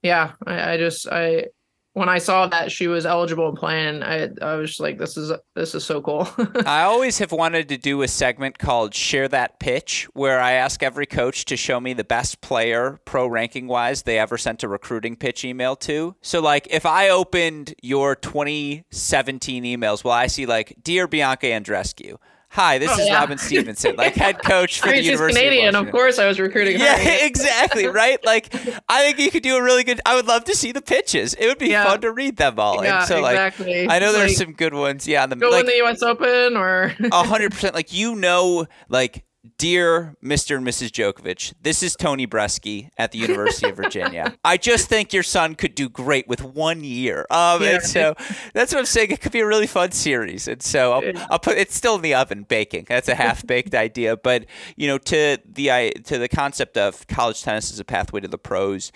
yeah, 0.04 0.34
I, 0.46 0.74
I 0.74 0.78
just 0.78 1.08
I 1.08 1.46
when 1.94 2.08
I 2.08 2.20
saw 2.20 2.48
that 2.48 2.72
she 2.72 2.88
was 2.88 3.06
eligible 3.06 3.50
and 3.50 3.58
playing, 3.58 4.02
I 4.02 4.30
I 4.42 4.56
was 4.56 4.80
like, 4.80 4.98
this 4.98 5.18
is 5.18 5.32
this 5.56 5.76
is 5.76 5.84
so 5.84 6.02
cool. 6.02 6.28
I 6.66 6.84
always 6.84 7.20
have 7.20 7.32
wanted 7.32 7.68
to 7.70 7.78
do 7.78 8.02
a 8.02 8.08
segment 8.08 8.60
called 8.60 8.94
"Share 8.94 9.28
That 9.28 9.60
Pitch," 9.60 10.08
where 10.14 10.40
I 10.40 10.54
ask 10.54 10.82
every 10.82 11.06
coach 11.06 11.46
to 11.46 11.58
show 11.58 11.80
me 11.80 11.94
the 11.94 12.04
best 12.04 12.42
player, 12.42 13.00
pro 13.06 13.28
ranking 13.28 13.68
wise, 13.68 14.04
they 14.04 14.18
ever 14.18 14.38
sent 14.38 14.64
a 14.64 14.70
recruiting 14.70 15.16
pitch 15.16 15.44
email 15.44 15.76
to. 15.78 16.16
So, 16.22 16.42
like, 16.42 16.68
if 16.70 16.86
I 16.86 17.10
opened 17.10 17.76
your 17.82 18.16
2017 18.16 19.64
emails, 19.64 20.04
well, 20.04 20.14
I 20.14 20.28
see 20.28 20.46
like, 20.46 20.76
"Dear 20.82 21.08
Bianca 21.08 21.48
Andreescu." 21.48 22.18
Hi, 22.54 22.80
this 22.80 22.92
is 23.00 23.08
yeah. 23.08 23.14
Robin 23.14 23.38
Stephenson, 23.38 23.96
like 23.96 24.14
head 24.14 24.44
coach 24.44 24.82
for 24.82 24.90
I 24.90 24.92
mean, 24.92 25.00
the 25.00 25.06
University. 25.06 25.40
She's 25.40 25.50
Canadian, 25.50 25.74
of, 25.74 25.88
of, 25.88 25.92
course. 25.94 26.20
I 26.20 26.28
was 26.28 26.38
recruiting 26.38 26.80
her. 26.80 26.84
Yeah, 26.84 27.00
exactly. 27.26 27.88
Right. 27.88 28.20
Like, 28.26 28.54
I 28.90 29.06
think 29.06 29.20
you 29.20 29.32
could 29.32 29.42
do 29.42 29.56
a 29.56 29.64
really 29.64 29.86
good. 29.86 30.02
I 30.06 30.16
would 30.16 30.28
love 30.28 30.44
to 30.46 30.56
see 30.56 30.74
the 30.74 30.82
pitches. 30.82 31.34
It 31.36 31.48
would 31.48 31.60
be 31.60 31.70
yeah. 31.70 31.86
fun 31.86 32.02
to 32.02 32.12
read 32.12 32.36
them 32.36 32.60
all. 32.60 32.84
Yeah, 32.84 33.00
and 33.00 33.08
so, 33.08 33.26
exactly. 33.26 33.88
like, 33.88 33.96
I 33.96 34.00
know 34.00 34.12
there's 34.12 34.32
like, 34.32 34.38
some 34.38 34.52
good 34.52 34.74
ones. 34.74 35.08
Yeah, 35.08 35.24
on 35.24 35.30
the 35.30 35.38
go 35.38 35.50
like, 35.50 35.62
in 35.62 35.66
the 35.68 35.78
U.S. 35.78 36.04
Open 36.04 36.58
or 36.58 36.94
hundred 37.14 37.52
percent. 37.52 37.74
Like, 37.74 37.94
you 37.94 38.16
know, 38.16 38.68
like 38.90 39.24
Dear 39.58 40.16
Mr. 40.24 40.58
and 40.58 40.68
Mrs. 40.68 40.92
Djokovic, 40.92 41.56
this 41.64 41.82
is 41.82 41.96
Tony 41.96 42.28
Bresky 42.28 42.90
at 42.96 43.12
the 43.12 43.18
University 43.18 43.70
of 43.70 43.76
Virginia. 43.76 44.38
I 44.46 44.58
just 44.58 44.88
think 44.88 45.14
your 45.14 45.24
son 45.24 45.56
could 45.56 45.74
do 45.74 45.90
great 45.90 46.28
with 46.28 46.44
one 46.44 46.84
year. 46.84 47.26
Um, 47.32 47.64
yeah. 47.64 47.70
And 47.70 47.84
so 47.84 48.14
that's 48.54 48.72
what 48.72 48.78
I'm 48.78 48.86
saying. 48.86 49.10
It 49.10 49.20
could 49.20 49.32
be 49.32 49.40
a 49.40 49.48
really 49.48 49.66
fun 49.66 49.94
series. 49.94 50.48
And 50.48 50.62
so 50.62 50.94
I'll, 50.94 51.14
I'll 51.32 51.40
put 51.40 51.58
it's 51.58 51.76
still 51.76 51.96
in 51.96 52.02
the 52.02 52.14
oven 52.14 52.44
baking. 52.44 52.86
That's 52.88 53.08
a 53.08 53.16
half 53.16 53.46
baked 53.48 53.74
idea. 53.76 54.16
But 54.16 54.46
you 54.76 54.88
know, 54.88 55.00
to 55.00 55.40
the 55.44 55.92
to 56.04 56.20
the 56.20 56.30
concept 56.30 56.78
of 56.78 57.08
college 57.08 57.42
tennis 57.42 57.72
as 57.72 57.80
a 57.80 57.86
pathway 57.86 58.20
to 58.20 58.28
the 58.28 58.38
pros, 58.38 58.92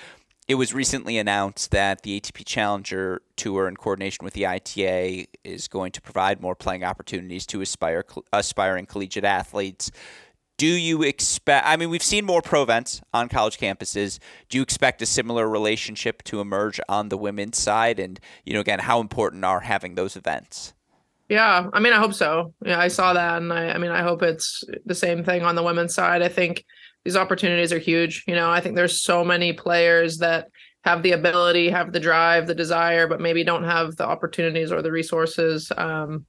it 0.48 0.56
was 0.56 0.76
recently 0.76 1.18
announced 1.18 1.72
that 1.72 2.04
the 2.04 2.22
ATP 2.22 2.46
Challenger 2.46 3.24
Tour, 3.36 3.68
in 3.68 3.76
coordination 3.78 4.24
with 4.24 4.36
the 4.36 4.46
ITA, 4.46 5.26
is 5.44 5.68
going 5.68 5.92
to 5.94 6.02
provide 6.02 6.40
more 6.40 6.54
playing 6.54 6.84
opportunities 6.84 7.48
to 7.48 7.62
aspire, 7.62 8.04
aspiring 8.32 8.86
collegiate 8.86 9.26
athletes 9.26 9.90
do 10.58 10.68
you 10.68 11.04
expect 11.04 11.68
i 11.68 11.76
mean 11.76 11.90
we've 11.90 12.04
seen 12.04 12.26
more 12.26 12.42
pro 12.42 12.64
events 12.64 13.02
on 13.14 13.30
college 13.30 13.58
campuses. 13.58 14.20
Do 14.50 14.58
you 14.58 14.62
expect 14.62 15.02
a 15.02 15.06
similar 15.06 15.50
relationship 15.50 16.24
to 16.24 16.42
emerge 16.42 16.80
on 16.88 17.10
the 17.10 17.18
women's 17.18 17.58
side? 17.58 18.00
And 18.00 18.20
you 18.46 18.54
know 18.54 18.60
again 18.60 18.80
how 18.80 19.00
important 19.02 19.44
are 19.44 19.62
having 19.62 19.96
those 19.96 20.16
events? 20.16 20.74
Yeah 21.30 21.70
i 21.74 21.80
mean 21.80 21.94
i 21.94 21.98
hope 21.98 22.14
so. 22.14 22.54
Yeah 22.64 22.80
i 22.80 22.88
saw 22.88 23.14
that 23.14 23.42
and 23.42 23.52
i, 23.52 23.72
I 23.72 23.78
mean 23.78 23.92
i 23.92 24.02
hope 24.02 24.22
it's 24.22 24.64
the 24.86 24.96
same 24.96 25.24
thing 25.24 25.44
on 25.44 25.56
the 25.56 25.64
women's 25.64 25.94
side. 25.94 26.22
I 26.22 26.30
think 26.30 26.64
these 27.04 27.18
opportunities 27.18 27.74
are 27.74 27.80
huge 27.80 28.24
you 28.28 28.36
know? 28.36 28.50
I 28.50 28.62
think 28.62 28.76
there's 28.76 29.02
so 29.02 29.24
many 29.24 29.54
players 29.54 30.18
that 30.20 30.48
have 30.84 31.02
the 31.02 31.14
ability 31.14 31.70
have 31.70 31.92
the 31.92 32.00
drive 32.00 32.48
the 32.48 32.56
desire 32.56 33.08
but 33.08 33.20
maybe 33.20 33.44
don't 33.44 33.64
have 33.64 33.96
the 33.96 34.06
opportunities 34.06 34.72
or 34.72 34.82
the 34.82 34.92
resources 34.92 35.72
um, 35.78 36.26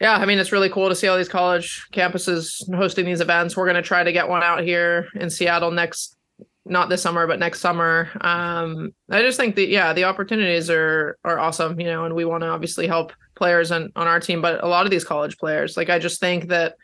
yeah, 0.00 0.14
I 0.14 0.24
mean, 0.24 0.38
it's 0.38 0.52
really 0.52 0.70
cool 0.70 0.88
to 0.88 0.94
see 0.94 1.08
all 1.08 1.18
these 1.18 1.28
college 1.28 1.86
campuses 1.92 2.62
hosting 2.74 3.04
these 3.04 3.20
events. 3.20 3.56
We're 3.56 3.66
going 3.66 3.76
to 3.76 3.82
try 3.82 4.02
to 4.02 4.12
get 4.12 4.28
one 4.28 4.42
out 4.42 4.62
here 4.62 5.08
in 5.14 5.28
Seattle 5.28 5.70
next, 5.70 6.16
not 6.64 6.88
this 6.88 7.02
summer, 7.02 7.26
but 7.26 7.38
next 7.38 7.60
summer. 7.60 8.08
Um, 8.22 8.94
I 9.10 9.20
just 9.20 9.38
think 9.38 9.56
that, 9.56 9.68
yeah, 9.68 9.92
the 9.92 10.04
opportunities 10.04 10.70
are, 10.70 11.18
are 11.22 11.38
awesome, 11.38 11.78
you 11.78 11.86
know, 11.86 12.06
and 12.06 12.14
we 12.14 12.24
want 12.24 12.42
to 12.42 12.48
obviously 12.48 12.86
help 12.86 13.12
players 13.34 13.70
on, 13.70 13.92
on 13.94 14.06
our 14.06 14.20
team, 14.20 14.40
but 14.40 14.64
a 14.64 14.68
lot 14.68 14.86
of 14.86 14.90
these 14.90 15.04
college 15.04 15.36
players, 15.36 15.76
like, 15.76 15.90
I 15.90 15.98
just 15.98 16.18
think 16.18 16.48
that, 16.48 16.76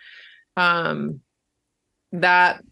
um, 0.59 1.21
that, 2.13 2.63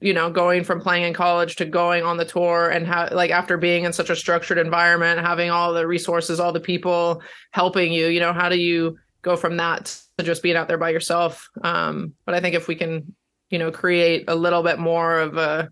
you 0.00 0.14
know, 0.14 0.30
going 0.30 0.62
from 0.62 0.80
playing 0.80 1.04
in 1.04 1.12
college 1.12 1.56
to 1.56 1.64
going 1.64 2.04
on 2.04 2.16
the 2.16 2.24
tour 2.24 2.70
and 2.70 2.86
how, 2.86 3.08
like, 3.12 3.30
after 3.30 3.58
being 3.58 3.84
in 3.84 3.92
such 3.92 4.10
a 4.10 4.16
structured 4.16 4.58
environment, 4.58 5.20
having 5.20 5.50
all 5.50 5.72
the 5.72 5.86
resources, 5.86 6.38
all 6.38 6.52
the 6.52 6.60
people 6.60 7.20
helping 7.50 7.92
you, 7.92 8.06
you 8.06 8.20
know, 8.20 8.32
how 8.32 8.48
do 8.48 8.56
you, 8.56 8.96
go 9.22 9.36
from 9.36 9.56
that 9.58 9.96
to 10.18 10.24
just 10.24 10.42
being 10.42 10.56
out 10.56 10.68
there 10.68 10.78
by 10.78 10.90
yourself. 10.90 11.48
Um, 11.62 12.14
but 12.24 12.34
I 12.34 12.40
think 12.40 12.54
if 12.54 12.68
we 12.68 12.74
can, 12.74 13.14
you 13.50 13.58
know, 13.58 13.70
create 13.70 14.24
a 14.28 14.34
little 14.34 14.62
bit 14.62 14.78
more 14.78 15.18
of 15.18 15.36
a 15.36 15.70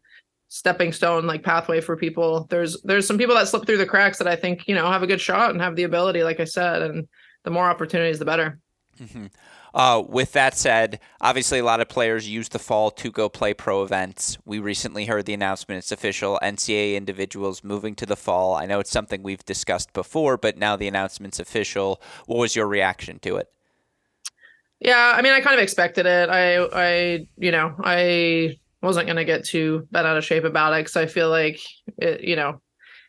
stepping 0.48 0.92
stone 0.92 1.26
like 1.26 1.42
pathway 1.42 1.80
for 1.80 1.96
people, 1.96 2.46
there's 2.50 2.80
there's 2.82 3.06
some 3.06 3.18
people 3.18 3.34
that 3.34 3.48
slip 3.48 3.66
through 3.66 3.78
the 3.78 3.86
cracks 3.86 4.18
that 4.18 4.28
I 4.28 4.36
think 4.36 4.66
you 4.66 4.74
know 4.74 4.90
have 4.90 5.02
a 5.02 5.06
good 5.06 5.20
shot 5.20 5.50
and 5.50 5.60
have 5.60 5.76
the 5.76 5.84
ability, 5.84 6.22
like 6.22 6.40
I 6.40 6.44
said, 6.44 6.82
and 6.82 7.08
the 7.44 7.50
more 7.50 7.68
opportunities, 7.68 8.18
the 8.18 8.24
better. 8.24 8.58
Mm-hmm. 9.00 9.26
Uh, 9.74 10.02
with 10.06 10.32
that 10.32 10.56
said, 10.56 11.00
obviously 11.20 11.58
a 11.58 11.64
lot 11.64 11.80
of 11.80 11.88
players 11.88 12.28
use 12.28 12.48
the 12.48 12.58
fall 12.58 12.90
to 12.90 13.10
go 13.10 13.28
play 13.28 13.54
pro 13.54 13.82
events. 13.82 14.38
We 14.44 14.58
recently 14.58 15.06
heard 15.06 15.26
the 15.26 15.34
announcement; 15.34 15.78
it's 15.78 15.92
official. 15.92 16.38
NCAA 16.42 16.94
individuals 16.96 17.62
moving 17.62 17.94
to 17.96 18.06
the 18.06 18.16
fall. 18.16 18.54
I 18.54 18.66
know 18.66 18.80
it's 18.80 18.90
something 18.90 19.22
we've 19.22 19.44
discussed 19.44 19.92
before, 19.92 20.36
but 20.36 20.56
now 20.56 20.76
the 20.76 20.88
announcement's 20.88 21.40
official. 21.40 22.00
What 22.26 22.38
was 22.38 22.56
your 22.56 22.66
reaction 22.66 23.18
to 23.20 23.36
it? 23.36 23.48
Yeah, 24.80 25.12
I 25.16 25.22
mean, 25.22 25.32
I 25.32 25.40
kind 25.40 25.56
of 25.56 25.62
expected 25.62 26.06
it. 26.06 26.28
I, 26.28 26.64
I, 26.64 27.26
you 27.36 27.50
know, 27.50 27.74
I 27.82 28.58
wasn't 28.80 29.08
gonna 29.08 29.24
get 29.24 29.44
too 29.44 29.88
bent 29.90 30.06
out 30.06 30.16
of 30.16 30.24
shape 30.24 30.44
about 30.44 30.72
it 30.72 30.80
because 30.80 30.96
I 30.96 31.06
feel 31.06 31.30
like 31.30 31.60
it, 31.96 32.22
you 32.22 32.36
know, 32.36 32.60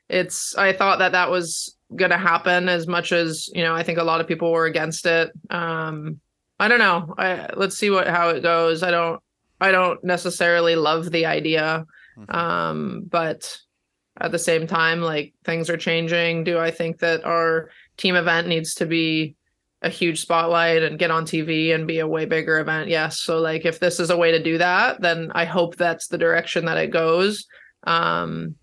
it's. 0.10 0.56
I 0.58 0.74
thought 0.74 1.00
that 1.00 1.12
that 1.12 1.30
was 1.30 1.76
gonna 1.96 2.18
happen 2.18 2.70
as 2.70 2.88
much 2.88 3.12
as 3.12 3.50
you 3.54 3.64
know. 3.64 3.76
I 3.76 3.84
think 3.84 4.00
a 4.00 4.04
lot 4.04 4.20
of 4.22 4.28
people 4.28 4.52
were 4.52 4.66
against 4.66 5.06
it. 5.06 5.32
Um, 5.52 6.20
I 6.60 6.68
don't 6.68 6.80
know. 6.80 7.14
I 7.18 7.50
let's 7.56 7.78
see 7.78 7.90
what 7.90 8.08
how 8.08 8.30
it 8.30 8.44
goes. 8.44 8.84
I 8.84 8.92
don't 8.92 9.22
I 9.62 9.72
don't 9.72 10.04
necessarily 10.04 10.76
love 10.76 11.12
the 11.12 11.26
idea. 11.26 11.86
Mm-hmm. 12.18 12.36
Um, 12.36 13.04
but 13.10 13.58
at 14.20 14.32
the 14.32 14.40
same 14.40 14.68
time, 14.68 15.02
like 15.02 15.34
things 15.46 15.70
are 15.70 15.78
changing. 15.78 16.44
Do 16.44 16.60
I 16.60 16.72
think 16.72 17.00
that 17.00 17.24
our 17.24 17.70
team 17.98 18.16
event 18.16 18.48
needs 18.48 18.74
to 18.76 18.86
be 18.86 19.36
a 19.82 19.90
huge 19.90 20.20
spotlight 20.20 20.84
and 20.84 21.00
get 21.00 21.12
on 21.12 21.26
TV 21.26 21.74
and 21.74 21.88
be 21.88 22.00
a 22.00 22.08
way 22.08 22.26
bigger 22.26 22.60
event? 22.60 22.90
Yes. 22.90 23.22
So 23.22 23.40
like 23.40 23.66
if 23.66 23.80
this 23.80 24.00
is 24.00 24.10
a 24.10 24.18
way 24.18 24.32
to 24.32 24.44
do 24.44 24.58
that, 24.58 25.02
then 25.02 25.32
I 25.34 25.46
hope 25.46 25.78
that's 25.78 26.08
the 26.08 26.18
direction 26.18 26.66
that 26.66 26.78
it 26.78 26.92
goes. 26.92 27.46
Um, 27.86 28.56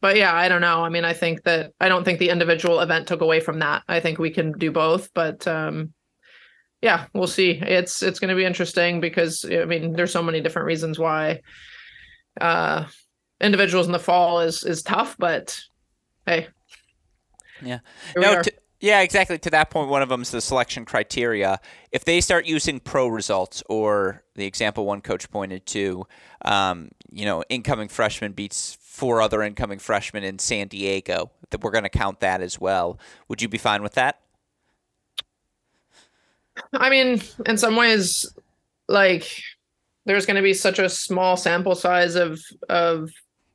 but 0.00 0.16
yeah, 0.16 0.34
I 0.34 0.48
don't 0.48 0.62
know. 0.62 0.82
I 0.82 0.88
mean, 0.88 1.04
I 1.04 1.12
think 1.12 1.42
that 1.44 1.72
I 1.78 1.88
don't 1.88 2.04
think 2.04 2.18
the 2.18 2.30
individual 2.30 2.80
event 2.80 3.06
took 3.06 3.20
away 3.20 3.40
from 3.40 3.60
that. 3.60 3.82
I 3.86 4.00
think 4.00 4.18
we 4.18 4.30
can 4.30 4.52
do 4.52 4.72
both, 4.72 5.10
but 5.14 5.46
um, 5.46 5.92
yeah, 6.82 7.06
we'll 7.14 7.28
see. 7.28 7.52
It's 7.52 8.02
it's 8.02 8.18
going 8.18 8.30
to 8.30 8.34
be 8.34 8.44
interesting 8.44 9.00
because 9.00 9.44
I 9.44 9.64
mean, 9.64 9.92
there's 9.92 10.12
so 10.12 10.22
many 10.22 10.40
different 10.40 10.66
reasons 10.66 10.98
why 10.98 11.40
uh, 12.40 12.86
individuals 13.40 13.86
in 13.86 13.92
the 13.92 14.00
fall 14.00 14.40
is 14.40 14.64
is 14.64 14.82
tough, 14.82 15.16
but 15.16 15.58
hey, 16.26 16.48
yeah, 17.62 17.78
no, 18.16 18.42
to, 18.42 18.52
yeah, 18.80 19.00
exactly. 19.00 19.38
To 19.38 19.50
that 19.50 19.70
point, 19.70 19.90
one 19.90 20.02
of 20.02 20.08
them 20.08 20.22
is 20.22 20.32
the 20.32 20.40
selection 20.40 20.84
criteria. 20.84 21.60
If 21.92 22.04
they 22.04 22.20
start 22.20 22.46
using 22.46 22.80
pro 22.80 23.06
results, 23.06 23.62
or 23.68 24.24
the 24.34 24.44
example 24.44 24.84
one 24.84 25.02
coach 25.02 25.30
pointed 25.30 25.64
to, 25.66 26.04
um, 26.44 26.90
you 27.12 27.24
know, 27.24 27.44
incoming 27.48 27.88
freshman 27.88 28.32
beats 28.32 28.76
four 28.80 29.22
other 29.22 29.40
incoming 29.40 29.78
freshmen 29.78 30.24
in 30.24 30.40
San 30.40 30.66
Diego, 30.66 31.30
that 31.50 31.62
we're 31.62 31.70
going 31.70 31.84
to 31.84 31.90
count 31.90 32.18
that 32.20 32.40
as 32.40 32.60
well. 32.60 32.98
Would 33.28 33.40
you 33.40 33.48
be 33.48 33.56
fine 33.56 33.84
with 33.84 33.94
that? 33.94 34.18
I 36.72 36.90
mean, 36.90 37.20
in 37.46 37.56
some 37.56 37.76
ways, 37.76 38.26
like 38.88 39.42
there's 40.04 40.26
going 40.26 40.36
to 40.36 40.42
be 40.42 40.54
such 40.54 40.78
a 40.78 40.88
small 40.88 41.36
sample 41.36 41.74
size 41.74 42.14
of 42.14 42.40
of 42.68 43.10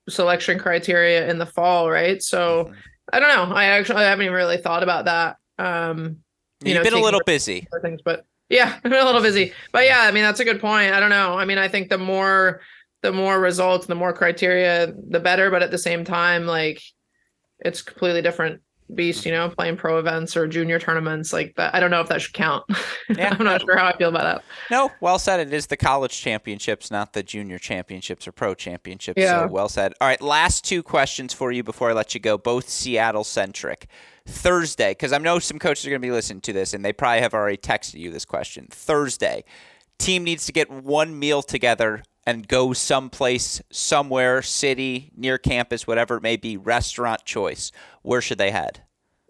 selection 0.10 0.58
criteria 0.58 1.30
in 1.30 1.38
the 1.38 1.46
fall, 1.46 1.90
right? 1.90 2.22
So. 2.22 2.72
I 3.12 3.20
don't 3.20 3.30
know. 3.30 3.56
I 3.56 3.66
actually 3.66 4.04
I 4.04 4.10
haven't 4.10 4.26
even 4.26 4.36
really 4.36 4.58
thought 4.58 4.84
about 4.84 5.06
that. 5.06 5.38
Um, 5.58 6.18
you 6.62 6.74
You've 6.74 6.78
know, 6.78 6.84
been 6.84 7.00
a 7.00 7.02
little 7.02 7.22
busy. 7.26 7.68
Things, 7.82 8.02
but 8.04 8.26
yeah, 8.50 8.80
I'm 8.84 8.92
a 8.92 9.04
little 9.04 9.22
busy. 9.22 9.54
But 9.72 9.86
yeah, 9.86 10.02
I 10.02 10.12
mean 10.12 10.24
that's 10.24 10.40
a 10.40 10.46
good 10.46 10.60
point. 10.60 10.94
I 10.94 11.00
don't 11.00 11.10
know. 11.10 11.38
I 11.38 11.46
mean, 11.46 11.58
I 11.58 11.68
think 11.68 11.90
the 11.90 11.98
more 11.98 12.62
the 13.04 13.12
more 13.12 13.40
results, 13.40 13.86
the 13.86 13.96
more 13.96 14.14
criteria, 14.14 14.94
the 15.10 15.20
better. 15.20 15.50
But 15.50 15.64
at 15.64 15.72
the 15.72 15.78
same 15.78 16.04
time, 16.04 16.46
like 16.46 16.82
it's 17.60 17.82
completely 17.82 18.22
different 18.22 18.62
beast, 18.94 19.26
you 19.26 19.32
know, 19.32 19.50
playing 19.50 19.78
pro 19.78 20.00
events 20.00 20.38
or 20.38 20.48
junior 20.48 20.80
tournaments 20.80 21.34
like 21.34 21.56
that. 21.56 21.74
I 21.76 21.80
don't 21.80 21.92
know 21.92 22.02
if 22.02 22.08
that 22.10 22.22
should 22.22 22.34
count. 22.34 22.64
Yeah. 23.10 23.36
I'm 23.40 23.46
not 23.46 23.62
sure 23.62 23.78
how 23.78 23.86
I 23.86 23.98
feel 23.98 24.10
about 24.10 24.24
that. 24.24 24.44
No, 24.70 24.92
well 25.00 25.18
said. 25.18 25.40
It 25.40 25.54
is 25.54 25.68
the 25.68 25.78
college 25.78 26.20
championships, 26.20 26.92
not 26.92 27.14
the 27.14 27.24
junior 27.24 27.58
championships 27.58 28.28
or 28.28 28.34
pro 28.34 28.54
championships. 28.54 29.20
Yeah. 29.20 29.46
So 29.46 29.48
well 29.48 29.70
said. 29.70 29.94
All 30.02 30.08
right, 30.10 30.22
last 30.22 30.66
two 30.66 30.84
questions 30.84 31.34
for 31.34 31.54
you 31.54 31.64
before 31.64 31.90
I 31.90 31.94
let 31.94 32.14
you 32.14 32.20
go, 32.20 32.38
both 32.38 32.68
Seattle 32.68 33.24
centric. 33.24 33.88
Thursday, 34.28 34.92
because 34.92 35.14
I 35.14 35.20
know 35.20 35.40
some 35.40 35.58
coaches 35.58 35.86
are 35.86 35.90
going 35.90 36.02
to 36.02 36.06
be 36.06 36.12
listening 36.12 36.42
to 36.42 36.54
this 36.54 36.74
and 36.74 36.84
they 36.84 36.92
probably 36.92 37.22
have 37.22 37.34
already 37.34 37.58
texted 37.58 37.96
you 37.96 38.12
this 38.12 38.26
question. 38.26 38.68
Thursday, 38.70 39.46
team 39.98 40.26
needs 40.26 40.46
to 40.48 40.52
get 40.52 40.70
one 40.70 41.18
meal 41.18 41.42
together 41.42 42.04
and 42.28 42.46
go 42.46 42.74
someplace, 42.74 43.62
somewhere, 43.72 44.42
city, 44.42 45.12
near 45.16 45.38
campus, 45.38 45.88
whatever 45.88 46.18
it 46.18 46.22
may 46.22 46.36
be, 46.36 46.58
restaurant 46.58 47.24
choice. 47.24 47.72
Where 48.02 48.20
should 48.20 48.38
they 48.38 48.52
head? 48.52 48.82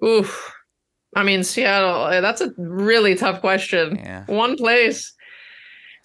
Oof. 0.04 0.52
I 1.16 1.22
mean, 1.22 1.43
Seattle, 1.43 2.02
uh, 2.02 2.22
that's 2.22 2.41
a 2.41 2.50
really 2.58 3.14
tough 3.14 3.39
question. 3.39 3.98
Yeah. 3.98 4.26
One 4.26 4.58
place. 4.58 5.14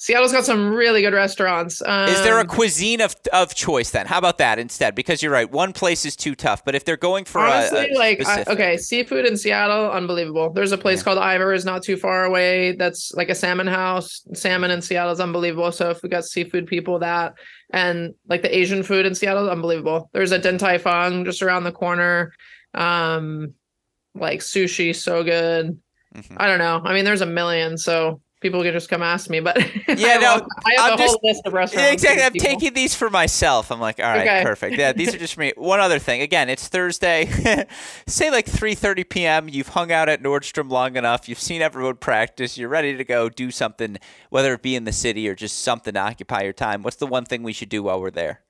Seattle's 0.02 0.32
got 0.32 0.44
some 0.44 0.74
really 0.74 1.00
good 1.00 1.12
restaurants. 1.14 1.80
Um, 1.86 2.08
Is 2.08 2.20
there 2.22 2.40
a 2.40 2.44
cuisine 2.44 3.00
of, 3.00 3.14
of 3.32 3.54
choice 3.54 3.90
then? 3.90 4.06
How 4.06 4.18
about 4.18 4.38
that 4.38 4.58
instead? 4.58 4.96
Because 4.96 5.22
you're 5.22 5.30
right, 5.30 5.48
one 5.48 5.72
place 5.72 6.04
is 6.04 6.16
too 6.16 6.34
tough. 6.34 6.64
But 6.64 6.74
if 6.74 6.84
they're 6.84 6.96
going 6.96 7.24
for 7.24 7.40
honestly 7.40 7.90
a, 7.90 7.94
a 7.94 7.96
like 7.96 8.26
I, 8.26 8.42
okay, 8.48 8.76
seafood 8.78 9.26
in 9.26 9.36
Seattle, 9.36 9.92
unbelievable. 9.92 10.50
There's 10.52 10.72
a 10.72 10.76
place 10.76 10.98
Yeah. 10.98 11.04
called 11.04 11.18
Ivar, 11.18 11.52
is 11.54 11.64
not 11.64 11.84
too 11.84 11.96
far 11.96 12.24
away. 12.24 12.72
That's 12.72 13.12
like 13.14 13.28
a 13.28 13.34
salmon 13.36 13.68
house. 13.68 14.22
Salmon 14.34 14.72
in 14.72 14.82
Seattle 14.82 15.12
is 15.12 15.20
unbelievable. 15.20 15.70
So 15.70 15.90
if 15.90 16.02
we 16.02 16.08
got 16.08 16.24
seafood 16.24 16.66
people, 16.66 16.98
that 16.98 17.34
and 17.72 18.12
like 18.28 18.42
the 18.42 18.52
Asian 18.58 18.82
food 18.82 19.06
in 19.06 19.14
Seattle, 19.14 19.48
unbelievable. 19.48 20.10
There's 20.12 20.32
a 20.32 20.38
Din 20.40 20.58
Tai 20.58 20.78
Fung 20.78 21.24
just 21.24 21.42
around 21.44 21.62
the 21.62 21.70
corner. 21.70 22.32
Um, 22.74 23.54
like 24.16 24.40
sushi, 24.40 24.96
so 24.96 25.22
good. 25.22 25.78
Mhm. 26.16 26.36
I 26.38 26.48
don't 26.48 26.58
know. 26.58 26.82
I 26.84 26.92
mean, 26.92 27.04
there's 27.04 27.20
a 27.20 27.26
million, 27.26 27.78
so 27.78 28.20
people 28.42 28.62
can 28.62 28.72
just 28.72 28.88
come 28.90 29.02
ask 29.02 29.30
me. 29.30 29.40
But 29.40 29.56
Yeah, 29.88 29.94
I 29.96 29.96
have, 30.10 30.20
no, 30.20 30.34
a, 30.34 30.46
I 30.66 30.82
have 30.82 30.92
I'm 30.92 30.98
a 30.98 31.02
whole 31.06 31.20
list 31.22 31.42
of 31.46 31.52
restaurants. 31.52 31.92
exactly. 31.92 32.22
I'm 32.22 32.32
people. 32.32 32.46
taking 32.46 32.74
these 32.74 32.94
for 32.94 33.08
myself. 33.08 33.70
I'm 33.70 33.80
like, 33.80 33.98
all 34.00 34.04
right, 34.06 34.20
Okay. 34.22 34.42
perfect. 34.42 34.76
Yeah, 34.76 34.92
these 34.92 35.14
are 35.14 35.18
just 35.18 35.34
for 35.34 35.40
me. 35.40 35.52
One 35.56 35.80
other 35.80 35.98
thing. 35.98 36.20
Again, 36.20 36.48
it's 36.50 36.68
Thursday. 36.68 37.26
Say 38.06 38.30
like 38.30 38.46
3:30 38.46 39.08
p.m. 39.08 39.48
You've 39.48 39.68
hung 39.68 39.90
out 39.92 40.08
at 40.08 40.22
Nordstrom 40.22 40.70
long 40.70 40.96
enough. 40.96 41.28
You've 41.28 41.38
seen 41.40 41.62
everyone 41.62 41.96
practice. 41.96 42.58
You're 42.58 42.68
ready 42.68 42.96
to 42.96 43.04
go 43.04 43.28
do 43.28 43.50
something, 43.50 43.96
whether 44.30 44.52
it 44.54 44.62
be 44.62 44.76
in 44.76 44.84
the 44.84 44.92
city 44.92 45.28
or 45.28 45.34
just 45.34 45.60
something 45.62 45.94
to 45.94 46.00
occupy 46.00 46.42
your 46.42 46.52
time. 46.52 46.82
What's 46.82 46.96
the 46.96 47.06
one 47.06 47.24
thing 47.24 47.42
we 47.42 47.52
should 47.52 47.68
do 47.68 47.82
while 47.84 48.00
we're 48.00 48.10
there? 48.10 48.40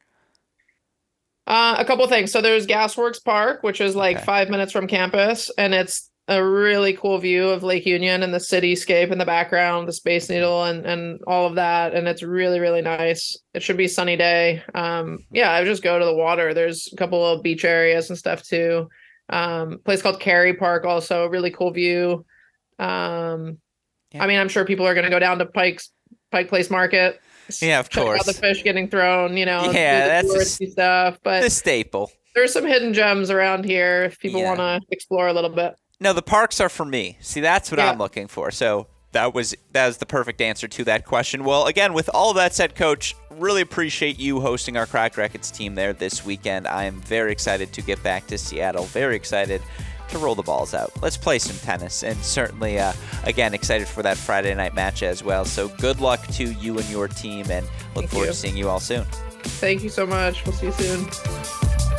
Uh, 1.46 1.74
a 1.76 1.84
couple 1.84 2.06
things. 2.06 2.30
So 2.30 2.40
there's 2.40 2.66
Gasworks 2.68 3.22
Park, 3.22 3.62
which 3.64 3.80
is 3.80 3.96
like 3.96 4.16
Okay. 4.18 4.24
five 4.24 4.48
minutes 4.48 4.70
from 4.72 4.86
campus, 4.86 5.50
and 5.58 5.74
it's 5.74 6.08
a 6.32 6.44
really 6.44 6.94
cool 6.94 7.18
view 7.18 7.48
of 7.48 7.62
Lake 7.62 7.86
Union 7.86 8.22
and 8.22 8.32
the 8.34 8.38
cityscape 8.38 9.10
in 9.12 9.18
the 9.18 9.24
background, 9.24 9.86
the 9.86 9.92
Space 9.92 10.28
Needle, 10.28 10.64
and 10.64 10.84
and 10.86 11.20
all 11.26 11.46
of 11.46 11.54
that. 11.56 11.94
And 11.94 12.08
it's 12.08 12.22
really 12.22 12.58
really 12.60 12.82
nice. 12.82 13.36
It 13.54 13.62
should 13.62 13.76
be 13.76 13.88
sunny 13.88 14.16
day. 14.16 14.62
Um, 14.74 15.18
yeah, 15.30 15.50
I 15.50 15.60
would 15.60 15.66
just 15.66 15.82
go 15.82 15.98
to 15.98 16.04
the 16.04 16.14
water. 16.14 16.54
There's 16.54 16.88
a 16.92 16.96
couple 16.96 17.24
of 17.24 17.42
beach 17.42 17.64
areas 17.64 18.08
and 18.10 18.18
stuff 18.18 18.42
too. 18.42 18.88
Um, 19.28 19.78
place 19.84 20.02
called 20.02 20.20
Kerry 20.20 20.54
Park, 20.54 20.84
also 20.84 21.26
really 21.26 21.50
cool 21.50 21.70
view. 21.72 22.24
Um, 22.78 23.58
Yeah. 24.12 24.24
I 24.24 24.26
mean, 24.26 24.38
I'm 24.38 24.48
sure 24.48 24.64
people 24.64 24.86
are 24.86 24.94
going 24.94 25.04
to 25.04 25.10
go 25.10 25.18
down 25.18 25.38
to 25.38 25.46
Pike's 25.46 25.90
Pike 26.30 26.48
Place 26.48 26.68
Market. 26.70 27.20
Yeah, 27.60 27.80
of 27.80 27.90
course. 27.90 28.24
the 28.24 28.32
fish 28.34 28.62
getting 28.62 28.88
thrown. 28.88 29.36
You 29.36 29.46
know, 29.46 29.70
Yeah, 29.72 30.06
that's 30.08 30.28
touristy 30.34 30.70
stuff. 30.70 31.18
But 31.22 31.42
The 31.42 31.50
staple. 31.50 32.10
there's 32.34 32.52
some 32.52 32.64
hidden 32.66 32.92
gems 32.94 33.30
around 33.30 33.64
here 33.64 34.04
if 34.04 34.18
people 34.18 34.40
Yeah. 34.40 34.54
want 34.54 34.58
to 34.60 34.80
explore 34.90 35.28
a 35.28 35.32
little 35.32 35.50
bit. 35.50 35.74
No, 36.02 36.12
the 36.12 36.20
parks 36.22 36.60
are 36.60 36.68
for 36.68 36.84
me. 36.84 37.16
See, 37.20 37.40
that's 37.40 37.70
what 37.70 37.78
Yeah. 37.78 37.90
I'm 37.90 37.98
looking 37.98 38.26
for. 38.26 38.50
So 38.50 38.88
that 39.12 39.32
was 39.34 39.54
that 39.70 39.86
was 39.86 39.98
the 39.98 40.06
perfect 40.06 40.40
answer 40.40 40.66
to 40.66 40.84
that 40.84 41.04
question. 41.06 41.44
Well, 41.44 41.66
again, 41.66 41.92
with 41.94 42.10
all 42.12 42.32
that 42.34 42.54
said, 42.54 42.74
Coach, 42.74 43.14
really 43.30 43.60
appreciate 43.62 44.18
you 44.18 44.40
hosting 44.40 44.76
our 44.76 44.86
Cracked 44.86 45.16
Racquets 45.16 45.50
team 45.52 45.74
there 45.76 45.92
this 45.92 46.24
weekend. 46.24 46.66
I 46.66 46.84
am 46.84 47.00
very 47.02 47.30
excited 47.30 47.72
to 47.74 47.82
get 47.82 48.02
back 48.02 48.26
to 48.28 48.36
Seattle. 48.38 48.84
Very 48.86 49.14
excited 49.14 49.62
to 50.08 50.18
roll 50.18 50.34
the 50.34 50.42
balls 50.42 50.74
out. 50.74 50.90
Let's 51.00 51.16
play 51.16 51.38
some 51.38 51.56
tennis, 51.58 52.02
and 52.02 52.16
certainly, 52.18 52.78
uh, 52.78 52.92
again, 53.24 53.54
excited 53.54 53.86
for 53.88 54.02
that 54.02 54.16
Friday 54.18 54.54
night 54.54 54.74
match 54.74 55.02
as 55.02 55.22
well. 55.22 55.44
So 55.44 55.68
good 55.68 56.00
luck 56.00 56.26
to 56.32 56.44
you 56.44 56.78
and 56.78 56.88
your 56.90 57.06
team, 57.08 57.50
and 57.50 57.64
look 57.94 58.06
Thank 58.06 58.10
forward 58.10 58.26
you. 58.26 58.32
to 58.32 58.36
seeing 58.36 58.56
you 58.56 58.68
all 58.68 58.80
soon. 58.80 59.04
Thank 59.42 59.82
you 59.82 59.88
so 59.88 60.04
much. 60.04 60.44
We'll 60.44 60.54
see 60.54 60.66
you 60.66 60.72
soon. 60.72 61.91